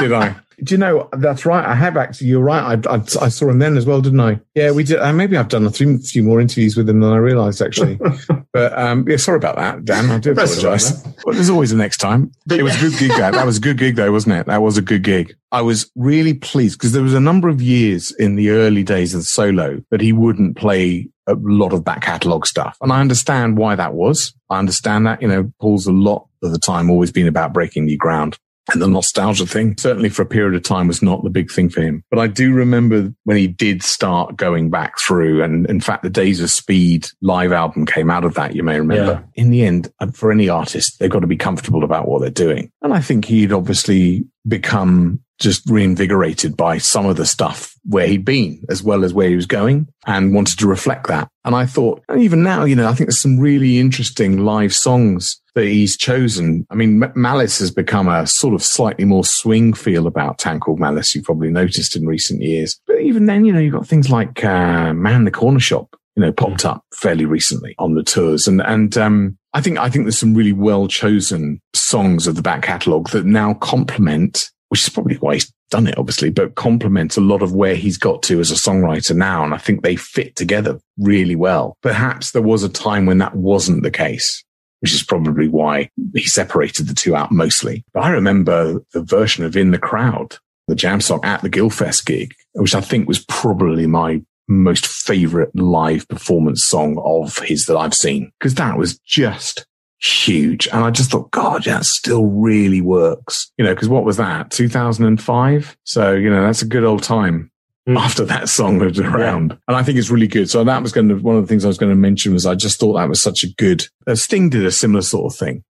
did 0.00 0.12
I? 0.12 0.36
Do 0.62 0.74
you 0.74 0.78
know 0.78 1.08
that's 1.12 1.46
right? 1.46 1.64
I 1.64 1.74
have 1.74 1.96
actually. 1.96 2.28
You're 2.28 2.42
right. 2.42 2.86
I, 2.86 2.94
I, 2.94 2.96
I 2.96 3.28
saw 3.28 3.48
him 3.48 3.58
then 3.58 3.76
as 3.76 3.86
well, 3.86 4.00
didn't 4.02 4.20
I? 4.20 4.40
Yeah, 4.54 4.72
we 4.72 4.84
did. 4.84 5.00
Uh, 5.00 5.12
maybe 5.12 5.36
I've 5.36 5.48
done 5.48 5.64
a 5.64 5.70
few, 5.70 5.98
few 5.98 6.22
more 6.22 6.40
interviews 6.40 6.76
with 6.76 6.88
him 6.88 7.00
than 7.00 7.12
I 7.12 7.16
realised 7.16 7.62
actually. 7.62 7.98
but 8.52 8.78
um, 8.78 9.08
yeah, 9.08 9.16
sorry 9.16 9.38
about 9.38 9.56
that, 9.56 9.84
Dan. 9.84 10.10
I 10.10 10.18
do 10.18 10.34
That's 10.34 10.62
all 10.62 10.70
right, 10.70 10.82
apologise. 10.82 11.24
well, 11.24 11.34
there's 11.34 11.50
always 11.50 11.72
a 11.72 11.76
next 11.76 11.98
time. 11.98 12.30
It 12.50 12.62
was 12.62 12.76
a 12.76 12.90
good 12.90 12.98
gig. 12.98 13.10
That 13.10 13.32
that 13.32 13.46
was 13.46 13.56
a 13.56 13.60
good 13.60 13.78
gig, 13.78 13.96
though, 13.96 14.12
wasn't 14.12 14.36
it? 14.36 14.46
That 14.46 14.60
was 14.60 14.76
a 14.76 14.82
good 14.82 15.02
gig. 15.02 15.34
I 15.50 15.62
was 15.62 15.90
really 15.96 16.34
pleased 16.34 16.78
because 16.78 16.92
there 16.92 17.02
was 17.02 17.14
a 17.14 17.20
number 17.20 17.48
of 17.48 17.62
years 17.62 18.12
in 18.12 18.36
the 18.36 18.50
early 18.50 18.82
days 18.82 19.14
of 19.14 19.20
the 19.20 19.24
solo 19.24 19.82
that 19.90 20.00
he 20.00 20.12
wouldn't 20.12 20.56
play 20.56 21.08
a 21.26 21.34
lot 21.34 21.72
of 21.72 21.84
back 21.84 22.02
catalogue 22.02 22.46
stuff, 22.46 22.76
and 22.82 22.92
I 22.92 23.00
understand 23.00 23.56
why 23.56 23.76
that 23.76 23.94
was. 23.94 24.34
I 24.50 24.58
understand 24.58 25.06
that. 25.06 25.22
You 25.22 25.28
know, 25.28 25.52
Paul's 25.58 25.86
a 25.86 25.92
lot 25.92 26.26
of 26.42 26.52
the 26.52 26.58
time 26.58 26.90
always 26.90 27.12
been 27.12 27.26
about 27.28 27.54
breaking 27.54 27.86
new 27.86 27.96
ground. 27.96 28.38
And 28.72 28.82
the 28.82 28.88
nostalgia 28.88 29.46
thing 29.46 29.76
certainly 29.78 30.08
for 30.08 30.22
a 30.22 30.26
period 30.26 30.54
of 30.54 30.62
time 30.62 30.88
was 30.88 31.02
not 31.02 31.22
the 31.22 31.30
big 31.30 31.50
thing 31.50 31.68
for 31.68 31.80
him. 31.82 32.04
But 32.10 32.18
I 32.18 32.26
do 32.26 32.52
remember 32.52 33.12
when 33.24 33.36
he 33.36 33.46
did 33.46 33.82
start 33.82 34.36
going 34.36 34.70
back 34.70 34.98
through 34.98 35.42
and 35.42 35.68
in 35.68 35.80
fact, 35.80 36.02
the 36.02 36.10
Days 36.10 36.40
of 36.40 36.50
Speed 36.50 37.08
live 37.22 37.52
album 37.52 37.86
came 37.86 38.10
out 38.10 38.24
of 38.24 38.34
that. 38.34 38.54
You 38.54 38.62
may 38.62 38.78
remember 38.78 39.24
yeah. 39.24 39.42
in 39.42 39.50
the 39.50 39.64
end, 39.64 39.92
uh, 40.00 40.10
for 40.12 40.30
any 40.32 40.48
artist, 40.48 40.98
they've 40.98 41.10
got 41.10 41.20
to 41.20 41.26
be 41.26 41.36
comfortable 41.36 41.84
about 41.84 42.08
what 42.08 42.20
they're 42.20 42.30
doing. 42.30 42.70
And 42.82 42.92
I 42.92 43.00
think 43.00 43.24
he'd 43.24 43.52
obviously 43.52 44.24
become 44.46 45.20
just 45.40 45.68
reinvigorated 45.68 46.56
by 46.56 46.78
some 46.78 47.06
of 47.06 47.16
the 47.16 47.26
stuff 47.26 47.74
where 47.84 48.06
he'd 48.06 48.24
been 48.24 48.62
as 48.68 48.82
well 48.82 49.04
as 49.04 49.14
where 49.14 49.28
he 49.28 49.34
was 49.34 49.46
going 49.46 49.88
and 50.06 50.34
wanted 50.34 50.58
to 50.58 50.66
reflect 50.66 51.08
that. 51.08 51.28
And 51.44 51.54
I 51.54 51.64
thought, 51.64 52.02
and 52.08 52.20
even 52.20 52.42
now, 52.42 52.64
you 52.64 52.76
know, 52.76 52.86
I 52.86 52.92
think 52.92 53.08
there's 53.08 53.18
some 53.18 53.40
really 53.40 53.78
interesting 53.78 54.44
live 54.44 54.74
songs 54.74 55.40
that 55.54 55.64
he's 55.64 55.96
chosen. 55.96 56.66
I 56.70 56.74
mean, 56.74 57.02
Malice 57.14 57.58
has 57.58 57.70
become 57.70 58.06
a 58.06 58.26
sort 58.26 58.54
of 58.54 58.62
slightly 58.62 59.06
more 59.06 59.24
swing 59.24 59.72
feel 59.72 60.06
about 60.06 60.38
Town 60.38 60.60
Malice. 60.68 61.14
You've 61.14 61.24
probably 61.24 61.50
noticed 61.50 61.96
in 61.96 62.06
recent 62.06 62.42
years. 62.42 62.78
But 62.86 63.00
even 63.00 63.26
then, 63.26 63.46
you 63.46 63.52
know, 63.52 63.58
you've 63.58 63.72
got 63.72 63.86
things 63.86 64.10
like, 64.10 64.44
uh, 64.44 64.92
Man 64.92 65.24
the 65.24 65.30
Corner 65.30 65.58
Shop, 65.58 65.88
you 66.16 66.22
know, 66.22 66.32
popped 66.32 66.66
up 66.66 66.84
fairly 66.94 67.24
recently 67.24 67.74
on 67.78 67.94
the 67.94 68.02
tours. 68.02 68.46
And, 68.46 68.60
and, 68.60 68.96
um, 68.98 69.38
I 69.52 69.60
think, 69.60 69.78
I 69.78 69.88
think 69.88 70.04
there's 70.04 70.18
some 70.18 70.34
really 70.34 70.52
well 70.52 70.86
chosen 70.86 71.60
songs 71.74 72.26
of 72.26 72.36
the 72.36 72.42
back 72.42 72.62
catalogue 72.62 73.08
that 73.10 73.24
now 73.24 73.54
complement 73.54 74.50
which 74.70 74.84
is 74.84 74.88
probably 74.88 75.16
why 75.16 75.34
he's 75.34 75.52
done 75.70 75.88
it, 75.88 75.98
obviously, 75.98 76.30
but 76.30 76.54
complements 76.54 77.16
a 77.16 77.20
lot 77.20 77.42
of 77.42 77.52
where 77.52 77.74
he's 77.74 77.98
got 77.98 78.22
to 78.22 78.38
as 78.38 78.52
a 78.52 78.54
songwriter 78.54 79.14
now. 79.14 79.44
And 79.44 79.52
I 79.52 79.58
think 79.58 79.82
they 79.82 79.96
fit 79.96 80.36
together 80.36 80.78
really 80.96 81.34
well. 81.34 81.76
Perhaps 81.82 82.30
there 82.30 82.42
was 82.42 82.62
a 82.62 82.68
time 82.68 83.04
when 83.04 83.18
that 83.18 83.34
wasn't 83.34 83.82
the 83.82 83.90
case, 83.90 84.44
which 84.78 84.94
is 84.94 85.02
probably 85.02 85.48
why 85.48 85.90
he 86.14 86.24
separated 86.24 86.86
the 86.86 86.94
two 86.94 87.16
out 87.16 87.32
mostly. 87.32 87.84
But 87.92 88.04
I 88.04 88.10
remember 88.10 88.80
the 88.92 89.02
version 89.02 89.44
of 89.44 89.56
In 89.56 89.72
the 89.72 89.78
Crowd, 89.78 90.36
the 90.68 90.76
jam 90.76 91.00
song 91.00 91.20
at 91.24 91.42
the 91.42 91.50
Guildfest 91.50 92.06
gig, 92.06 92.32
which 92.52 92.74
I 92.74 92.80
think 92.80 93.08
was 93.08 93.24
probably 93.24 93.88
my 93.88 94.22
most 94.46 94.86
favorite 94.86 95.50
live 95.56 96.06
performance 96.08 96.64
song 96.64 97.00
of 97.04 97.38
his 97.38 97.66
that 97.66 97.76
I've 97.76 97.94
seen 97.94 98.32
because 98.38 98.54
that 98.56 98.78
was 98.78 98.98
just 99.00 99.66
huge. 100.00 100.66
And 100.68 100.84
I 100.84 100.90
just 100.90 101.10
thought, 101.10 101.30
God, 101.30 101.64
that 101.64 101.84
still 101.84 102.26
really 102.26 102.80
works. 102.80 103.52
You 103.58 103.64
know, 103.64 103.74
because 103.74 103.88
what 103.88 104.04
was 104.04 104.16
that? 104.16 104.50
2005. 104.50 105.76
So, 105.84 106.12
you 106.12 106.30
know, 106.30 106.42
that's 106.42 106.62
a 106.62 106.66
good 106.66 106.84
old 106.84 107.02
time 107.02 107.50
mm. 107.88 107.98
after 107.98 108.24
that 108.24 108.48
song 108.48 108.78
was 108.78 108.98
around. 108.98 109.50
Yeah. 109.50 109.58
And 109.68 109.76
I 109.76 109.82
think 109.82 109.98
it's 109.98 110.10
really 110.10 110.28
good. 110.28 110.50
So 110.50 110.64
that 110.64 110.82
was 110.82 110.92
going 110.92 111.08
to, 111.08 111.16
one 111.16 111.36
of 111.36 111.42
the 111.42 111.48
things 111.48 111.64
I 111.64 111.68
was 111.68 111.78
going 111.78 111.90
to 111.90 111.96
mention 111.96 112.32
was 112.32 112.46
I 112.46 112.54
just 112.54 112.80
thought 112.80 112.94
that 112.94 113.08
was 113.08 113.20
such 113.20 113.44
a 113.44 113.52
good, 113.54 113.86
uh, 114.06 114.14
Sting 114.14 114.50
did 114.50 114.64
a 114.64 114.72
similar 114.72 115.02
sort 115.02 115.32
of 115.32 115.38
thing 115.38 115.64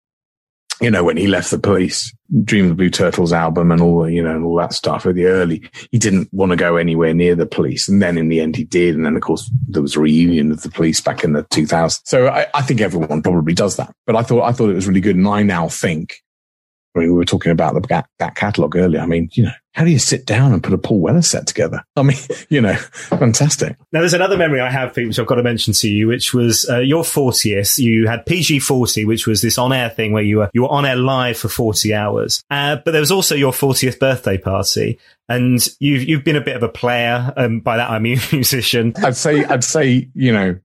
you 0.81 0.91
know, 0.91 1.05
when 1.05 1.17
he 1.17 1.27
left 1.27 1.51
the 1.51 1.59
police, 1.59 2.15
Dream 2.45 2.65
of 2.65 2.71
the 2.71 2.75
Blue 2.75 2.91
Turtles 2.91 3.33
album 3.33 3.71
and 3.71 3.83
all, 3.83 4.09
you 4.09 4.23
know, 4.23 4.35
and 4.35 4.45
all 4.45 4.57
that 4.57 4.73
stuff 4.73 5.05
at 5.05 5.15
the 5.15 5.27
early, 5.27 5.69
he 5.91 5.99
didn't 5.99 6.33
want 6.33 6.51
to 6.51 6.57
go 6.57 6.77
anywhere 6.77 7.13
near 7.13 7.35
the 7.35 7.47
police. 7.47 7.89
And 7.89 8.01
then 8.01 8.17
in 8.17 8.29
the 8.29 8.41
end 8.41 8.57
he 8.57 8.65
did. 8.65 8.95
And 8.95 9.05
then 9.05 9.17
of 9.17 9.23
course 9.23 9.51
there 9.69 9.83
was 9.83 9.97
a 9.97 10.01
reunion 10.01 10.53
of 10.53 10.63
the 10.63 10.71
police 10.71 11.01
back 11.01 11.23
in 11.23 11.35
the 11.35 11.45
2000s. 11.45 12.01
So 12.05 12.29
I, 12.29 12.47
I 12.55 12.63
think 12.63 12.81
everyone 12.81 13.23
probably 13.23 13.55
does 13.55 13.77
that, 13.77 13.95
but 14.07 14.17
I 14.17 14.23
thought, 14.23 14.45
I 14.45 14.53
thought 14.53 14.71
it 14.71 14.75
was 14.75 14.89
really 14.89 15.01
good. 15.01 15.17
And 15.17 15.29
I 15.29 15.43
now 15.43 15.69
think 15.69 16.17
I 16.95 17.01
mean, 17.01 17.11
we 17.11 17.17
were 17.17 17.25
talking 17.25 17.53
about 17.53 17.75
the 17.75 18.05
that 18.19 18.35
catalog 18.35 18.75
earlier. 18.75 19.01
I 19.01 19.07
mean, 19.07 19.29
you 19.33 19.45
know, 19.45 19.53
how 19.73 19.85
do 19.85 19.91
you 19.91 19.99
sit 19.99 20.27
down 20.27 20.53
and 20.53 20.63
put 20.63 20.73
a 20.73 20.79
Paul 20.79 21.01
Weller 21.01 21.23
set 21.23 21.47
together? 21.47 21.85
I 21.97 22.03
mean, 22.03 22.17
you 22.49 22.61
know, 22.61 22.75
fantastic. 22.75 23.77
Now, 23.93 24.01
there's 24.01 24.15
another 24.15 24.37
memory 24.37 24.61
I 24.61 24.71
have, 24.71 24.95
Pete, 24.95 25.07
which 25.07 25.19
I've 25.19 25.27
got 25.27 25.37
to 25.37 25.43
mention 25.43 25.73
to 25.75 25.89
you, 25.89 26.09
which 26.09 26.35
was 26.35 26.69
uh, 26.69 26.79
your 26.79 27.05
40th. 27.05 27.79
You 27.79 28.09
had 28.09 28.27
PG 28.27 28.61
40, 28.61 29.05
which 29.05 29.27
was 29.27 29.43
this 29.43 29.59
on 29.59 29.73
air 29.73 29.91
thing 29.91 30.13
where 30.13 30.23
you 30.23 30.39
were 30.39 30.51
you 30.53 30.63
were 30.63 30.71
on 30.71 30.85
air 30.85 30.97
live 30.97 31.39
for 31.39 31.49
40 31.49 31.95
hours. 31.95 32.43
Uh, 32.51 32.77
but 32.85 32.91
there 32.91 33.01
was 33.01 33.13
also 33.13 33.35
your 33.35 33.53
40th 33.53 33.99
birthday 33.99 34.39
party, 34.39 34.99
and 35.29 35.67
you've 35.79 36.03
you've 36.03 36.25
been 36.25 36.37
a 36.37 36.41
bit 36.41 36.57
of 36.57 36.63
a 36.63 36.69
player. 36.69 37.33
Um, 37.37 37.61
by 37.61 37.77
that 37.77 37.91
I 37.91 37.99
mean 37.99 38.19
musician. 38.33 38.93
I'd 39.05 39.17
say 39.17 39.45
I'd 39.45 39.65
say 39.65 40.09
you 40.15 40.33
know. 40.33 40.59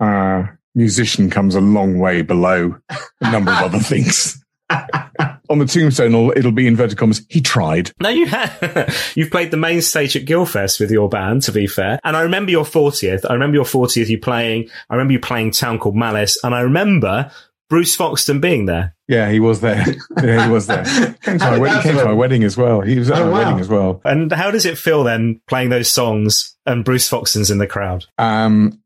Uh, 0.00 0.46
musician 0.74 1.30
comes 1.30 1.54
a 1.54 1.60
long 1.60 1.98
way 1.98 2.20
below 2.20 2.76
a 3.20 3.30
number 3.30 3.52
of 3.52 3.58
other 3.58 3.78
things. 3.78 4.43
on 5.50 5.58
the 5.58 5.66
tombstone, 5.66 6.32
it'll 6.36 6.52
be 6.52 6.66
inverted 6.66 6.98
commas. 6.98 7.24
He 7.28 7.40
tried. 7.40 7.90
No, 8.00 8.08
you 8.08 8.26
have. 8.26 9.12
You've 9.16 9.30
played 9.30 9.50
the 9.50 9.56
main 9.56 9.82
stage 9.82 10.16
at 10.16 10.24
Guildfest 10.24 10.80
with 10.80 10.90
your 10.90 11.08
band, 11.08 11.42
to 11.42 11.52
be 11.52 11.66
fair. 11.66 11.98
And 12.04 12.16
I 12.16 12.22
remember 12.22 12.50
your 12.50 12.64
40th. 12.64 13.28
I 13.28 13.34
remember 13.34 13.56
your 13.56 13.64
40th. 13.64 14.08
You 14.08 14.18
playing. 14.18 14.68
I 14.88 14.94
remember 14.94 15.12
you 15.12 15.20
playing 15.20 15.52
Town 15.52 15.78
Called 15.78 15.96
Malice, 15.96 16.42
and 16.42 16.54
I 16.54 16.60
remember 16.60 17.30
Bruce 17.68 17.96
Foxton 17.96 18.40
being 18.40 18.66
there. 18.66 18.94
Yeah, 19.08 19.30
he 19.30 19.40
was 19.40 19.60
there. 19.60 19.84
Yeah, 20.22 20.46
he 20.46 20.50
was 20.50 20.66
there. 20.66 20.84
came 21.22 21.38
to 21.38 21.44
my 21.50 21.58
wedding, 21.58 21.82
came 21.82 21.96
to 21.96 22.04
my 22.04 22.12
wedding 22.12 22.44
as 22.44 22.56
well. 22.56 22.80
He 22.80 22.98
was 22.98 23.10
at 23.10 23.18
oh, 23.18 23.24
my 23.26 23.30
wow. 23.30 23.38
wedding 23.38 23.60
as 23.60 23.68
well. 23.68 24.00
And 24.04 24.32
how 24.32 24.50
does 24.50 24.64
it 24.64 24.78
feel 24.78 25.04
then 25.04 25.40
playing 25.46 25.70
those 25.70 25.90
songs 25.90 26.56
and 26.64 26.84
Bruce 26.84 27.08
Foxton's 27.08 27.50
in 27.50 27.58
the 27.58 27.66
crowd? 27.66 28.06
Um, 28.16 28.80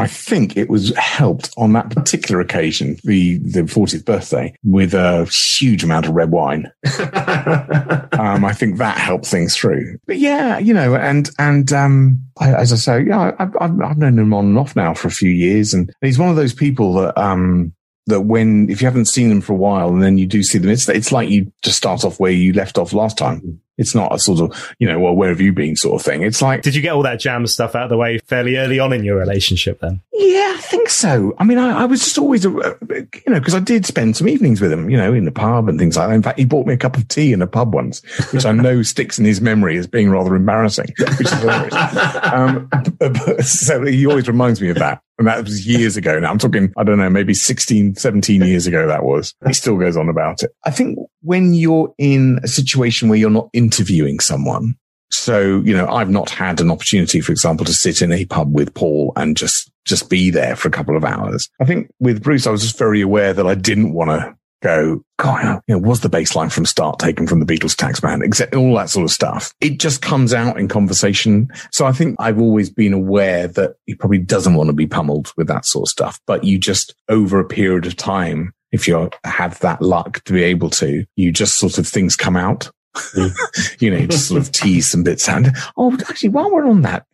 I 0.00 0.06
think 0.06 0.56
it 0.56 0.70
was 0.70 0.96
helped 0.96 1.50
on 1.56 1.74
that 1.74 1.90
particular 1.90 2.40
occasion, 2.40 2.96
the, 3.04 3.36
the 3.38 3.62
40th 3.62 4.04
birthday, 4.04 4.54
with 4.64 4.94
a 4.94 5.26
huge 5.26 5.84
amount 5.84 6.06
of 6.06 6.14
red 6.14 6.30
wine. 6.30 6.72
um, 6.98 8.44
I 8.44 8.52
think 8.54 8.78
that 8.78 8.96
helped 8.96 9.26
things 9.26 9.54
through. 9.56 9.98
But 10.06 10.18
yeah, 10.18 10.58
you 10.58 10.72
know, 10.72 10.94
and, 10.94 11.28
and, 11.38 11.70
um, 11.72 12.24
I, 12.38 12.54
as 12.54 12.72
I 12.72 12.76
say, 12.76 13.04
yeah, 13.04 13.32
I've, 13.38 13.54
I've, 13.60 13.80
I've 13.80 13.98
known 13.98 14.18
him 14.18 14.32
on 14.32 14.46
and 14.46 14.58
off 14.58 14.74
now 14.74 14.94
for 14.94 15.08
a 15.08 15.12
few 15.12 15.30
years. 15.30 15.74
And 15.74 15.92
he's 16.00 16.18
one 16.18 16.30
of 16.30 16.36
those 16.36 16.54
people 16.54 16.94
that, 16.94 17.18
um, 17.20 17.74
that 18.06 18.22
when, 18.22 18.70
if 18.70 18.80
you 18.80 18.86
haven't 18.86 19.04
seen 19.04 19.28
them 19.28 19.42
for 19.42 19.52
a 19.52 19.56
while 19.56 19.90
and 19.90 20.02
then 20.02 20.16
you 20.16 20.26
do 20.26 20.42
see 20.42 20.56
them, 20.56 20.70
it's, 20.70 20.88
it's 20.88 21.12
like 21.12 21.28
you 21.28 21.52
just 21.62 21.76
start 21.76 22.04
off 22.04 22.18
where 22.18 22.32
you 22.32 22.54
left 22.54 22.78
off 22.78 22.94
last 22.94 23.18
time. 23.18 23.60
It's 23.80 23.94
not 23.94 24.14
a 24.14 24.18
sort 24.18 24.40
of, 24.40 24.74
you 24.78 24.86
know, 24.86 25.00
well, 25.00 25.14
where 25.14 25.30
have 25.30 25.40
you 25.40 25.52
been 25.52 25.74
sort 25.74 26.00
of 26.00 26.04
thing. 26.04 26.22
It's 26.22 26.40
like. 26.40 26.62
Did 26.62 26.74
you 26.74 26.82
get 26.82 26.92
all 26.92 27.02
that 27.02 27.18
jam 27.18 27.46
stuff 27.46 27.74
out 27.74 27.84
of 27.84 27.90
the 27.90 27.96
way 27.96 28.18
fairly 28.18 28.56
early 28.56 28.78
on 28.78 28.92
in 28.92 29.02
your 29.02 29.16
relationship 29.16 29.80
then? 29.80 30.00
Yeah, 30.12 30.54
I 30.56 30.60
think 30.60 30.88
so. 30.88 31.34
I 31.38 31.44
mean, 31.44 31.58
I, 31.58 31.82
I 31.82 31.84
was 31.86 32.00
just 32.00 32.18
always, 32.18 32.44
uh, 32.44 32.50
you 32.50 33.08
know, 33.26 33.38
because 33.38 33.54
I 33.54 33.60
did 33.60 33.86
spend 33.86 34.16
some 34.16 34.28
evenings 34.28 34.60
with 34.60 34.70
him, 34.70 34.90
you 34.90 34.96
know, 34.96 35.12
in 35.14 35.24
the 35.24 35.32
pub 35.32 35.68
and 35.68 35.78
things 35.78 35.96
like 35.96 36.08
that. 36.08 36.14
In 36.14 36.22
fact, 36.22 36.38
he 36.38 36.44
bought 36.44 36.66
me 36.66 36.74
a 36.74 36.76
cup 36.76 36.96
of 36.96 37.08
tea 37.08 37.32
in 37.32 37.42
a 37.42 37.46
pub 37.46 37.74
once, 37.74 38.02
which 38.32 38.44
I 38.44 38.52
know 38.52 38.82
sticks 38.90 39.18
in 39.18 39.24
his 39.24 39.40
memory 39.40 39.78
as 39.78 39.86
being 39.86 40.10
rather 40.10 40.36
embarrassing, 40.36 40.92
which 40.98 41.20
is 41.22 41.32
hilarious. 41.32 41.74
Um, 42.30 42.68
but, 42.98 43.44
so 43.44 43.84
he 43.84 44.06
always 44.06 44.28
reminds 44.28 44.60
me 44.60 44.68
of 44.68 44.76
that. 44.76 45.02
And 45.20 45.28
that 45.28 45.44
was 45.44 45.66
years 45.66 45.98
ago 45.98 46.18
now. 46.18 46.30
I'm 46.30 46.38
talking, 46.38 46.72
I 46.78 46.82
don't 46.82 46.96
know, 46.96 47.10
maybe 47.10 47.34
16, 47.34 47.96
17 47.96 48.40
years 48.40 48.66
ago 48.66 48.86
that 48.86 49.04
was. 49.04 49.34
He 49.46 49.52
still 49.52 49.76
goes 49.76 49.94
on 49.94 50.08
about 50.08 50.42
it. 50.42 50.50
I 50.64 50.70
think 50.70 50.98
when 51.20 51.52
you're 51.52 51.92
in 51.98 52.40
a 52.42 52.48
situation 52.48 53.10
where 53.10 53.18
you're 53.18 53.28
not 53.28 53.50
interviewing 53.52 54.20
someone, 54.20 54.76
so, 55.10 55.60
you 55.60 55.76
know, 55.76 55.86
I've 55.88 56.08
not 56.08 56.30
had 56.30 56.58
an 56.62 56.70
opportunity, 56.70 57.20
for 57.20 57.32
example, 57.32 57.66
to 57.66 57.74
sit 57.74 58.00
in 58.00 58.12
a 58.12 58.24
pub 58.24 58.54
with 58.54 58.72
Paul 58.72 59.12
and 59.14 59.36
just, 59.36 59.70
just 59.84 60.08
be 60.08 60.30
there 60.30 60.56
for 60.56 60.68
a 60.68 60.70
couple 60.70 60.96
of 60.96 61.04
hours. 61.04 61.50
I 61.60 61.66
think 61.66 61.90
with 62.00 62.22
Bruce, 62.22 62.46
I 62.46 62.50
was 62.50 62.62
just 62.62 62.78
very 62.78 63.02
aware 63.02 63.34
that 63.34 63.46
I 63.46 63.54
didn't 63.54 63.92
want 63.92 64.08
to 64.08 64.34
go, 64.62 65.02
God, 65.18 65.62
you 65.66 65.74
know, 65.74 65.78
was 65.78 66.00
the 66.00 66.08
bass 66.08 66.34
line 66.34 66.50
from 66.50 66.66
start 66.66 66.98
taken 66.98 67.26
from 67.26 67.40
the 67.40 67.46
Beatles 67.46 67.74
Taxman, 67.74 68.24
except 68.24 68.54
all 68.54 68.74
that 68.76 68.90
sort 68.90 69.04
of 69.04 69.10
stuff. 69.10 69.52
It 69.60 69.78
just 69.78 70.02
comes 70.02 70.32
out 70.32 70.58
in 70.58 70.68
conversation. 70.68 71.48
So 71.72 71.86
I 71.86 71.92
think 71.92 72.16
I've 72.18 72.40
always 72.40 72.70
been 72.70 72.92
aware 72.92 73.48
that 73.48 73.74
he 73.86 73.94
probably 73.94 74.18
doesn't 74.18 74.54
want 74.54 74.68
to 74.68 74.74
be 74.74 74.86
pummeled 74.86 75.32
with 75.36 75.48
that 75.48 75.66
sort 75.66 75.88
of 75.88 75.90
stuff, 75.90 76.20
but 76.26 76.44
you 76.44 76.58
just 76.58 76.94
over 77.08 77.38
a 77.38 77.44
period 77.44 77.86
of 77.86 77.96
time, 77.96 78.52
if 78.72 78.86
you 78.86 79.10
have 79.24 79.58
that 79.60 79.82
luck 79.82 80.22
to 80.24 80.32
be 80.32 80.44
able 80.44 80.70
to, 80.70 81.04
you 81.16 81.32
just 81.32 81.58
sort 81.58 81.78
of 81.78 81.86
things 81.88 82.16
come 82.16 82.36
out. 82.36 82.70
you 83.78 83.90
know, 83.90 84.06
just 84.06 84.28
sort 84.28 84.40
of 84.40 84.50
tease 84.52 84.88
some 84.88 85.02
bits 85.02 85.28
and 85.28 85.50
oh, 85.76 85.96
actually, 86.08 86.28
while 86.28 86.50
we're 86.50 86.66
on 86.66 86.82
that, 86.82 87.06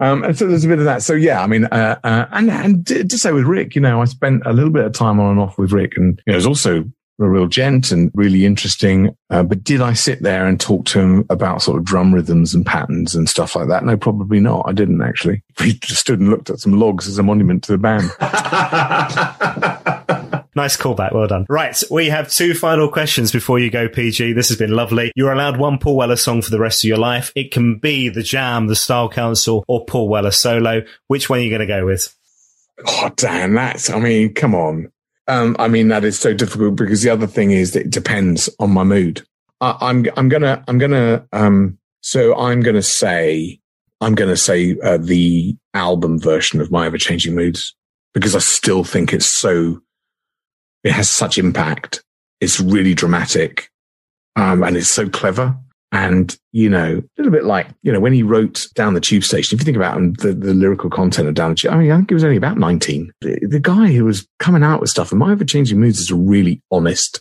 um, 0.00 0.24
and 0.24 0.36
so 0.36 0.46
there's 0.46 0.64
a 0.64 0.68
bit 0.68 0.78
of 0.78 0.84
that. 0.84 1.02
So 1.02 1.12
yeah, 1.12 1.42
I 1.42 1.46
mean, 1.46 1.64
uh, 1.66 1.98
uh, 2.02 2.26
and 2.32 2.50
and 2.50 2.86
to 2.86 3.18
say 3.18 3.32
with 3.32 3.44
Rick, 3.44 3.74
you 3.74 3.80
know, 3.80 4.00
I 4.00 4.04
spent 4.06 4.42
a 4.46 4.52
little 4.52 4.70
bit 4.70 4.84
of 4.84 4.92
time 4.92 5.20
on 5.20 5.32
and 5.32 5.40
off 5.40 5.58
with 5.58 5.72
Rick, 5.72 5.96
and 5.96 6.20
you 6.26 6.32
know, 6.32 6.36
was 6.36 6.46
also 6.46 6.84
a 7.18 7.28
real 7.28 7.46
gent 7.46 7.92
and 7.92 8.10
really 8.14 8.44
interesting. 8.44 9.16
Uh, 9.30 9.42
but 9.42 9.64
did 9.64 9.80
I 9.80 9.94
sit 9.94 10.22
there 10.22 10.46
and 10.46 10.60
talk 10.60 10.84
to 10.86 11.00
him 11.00 11.24
about 11.30 11.62
sort 11.62 11.78
of 11.78 11.84
drum 11.84 12.14
rhythms 12.14 12.54
and 12.54 12.64
patterns 12.66 13.14
and 13.14 13.28
stuff 13.28 13.56
like 13.56 13.68
that? 13.68 13.84
No, 13.84 13.96
probably 13.96 14.40
not. 14.40 14.66
I 14.68 14.72
didn't 14.72 15.02
actually. 15.02 15.42
We 15.60 15.72
just 15.72 16.02
stood 16.02 16.20
and 16.20 16.28
looked 16.28 16.50
at 16.50 16.60
some 16.60 16.78
logs 16.78 17.08
as 17.08 17.18
a 17.18 17.22
monument 17.22 17.64
to 17.64 17.72
the 17.72 17.78
band. 17.78 18.10
Nice 20.56 20.74
callback. 20.74 21.12
Well 21.12 21.26
done. 21.26 21.44
Right. 21.50 21.80
We 21.90 22.08
have 22.08 22.30
two 22.30 22.54
final 22.54 22.88
questions 22.88 23.30
before 23.30 23.58
you 23.58 23.70
go, 23.70 23.90
PG. 23.90 24.32
This 24.32 24.48
has 24.48 24.56
been 24.56 24.70
lovely. 24.70 25.12
You're 25.14 25.32
allowed 25.32 25.58
one 25.58 25.78
Paul 25.78 25.96
Weller 25.96 26.16
song 26.16 26.40
for 26.40 26.50
the 26.50 26.58
rest 26.58 26.82
of 26.82 26.88
your 26.88 26.96
life. 26.96 27.30
It 27.36 27.52
can 27.52 27.78
be 27.78 28.08
The 28.08 28.22
Jam, 28.22 28.66
The 28.66 28.74
Style 28.74 29.10
Council, 29.10 29.64
or 29.68 29.84
Paul 29.84 30.08
Weller 30.08 30.30
solo. 30.30 30.80
Which 31.08 31.28
one 31.28 31.40
are 31.40 31.42
you 31.42 31.50
going 31.50 31.60
to 31.60 31.66
go 31.66 31.84
with? 31.84 32.16
Oh, 32.86 33.10
damn. 33.16 33.52
That's, 33.52 33.90
I 33.90 34.00
mean, 34.00 34.32
come 34.32 34.54
on. 34.54 34.90
Um, 35.28 35.56
I 35.58 35.68
mean, 35.68 35.88
that 35.88 36.04
is 36.04 36.18
so 36.18 36.32
difficult 36.32 36.76
because 36.76 37.02
the 37.02 37.10
other 37.10 37.26
thing 37.26 37.50
is 37.50 37.72
that 37.72 37.82
it 37.82 37.90
depends 37.90 38.48
on 38.58 38.70
my 38.70 38.82
mood. 38.82 39.26
I, 39.60 39.76
I'm, 39.82 40.06
I'm 40.16 40.30
gonna, 40.30 40.64
I'm 40.68 40.78
gonna, 40.78 41.26
um, 41.32 41.78
so 42.00 42.34
I'm 42.34 42.62
gonna 42.62 42.82
say, 42.82 43.60
I'm 44.00 44.14
gonna 44.14 44.36
say, 44.36 44.76
uh, 44.82 44.98
the 44.98 45.56
album 45.74 46.18
version 46.18 46.60
of 46.60 46.70
My 46.70 46.86
Ever 46.86 46.96
Changing 46.96 47.34
Moods 47.34 47.74
because 48.14 48.34
I 48.34 48.38
still 48.38 48.84
think 48.84 49.12
it's 49.12 49.26
so 49.26 49.82
it 50.86 50.92
has 50.92 51.10
such 51.10 51.36
impact. 51.36 52.04
It's 52.40 52.60
really 52.60 52.94
dramatic. 52.94 53.70
Um, 54.36 54.62
and 54.62 54.76
it's 54.76 54.88
so 54.88 55.08
clever. 55.08 55.56
And, 55.90 56.36
you 56.52 56.68
know, 56.68 56.98
a 56.98 57.04
little 57.18 57.32
bit 57.32 57.44
like, 57.44 57.68
you 57.82 57.90
know, 57.90 57.98
when 57.98 58.12
he 58.12 58.22
wrote 58.22 58.68
Down 58.74 58.94
the 58.94 59.00
Tube 59.00 59.24
Station, 59.24 59.56
if 59.56 59.60
you 59.60 59.64
think 59.64 59.76
about 59.76 59.98
the, 60.18 60.32
the 60.32 60.54
lyrical 60.54 60.88
content 60.88 61.26
of 61.26 61.34
Down 61.34 61.50
the 61.50 61.56
Tube, 61.56 61.72
I 61.72 61.78
mean, 61.78 61.90
I 61.90 61.96
think 61.96 62.10
he 62.10 62.14
was 62.14 62.22
only 62.22 62.36
about 62.36 62.58
19. 62.58 63.12
The, 63.20 63.46
the 63.48 63.58
guy 63.58 63.88
who 63.88 64.04
was 64.04 64.28
coming 64.38 64.62
out 64.62 64.80
with 64.80 64.90
stuff 64.90 65.10
and 65.10 65.18
My 65.18 65.32
Ever 65.32 65.44
Changing 65.44 65.80
Moods 65.80 65.98
is 65.98 66.12
really 66.12 66.62
honest. 66.70 67.20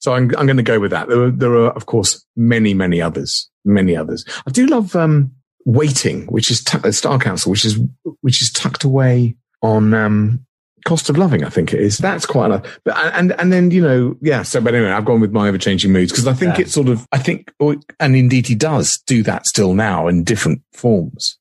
So 0.00 0.12
I'm, 0.12 0.24
I'm 0.36 0.46
going 0.46 0.58
to 0.58 0.62
go 0.62 0.78
with 0.78 0.90
that. 0.90 1.08
There 1.08 1.22
are, 1.22 1.30
there 1.30 1.54
are, 1.54 1.70
of 1.70 1.86
course, 1.86 2.24
many, 2.36 2.74
many 2.74 3.00
others, 3.00 3.48
many 3.64 3.96
others. 3.96 4.24
I 4.46 4.50
do 4.50 4.66
love, 4.66 4.94
um, 4.94 5.32
Waiting, 5.64 6.26
which 6.26 6.48
is 6.48 6.62
t- 6.62 6.92
Style 6.92 7.18
Council, 7.18 7.50
which 7.50 7.64
is, 7.64 7.80
which 8.20 8.40
is 8.40 8.52
tucked 8.52 8.84
away 8.84 9.36
on, 9.62 9.94
um, 9.94 10.45
Cost 10.86 11.10
of 11.10 11.18
Loving, 11.18 11.44
I 11.44 11.50
think 11.50 11.74
it 11.74 11.80
is. 11.80 11.98
That's 11.98 12.24
quite 12.24 12.50
a, 12.50 12.62
but, 12.84 12.96
and, 13.14 13.32
and 13.38 13.52
then, 13.52 13.70
you 13.70 13.82
know, 13.82 14.16
yeah. 14.22 14.42
So, 14.42 14.62
but 14.62 14.74
anyway, 14.74 14.92
I've 14.92 15.04
gone 15.04 15.20
with 15.20 15.32
my 15.32 15.48
ever 15.48 15.58
changing 15.58 15.92
moods 15.92 16.12
because 16.12 16.26
I 16.26 16.32
think 16.32 16.56
yeah. 16.56 16.62
it's 16.62 16.72
sort 16.72 16.88
of, 16.88 17.06
I 17.12 17.18
think, 17.18 17.52
oh, 17.60 17.76
and 18.00 18.16
indeed 18.16 18.46
he 18.46 18.54
does 18.54 19.02
do 19.06 19.22
that 19.24 19.46
still 19.46 19.74
now 19.74 20.08
in 20.08 20.24
different 20.24 20.62
forms. 20.72 21.38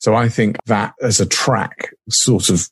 So 0.00 0.14
I 0.14 0.28
think 0.28 0.56
that 0.66 0.94
as 1.00 1.20
a 1.20 1.26
track 1.26 1.92
sort 2.08 2.48
of 2.48 2.68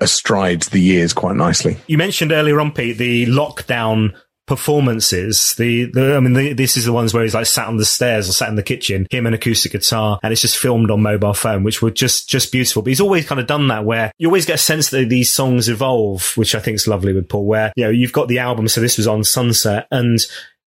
astride 0.00 0.62
the 0.62 0.80
years 0.80 1.12
quite 1.12 1.36
nicely. 1.36 1.78
You 1.86 1.98
mentioned 1.98 2.32
earlier 2.32 2.60
on, 2.60 2.72
Pete, 2.72 2.98
the 2.98 3.26
lockdown 3.26 4.14
performances. 4.46 5.54
The, 5.56 5.86
the 5.86 6.16
I 6.16 6.20
mean, 6.20 6.32
the, 6.34 6.52
this 6.52 6.76
is 6.76 6.84
the 6.84 6.92
ones 6.92 7.14
where 7.14 7.22
he's 7.22 7.34
like 7.34 7.46
sat 7.46 7.68
on 7.68 7.76
the 7.76 7.84
stairs 7.84 8.28
or 8.28 8.32
sat 8.32 8.48
in 8.48 8.56
the 8.56 8.62
kitchen, 8.62 9.06
him 9.10 9.26
and 9.26 9.34
acoustic 9.34 9.72
guitar, 9.72 10.18
and 10.22 10.32
it's 10.32 10.42
just 10.42 10.58
filmed 10.58 10.90
on 10.90 11.02
mobile 11.02 11.34
phone, 11.34 11.64
which 11.64 11.82
were 11.82 11.90
just 11.90 12.28
just 12.28 12.52
beautiful. 12.52 12.82
But 12.82 12.90
he's 12.90 13.00
always 13.00 13.26
kind 13.26 13.40
of 13.40 13.46
done 13.46 13.68
that 13.68 13.84
where 13.84 14.12
you 14.18 14.28
always 14.28 14.46
get 14.46 14.56
a 14.56 14.58
sense 14.58 14.90
that 14.90 15.08
these 15.08 15.32
songs 15.32 15.68
evolve, 15.68 16.32
which 16.36 16.54
I 16.54 16.60
think 16.60 16.76
is 16.76 16.88
lovely 16.88 17.12
with 17.12 17.28
Paul. 17.28 17.46
Where 17.46 17.72
you 17.76 17.84
know 17.84 17.90
you've 17.90 18.12
got 18.12 18.28
the 18.28 18.38
album, 18.38 18.68
so 18.68 18.80
this 18.80 18.96
was 18.96 19.06
on 19.06 19.24
Sunset, 19.24 19.86
and 19.90 20.18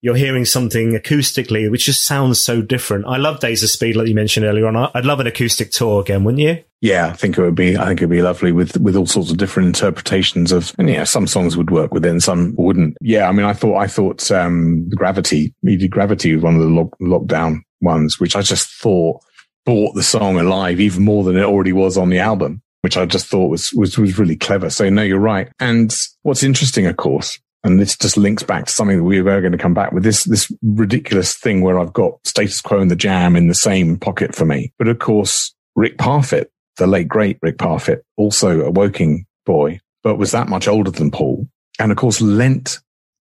you're 0.02 0.16
hearing 0.16 0.46
something 0.46 0.92
acoustically, 0.92 1.70
which 1.70 1.86
just 1.86 2.06
sounds 2.06 2.40
so 2.40 2.62
different. 2.62 3.06
I 3.08 3.18
love 3.18 3.40
Days 3.40 3.64
of 3.64 3.70
Speed, 3.70 3.96
like 3.96 4.08
you 4.08 4.16
mentioned 4.16 4.46
earlier 4.46 4.68
on. 4.68 4.92
I'd 4.94 5.06
love 5.06 5.20
an 5.20 5.28
acoustic 5.28 5.72
tour 5.72 6.02
again, 6.02 6.24
wouldn't 6.24 6.42
you? 6.42 6.64
Yeah, 6.82 7.08
I 7.08 7.14
think 7.14 7.38
it 7.38 7.42
would 7.42 7.56
be. 7.56 7.76
I 7.76 7.86
think 7.86 8.00
it'd 8.00 8.10
be 8.10 8.22
lovely 8.22 8.52
with 8.52 8.80
with 8.80 8.96
all 8.96 9.08
sorts 9.08 9.32
of 9.32 9.38
different 9.38 9.68
interpretations 9.68 10.52
of. 10.52 10.76
And 10.78 10.90
yeah, 10.90 11.06
some 11.06 11.26
songs 11.26 11.58
would 11.58 11.72
work 11.72 11.94
within, 11.94 12.20
some 12.20 12.54
wouldn't. 12.58 12.98
Yeah, 13.02 13.28
I 13.28 13.32
mean, 13.32 13.46
I 13.46 13.54
thought 13.54 13.78
I 13.78 13.88
thought 13.88 14.30
um 14.30 14.88
Gravity, 14.90 15.56
did 15.64 15.90
Gravity 15.90 16.36
was 16.36 16.44
one 16.44 16.56
of 16.56 16.62
the 16.62 16.68
lock, 16.68 16.98
lockdown 17.02 17.62
ones, 17.82 18.20
which 18.20 18.36
I 18.36 18.42
just 18.42 18.70
thought 18.70 19.22
brought 19.66 19.96
the 19.96 20.04
song 20.04 20.40
alive 20.40 20.80
even 20.80 21.04
more 21.04 21.24
than 21.24 21.36
it 21.36 21.44
already 21.44 21.74
was 21.74 21.98
on 21.98 22.10
the 22.10 22.20
album 22.20 22.62
which 22.82 22.96
I 22.96 23.06
just 23.06 23.28
thought 23.28 23.50
was, 23.50 23.74
was, 23.74 23.98
was 23.98 24.18
really 24.18 24.38
clever. 24.38 24.70
So 24.70 24.90
no, 24.90 25.02
you're 25.02 25.20
right. 25.20 25.50
And 25.60 25.94
what's 26.22 26.44
interesting, 26.44 26.86
of 26.86 26.96
course, 26.96 27.38
and 27.68 27.80
this 27.80 27.96
just 27.96 28.18
links 28.18 28.44
back 28.44 28.66
to 28.66 28.72
something 28.72 28.98
that 28.98 29.04
we 29.04 29.22
were 29.22 29.42
going 29.42 29.52
to 29.52 29.58
come 29.58 29.74
back 29.74 29.92
with 29.92 30.04
this, 30.04 30.24
this 30.24 30.52
ridiculous 30.64 31.36
thing 31.36 31.62
where 31.62 31.80
I've 31.80 31.94
got 31.94 32.18
status 32.26 32.62
quo 32.62 32.80
and 32.80 32.90
the 32.90 32.96
jam 32.96 33.36
in 33.36 33.48
the 33.48 33.54
same 33.54 33.98
pocket 33.98 34.34
for 34.34 34.46
me. 34.46 34.74
But 34.80 34.88
of 34.88 35.00
course, 35.00 35.54
Rick 35.76 35.98
Parfitt, 35.98 36.50
the 36.78 36.88
late 36.88 37.08
great 37.08 37.38
Rick 37.42 37.58
Parfitt, 37.58 38.04
also 38.16 38.62
a 38.62 38.72
Woking 38.72 39.26
boy, 39.46 39.80
but 40.04 40.18
was 40.18 40.32
that 40.32 40.50
much 40.50 40.68
older 40.68 40.92
than 40.92 41.12
Paul. 41.12 41.48
And 41.80 41.92
of 41.92 41.98
course, 41.98 42.22
lent 42.22 42.80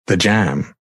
the 0.07 0.15
jam 0.15 0.73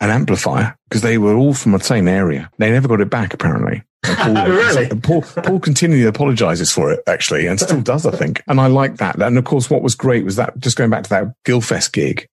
an 0.00 0.10
amplifier 0.10 0.76
because 0.88 1.02
they 1.02 1.18
were 1.18 1.34
all 1.34 1.54
from 1.54 1.72
the 1.72 1.80
same 1.80 2.08
area. 2.08 2.50
They 2.58 2.70
never 2.70 2.88
got 2.88 3.00
it 3.00 3.10
back, 3.10 3.34
apparently. 3.34 3.82
Paul, 4.04 4.34
really? 4.48 4.88
Paul, 5.00 5.22
Paul 5.22 5.60
continually 5.60 6.04
apologizes 6.04 6.72
for 6.72 6.92
it, 6.92 7.00
actually, 7.06 7.46
and 7.46 7.58
still 7.58 7.80
does, 7.80 8.06
I 8.06 8.12
think. 8.12 8.42
And 8.46 8.60
I 8.60 8.68
like 8.68 8.98
that. 8.98 9.20
And 9.20 9.36
of 9.36 9.44
course, 9.44 9.68
what 9.68 9.82
was 9.82 9.94
great 9.94 10.24
was 10.24 10.36
that 10.36 10.58
just 10.58 10.76
going 10.76 10.90
back 10.90 11.04
to 11.04 11.10
that 11.10 11.34
Guildfest 11.44 11.92
gig, 11.92 12.28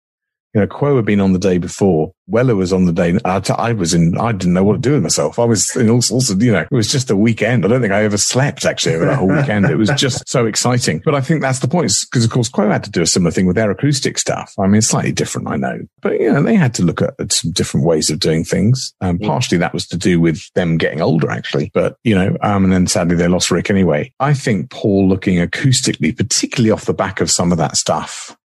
you 0.54 0.60
know, 0.60 0.66
Quo 0.68 0.94
had 0.96 1.04
been 1.04 1.20
on 1.20 1.32
the 1.32 1.38
day 1.38 1.58
before. 1.58 2.12
Weller 2.26 2.54
was 2.54 2.72
on 2.72 2.84
the 2.84 2.92
day. 2.92 3.18
I, 3.24 3.42
I 3.58 3.72
was 3.72 3.92
in, 3.92 4.16
I 4.16 4.32
didn't 4.32 4.54
know 4.54 4.62
what 4.62 4.74
to 4.74 4.78
do 4.78 4.92
with 4.92 5.02
myself. 5.02 5.38
I 5.38 5.44
was 5.44 5.74
in 5.76 5.90
all 5.90 6.00
sorts 6.00 6.30
of, 6.30 6.42
you 6.42 6.52
know, 6.52 6.60
it 6.60 6.70
was 6.70 6.90
just 6.90 7.10
a 7.10 7.16
weekend. 7.16 7.64
I 7.64 7.68
don't 7.68 7.80
think 7.80 7.92
I 7.92 8.04
ever 8.04 8.16
slept 8.16 8.64
actually 8.64 8.94
over 8.94 9.04
that 9.06 9.18
whole 9.18 9.28
weekend. 9.28 9.66
It 9.66 9.76
was 9.76 9.90
just 9.96 10.26
so 10.28 10.46
exciting. 10.46 11.02
But 11.04 11.16
I 11.16 11.20
think 11.20 11.42
that's 11.42 11.58
the 11.58 11.68
point 11.68 11.92
because 12.10 12.24
of 12.24 12.30
course 12.30 12.48
Quo 12.48 12.70
had 12.70 12.84
to 12.84 12.90
do 12.90 13.02
a 13.02 13.06
similar 13.06 13.32
thing 13.32 13.46
with 13.46 13.56
their 13.56 13.70
acoustic 13.70 14.16
stuff. 14.16 14.54
I 14.58 14.68
mean, 14.68 14.80
slightly 14.80 15.12
different, 15.12 15.48
I 15.48 15.56
know, 15.56 15.80
but 16.00 16.20
you 16.20 16.32
know, 16.32 16.42
they 16.42 16.54
had 16.54 16.72
to 16.74 16.82
look 16.82 17.02
at, 17.02 17.14
at 17.18 17.32
some 17.32 17.50
different 17.50 17.84
ways 17.84 18.08
of 18.08 18.20
doing 18.20 18.44
things. 18.44 18.94
Um, 19.00 19.18
partially 19.18 19.58
that 19.58 19.74
was 19.74 19.86
to 19.88 19.96
do 19.96 20.20
with 20.20 20.40
them 20.54 20.78
getting 20.78 21.00
older 21.00 21.30
actually, 21.30 21.72
but 21.74 21.96
you 22.04 22.14
know, 22.14 22.36
um, 22.42 22.64
and 22.64 22.72
then 22.72 22.86
sadly 22.86 23.16
they 23.16 23.28
lost 23.28 23.50
Rick 23.50 23.70
anyway. 23.70 24.12
I 24.20 24.34
think 24.34 24.70
Paul 24.70 25.08
looking 25.08 25.38
acoustically, 25.38 26.16
particularly 26.16 26.70
off 26.70 26.84
the 26.84 26.94
back 26.94 27.20
of 27.20 27.30
some 27.30 27.50
of 27.52 27.58
that 27.58 27.76
stuff, 27.76 28.36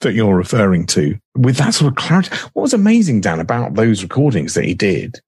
that 0.00 0.14
you're 0.14 0.36
referring 0.36 0.86
to 0.86 1.18
with 1.36 1.56
that 1.56 1.74
sort 1.74 1.92
of 1.92 1.96
clarity. 1.96 2.34
What 2.52 2.62
was 2.62 2.74
amazing, 2.74 3.20
Dan, 3.20 3.40
about 3.40 3.74
those 3.74 4.02
recordings 4.02 4.54
that 4.54 4.64
he 4.64 4.74
did 4.74 5.20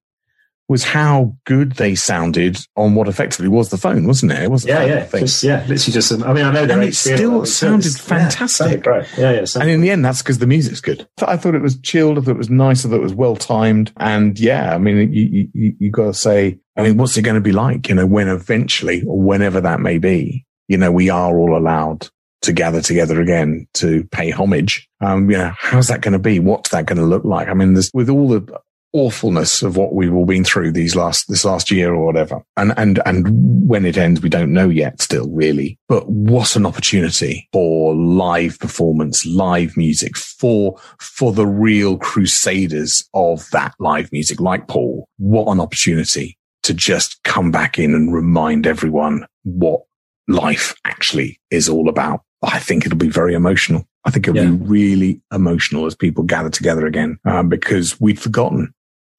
was 0.69 0.83
how 0.83 1.33
good 1.45 1.73
they 1.73 1.95
sounded 1.95 2.57
on 2.75 2.93
what 2.93 3.07
effectively 3.07 3.47
was 3.47 3.69
the 3.69 3.77
phone, 3.77 4.05
wasn't 4.05 4.33
it? 4.33 4.43
It 4.43 4.51
was 4.51 4.65
yeah, 4.65 4.83
yeah, 4.83 5.07
just, 5.07 5.41
yeah, 5.41 5.65
literally 5.65 5.93
just. 5.93 6.11
I 6.11 6.33
mean, 6.33 6.43
I 6.43 6.51
know 6.51 6.63
and 6.63 6.83
it 6.83 6.95
still 6.95 7.45
sounded 7.45 7.93
fantastic. 7.93 8.85
Yeah, 8.85 9.05
yeah, 9.17 9.31
yeah. 9.31 9.45
And 9.61 9.69
in 9.69 9.79
the 9.79 9.89
end, 9.89 10.03
that's 10.03 10.21
because 10.21 10.39
the 10.39 10.47
music's 10.47 10.81
good. 10.81 11.07
I 11.25 11.37
thought 11.37 11.55
it 11.55 11.61
was 11.61 11.79
chilled. 11.79 12.17
I 12.17 12.21
thought 12.21 12.31
it 12.31 12.37
was 12.37 12.49
nice. 12.49 12.85
I 12.85 12.89
thought 12.89 12.97
it 12.97 13.01
was 13.01 13.13
well 13.13 13.37
timed. 13.37 13.93
And 13.97 14.37
yeah, 14.37 14.75
I 14.75 14.77
mean, 14.77 15.13
you 15.13 15.49
you, 15.53 15.75
you 15.79 15.91
got 15.91 16.07
to 16.07 16.13
say, 16.13 16.59
I 16.75 16.83
mean, 16.83 16.97
what's 16.97 17.15
it 17.15 17.21
going 17.21 17.35
to 17.35 17.41
be 17.41 17.53
like? 17.53 17.87
You 17.87 17.95
know, 17.95 18.05
when 18.05 18.27
eventually 18.27 19.03
or 19.03 19.21
whenever 19.21 19.61
that 19.61 19.79
may 19.79 19.99
be, 19.99 20.45
you 20.67 20.77
know, 20.77 20.91
we 20.91 21.09
are 21.09 21.37
all 21.37 21.57
allowed 21.57 22.09
to 22.47 22.53
gather 22.53 22.81
together 22.81 23.21
again 23.21 23.67
to 23.75 24.03
pay 24.05 24.31
homage. 24.31 24.89
Um, 25.01 25.29
you 25.29 25.37
know, 25.37 25.51
how's 25.59 25.89
that 25.89 26.01
going 26.01 26.13
to 26.13 26.19
be? 26.19 26.39
What's 26.39 26.71
that 26.71 26.85
going 26.85 26.97
to 26.97 27.05
look 27.05 27.23
like? 27.23 27.49
I 27.49 27.53
mean, 27.53 27.75
with 27.93 28.09
all 28.09 28.29
the 28.29 28.59
awfulness 28.93 29.61
of 29.61 29.75
what 29.75 29.93
we've 29.93 30.13
all 30.13 30.25
been 30.25 30.45
through 30.45 30.71
these 30.71 30.95
last, 30.95 31.27
this 31.27 31.43
last 31.43 31.69
year 31.69 31.93
or 31.93 32.05
whatever. 32.05 32.41
And, 32.55 32.73
and, 32.77 33.01
and 33.05 33.67
when 33.67 33.85
it 33.85 33.97
ends, 33.97 34.21
we 34.21 34.29
don't 34.29 34.53
know 34.53 34.69
yet 34.69 35.01
still 35.01 35.29
really, 35.29 35.77
but 35.89 36.09
what 36.09 36.55
an 36.55 36.65
opportunity 36.65 37.49
for 37.51 37.93
live 37.93 38.57
performance, 38.59 39.25
live 39.25 39.75
music 39.75 40.15
for, 40.15 40.79
for 40.99 41.33
the 41.33 41.45
real 41.45 41.97
crusaders 41.97 43.07
of 43.13 43.47
that 43.51 43.75
live 43.79 44.11
music 44.11 44.39
like 44.39 44.67
Paul. 44.67 45.07
What 45.17 45.51
an 45.51 45.59
opportunity 45.59 46.37
to 46.63 46.73
just 46.73 47.21
come 47.23 47.51
back 47.51 47.77
in 47.77 47.93
and 47.93 48.13
remind 48.13 48.65
everyone 48.65 49.27
what 49.43 49.81
life 50.27 50.75
actually 50.85 51.39
is 51.51 51.69
all 51.69 51.89
about. 51.89 52.21
I 52.41 52.59
think 52.59 52.85
it'll 52.85 52.97
be 52.97 53.09
very 53.09 53.33
emotional. 53.33 53.87
I 54.05 54.11
think 54.11 54.27
it'll 54.27 54.43
yeah. 54.43 54.51
be 54.51 54.65
really 54.65 55.21
emotional 55.33 55.85
as 55.85 55.95
people 55.95 56.23
gather 56.23 56.49
together 56.49 56.85
again 56.85 57.19
uh, 57.25 57.43
because 57.43 57.99
we'd 57.99 58.19
forgotten. 58.19 58.73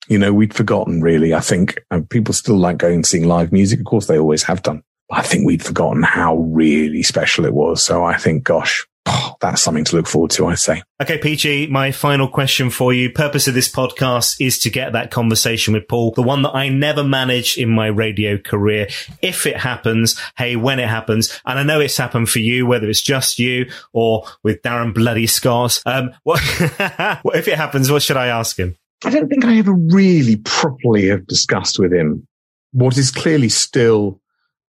You 0.09 0.19
know, 0.19 0.33
we'd 0.33 0.55
forgotten 0.55 1.03
really. 1.03 1.35
I 1.35 1.41
think 1.41 1.79
people 2.09 2.33
still 2.33 2.57
like 2.57 2.79
going 2.79 2.95
and 2.95 3.07
seeing 3.07 3.29
live 3.29 3.53
music. 3.53 3.81
Of 3.81 3.87
course, 3.87 4.07
they 4.07 4.19
always 4.19 4.43
have 4.45 4.63
done. 4.63 4.83
I 5.11 5.23
think 5.23 5.47
we'd 5.47 5.65
forgotten 5.65 6.03
how 6.03 6.37
really 6.37 7.03
special 7.03 7.45
it 7.45 7.53
was. 7.53 7.83
So 7.83 8.05
I 8.05 8.17
think, 8.17 8.45
gosh, 8.45 8.87
oh, 9.09 9.37
that's 9.41 9.63
something 9.63 9.85
to 9.85 9.97
look 9.97 10.07
forward 10.07 10.31
to, 10.33 10.47
I'd 10.47 10.59
say. 10.59 10.83
Okay, 11.01 11.19
PG, 11.19 11.69
my 11.69 11.91
final 11.91 12.29
question 12.29 12.71
for 12.71 12.93
you. 12.93 13.11
Purpose 13.11 13.49
of 13.49 13.55
this 13.55 13.71
podcast 13.73 14.37
is 14.41 14.59
to 14.61 14.71
get 14.71 14.93
that 14.93 15.11
conversation 15.11 15.75
with 15.75 15.89
Paul, 15.89 16.13
the 16.13 16.23
one 16.23 16.43
that 16.43 16.55
I 16.55 16.69
never 16.69 17.03
managed 17.03 17.59
in 17.59 17.71
my 17.71 17.87
radio 17.87 18.39
career. 18.39 18.89
If 19.23 19.47
it 19.47 19.57
happens, 19.57 20.21
hey, 20.37 20.57
when 20.57 20.79
it 20.79 20.89
happens, 20.89 21.41
and 21.45 21.59
I 21.59 21.63
know 21.63 21.81
it's 21.81 21.97
happened 21.97 22.29
for 22.29 22.41
you, 22.41 22.67
whether 22.67 22.89
it's 22.89 23.03
just 23.03 23.39
you 23.39 23.71
or 23.93 24.25
with 24.43 24.63
Darren 24.63 24.95
Bloody 24.95 25.27
Scott. 25.27 25.81
Um, 25.87 26.13
what, 26.23 26.41
if 26.41 27.49
it 27.49 27.57
happens, 27.57 27.91
what 27.91 28.03
should 28.03 28.17
I 28.17 28.27
ask 28.27 28.59
him? 28.59 28.77
I 29.05 29.11
don't 29.11 29.29
think 29.29 29.45
I 29.45 29.59
ever 29.59 29.73
really 29.73 30.37
properly 30.37 31.09
have 31.09 31.27
discussed 31.27 31.79
with 31.79 31.93
him 31.93 32.27
what 32.73 32.99
is 32.99 33.11
clearly 33.11 33.49
still 33.49 34.21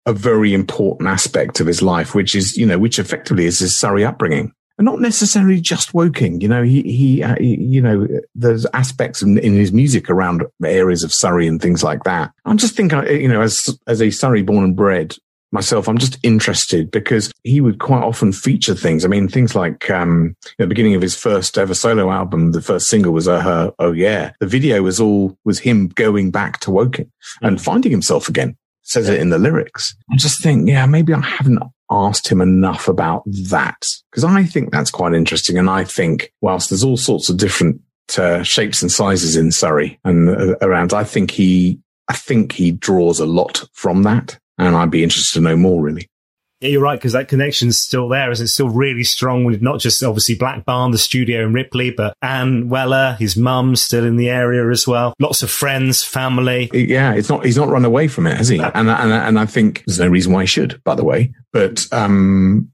a 0.06 0.14
very 0.14 0.54
important 0.54 1.10
aspect 1.10 1.60
of 1.60 1.68
his 1.68 1.82
life, 1.82 2.16
which 2.16 2.36
is, 2.36 2.58
you 2.58 2.66
know, 2.66 2.80
which 2.80 3.00
effectively 3.00 3.46
is 3.46 3.60
his 3.60 3.78
Surrey 3.78 4.04
upbringing. 4.04 4.52
And 4.78 4.86
not 4.86 5.00
necessarily 5.00 5.62
just 5.62 5.94
Woking, 5.94 6.42
you 6.42 6.48
know, 6.48 6.64
he, 6.64 6.82
he, 6.82 7.22
uh, 7.22 7.36
he 7.38 7.56
you 7.60 7.82
know, 7.82 8.08
there's 8.34 8.66
aspects 8.74 9.22
in, 9.22 9.38
in, 9.38 9.54
his 9.54 9.72
music 9.72 10.10
around 10.10 10.44
areas 10.64 11.04
of 11.04 11.14
Surrey 11.14 11.46
and 11.46 11.62
things 11.62 11.84
like 11.84 12.04
that. 12.06 12.32
I'm 12.46 12.58
just 12.58 12.76
thinking, 12.76 13.06
you 13.08 13.28
know, 13.28 13.42
as, 13.42 13.78
as 13.86 14.02
a 14.02 14.10
Surrey 14.10 14.42
born 14.42 14.64
and 14.64 14.76
bred 14.76 15.16
myself, 15.52 15.88
I'm 15.88 15.98
just 15.98 16.18
interested 16.24 16.90
because 16.90 17.32
he 17.44 17.62
would 17.62 17.80
quite 17.80 18.04
often 18.04 18.32
feature 18.32 18.74
things. 18.74 19.06
I 19.06 19.08
mean, 19.08 19.28
things 19.28 19.54
like, 19.54 19.90
um, 19.92 20.36
the 20.58 20.66
beginning 20.66 20.96
of 20.96 21.02
his 21.02 21.16
first 21.16 21.58
ever 21.58 21.74
solo 21.74 22.10
album, 22.10 22.54
the 22.54 22.62
first 22.62 22.88
single 22.88 23.14
was 23.14 23.28
uh, 23.28 23.42
her, 23.42 23.74
Oh 23.78 23.92
Yeah. 23.92 24.32
The 24.40 24.48
video 24.48 24.82
was 24.82 25.00
all, 25.00 25.38
was 25.44 25.60
him 25.60 25.90
going 25.90 26.32
back 26.32 26.60
to 26.62 26.72
Woking 26.72 27.06
mm. 27.06 27.48
and 27.48 27.62
finding 27.62 27.92
himself 27.92 28.30
again 28.30 28.58
says 28.92 29.08
it 29.08 29.20
in 29.20 29.30
the 29.30 29.40
lyrics. 29.40 29.96
I 30.12 30.18
just 30.18 30.44
think, 30.44 30.68
yeah, 30.68 30.86
maybe 30.86 31.14
I 31.14 31.22
haven't 31.22 31.64
asked 31.90 32.28
him 32.28 32.42
enough 32.42 32.88
about 32.88 33.24
that 33.26 33.88
because 34.12 34.24
I 34.24 34.44
think 34.44 34.72
that's 34.72 34.92
quite 34.92 35.14
interesting. 35.14 35.58
And 35.58 35.70
I 35.70 35.84
think 35.84 36.34
whilst 36.42 36.70
there's 36.70 36.84
all 36.84 36.98
sorts 36.98 37.30
of 37.30 37.38
different 37.38 37.82
uh, 38.18 38.44
shapes 38.44 38.82
and 38.82 38.92
sizes 38.92 39.36
in 39.38 39.52
Surrey 39.52 40.00
and 40.04 40.30
uh, 40.30 40.56
around, 40.62 40.94
I 40.94 41.06
think 41.06 41.32
he, 41.32 41.80
I 42.10 42.14
think 42.14 42.52
he 42.52 42.72
draws 42.72 43.20
a 43.20 43.26
lot 43.26 43.64
from 43.74 44.04
that. 44.04 44.38
And 44.58 44.76
I'd 44.76 44.92
be 44.92 45.04
interested 45.04 45.40
to 45.40 45.42
know 45.42 45.56
more 45.56 45.82
really. 45.82 46.11
Yeah, 46.62 46.70
you're 46.70 46.82
right, 46.82 46.98
because 46.98 47.14
that 47.14 47.28
connection's 47.28 47.80
still 47.80 48.08
there, 48.08 48.30
is 48.30 48.40
it? 48.40 48.48
Still 48.50 48.70
really 48.70 49.04
strong 49.04 49.46
with 49.46 49.64
not 49.64 49.80
just 49.80 50.04
obviously 50.04 50.36
Black 50.36 50.64
Barn, 50.64 50.92
the 50.92 51.00
studio 51.00 51.44
in 51.44 51.54
Ripley, 51.54 51.90
but 51.90 52.16
Anne 52.22 52.70
Weller, 52.70 53.18
his 53.20 53.36
mum, 53.36 53.76
still 53.76 54.06
in 54.06 54.16
the 54.16 54.30
area 54.30 54.70
as 54.70 54.88
well. 54.88 55.16
Lots 55.20 55.42
of 55.42 55.50
friends, 55.50 56.04
family. 56.04 56.70
Yeah, 56.72 57.16
it's 57.16 57.30
not, 57.30 57.46
he's 57.46 57.58
not 57.58 57.70
run 57.70 57.84
away 57.84 58.08
from 58.08 58.28
it, 58.28 58.38
has 58.38 58.48
he? 58.48 58.60
And, 58.60 58.90
and, 58.90 59.12
and 59.12 59.40
I 59.40 59.48
think 59.48 59.84
there's 59.88 60.00
no 60.00 60.08
reason 60.08 60.32
why 60.32 60.42
he 60.42 60.48
should, 60.48 60.84
by 60.84 60.94
the 60.94 61.04
way. 61.04 61.34
But, 61.52 61.88
um, 61.92 62.72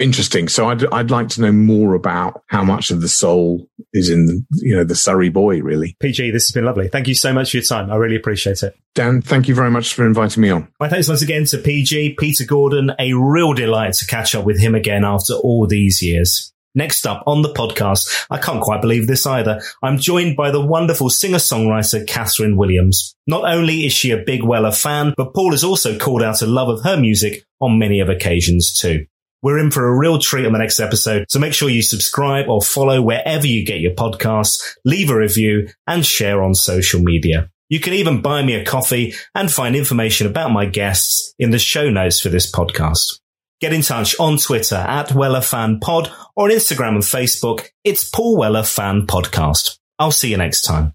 Interesting. 0.00 0.48
So 0.48 0.68
I'd 0.68 0.84
I'd 0.86 1.10
like 1.10 1.28
to 1.30 1.40
know 1.40 1.52
more 1.52 1.94
about 1.94 2.42
how 2.48 2.64
much 2.64 2.90
of 2.90 3.00
the 3.00 3.08
soul 3.08 3.68
is 3.92 4.10
in 4.10 4.44
you 4.54 4.76
know 4.76 4.82
the 4.82 4.96
Surrey 4.96 5.28
boy. 5.28 5.60
Really, 5.62 5.96
PG, 6.00 6.32
this 6.32 6.46
has 6.46 6.52
been 6.52 6.64
lovely. 6.64 6.88
Thank 6.88 7.06
you 7.06 7.14
so 7.14 7.32
much 7.32 7.52
for 7.52 7.58
your 7.58 7.64
time. 7.64 7.92
I 7.92 7.96
really 7.96 8.16
appreciate 8.16 8.62
it. 8.64 8.76
Dan, 8.96 9.22
thank 9.22 9.46
you 9.46 9.54
very 9.54 9.70
much 9.70 9.94
for 9.94 10.04
inviting 10.04 10.40
me 10.40 10.50
on. 10.50 10.68
My 10.80 10.88
thanks 10.88 11.08
once 11.08 11.22
again 11.22 11.44
to 11.46 11.58
PG 11.58 12.16
Peter 12.18 12.44
Gordon. 12.44 12.90
A 12.98 13.12
real 13.14 13.52
delight 13.52 13.94
to 13.94 14.06
catch 14.06 14.34
up 14.34 14.44
with 14.44 14.58
him 14.58 14.74
again 14.74 15.04
after 15.04 15.34
all 15.34 15.66
these 15.68 16.02
years. 16.02 16.52
Next 16.76 17.06
up 17.06 17.22
on 17.28 17.42
the 17.42 17.54
podcast, 17.54 18.26
I 18.30 18.38
can't 18.38 18.60
quite 18.60 18.80
believe 18.80 19.06
this 19.06 19.26
either. 19.26 19.62
I'm 19.80 19.98
joined 19.98 20.36
by 20.36 20.50
the 20.50 20.64
wonderful 20.64 21.08
singer-songwriter 21.08 22.04
Kathryn 22.04 22.56
Williams. 22.56 23.14
Not 23.28 23.44
only 23.44 23.86
is 23.86 23.92
she 23.92 24.10
a 24.10 24.24
big 24.24 24.42
Weller 24.42 24.72
fan, 24.72 25.14
but 25.16 25.34
Paul 25.34 25.52
has 25.52 25.62
also 25.62 25.96
called 25.96 26.24
out 26.24 26.42
a 26.42 26.46
love 26.46 26.68
of 26.68 26.82
her 26.82 26.96
music 26.96 27.44
on 27.60 27.78
many 27.78 28.00
of 28.00 28.08
occasions 28.08 28.76
too. 28.76 29.06
We're 29.44 29.58
in 29.58 29.70
for 29.70 29.86
a 29.86 29.94
real 29.94 30.18
treat 30.18 30.46
on 30.46 30.54
the 30.54 30.58
next 30.58 30.80
episode, 30.80 31.26
so 31.28 31.38
make 31.38 31.52
sure 31.52 31.68
you 31.68 31.82
subscribe 31.82 32.48
or 32.48 32.62
follow 32.62 33.02
wherever 33.02 33.46
you 33.46 33.62
get 33.62 33.78
your 33.78 33.92
podcasts, 33.92 34.74
leave 34.86 35.10
a 35.10 35.18
review, 35.18 35.68
and 35.86 36.04
share 36.04 36.42
on 36.42 36.54
social 36.54 37.02
media. 37.02 37.50
You 37.68 37.78
can 37.78 37.92
even 37.92 38.22
buy 38.22 38.42
me 38.42 38.54
a 38.54 38.64
coffee 38.64 39.12
and 39.34 39.52
find 39.52 39.76
information 39.76 40.26
about 40.26 40.50
my 40.50 40.64
guests 40.64 41.34
in 41.38 41.50
the 41.50 41.58
show 41.58 41.90
notes 41.90 42.20
for 42.20 42.30
this 42.30 42.50
podcast. 42.50 43.20
Get 43.60 43.74
in 43.74 43.82
touch 43.82 44.18
on 44.18 44.38
Twitter 44.38 44.76
at 44.76 45.12
Weller 45.12 45.42
Fan 45.42 45.78
Pod 45.78 46.10
or 46.34 46.46
on 46.46 46.50
Instagram 46.50 46.94
and 46.94 47.02
Facebook. 47.02 47.68
It's 47.84 48.08
Paul 48.08 48.38
Weller 48.38 48.62
Fan 48.62 49.06
Podcast. 49.06 49.78
I'll 49.98 50.10
see 50.10 50.30
you 50.30 50.38
next 50.38 50.62
time. 50.62 50.94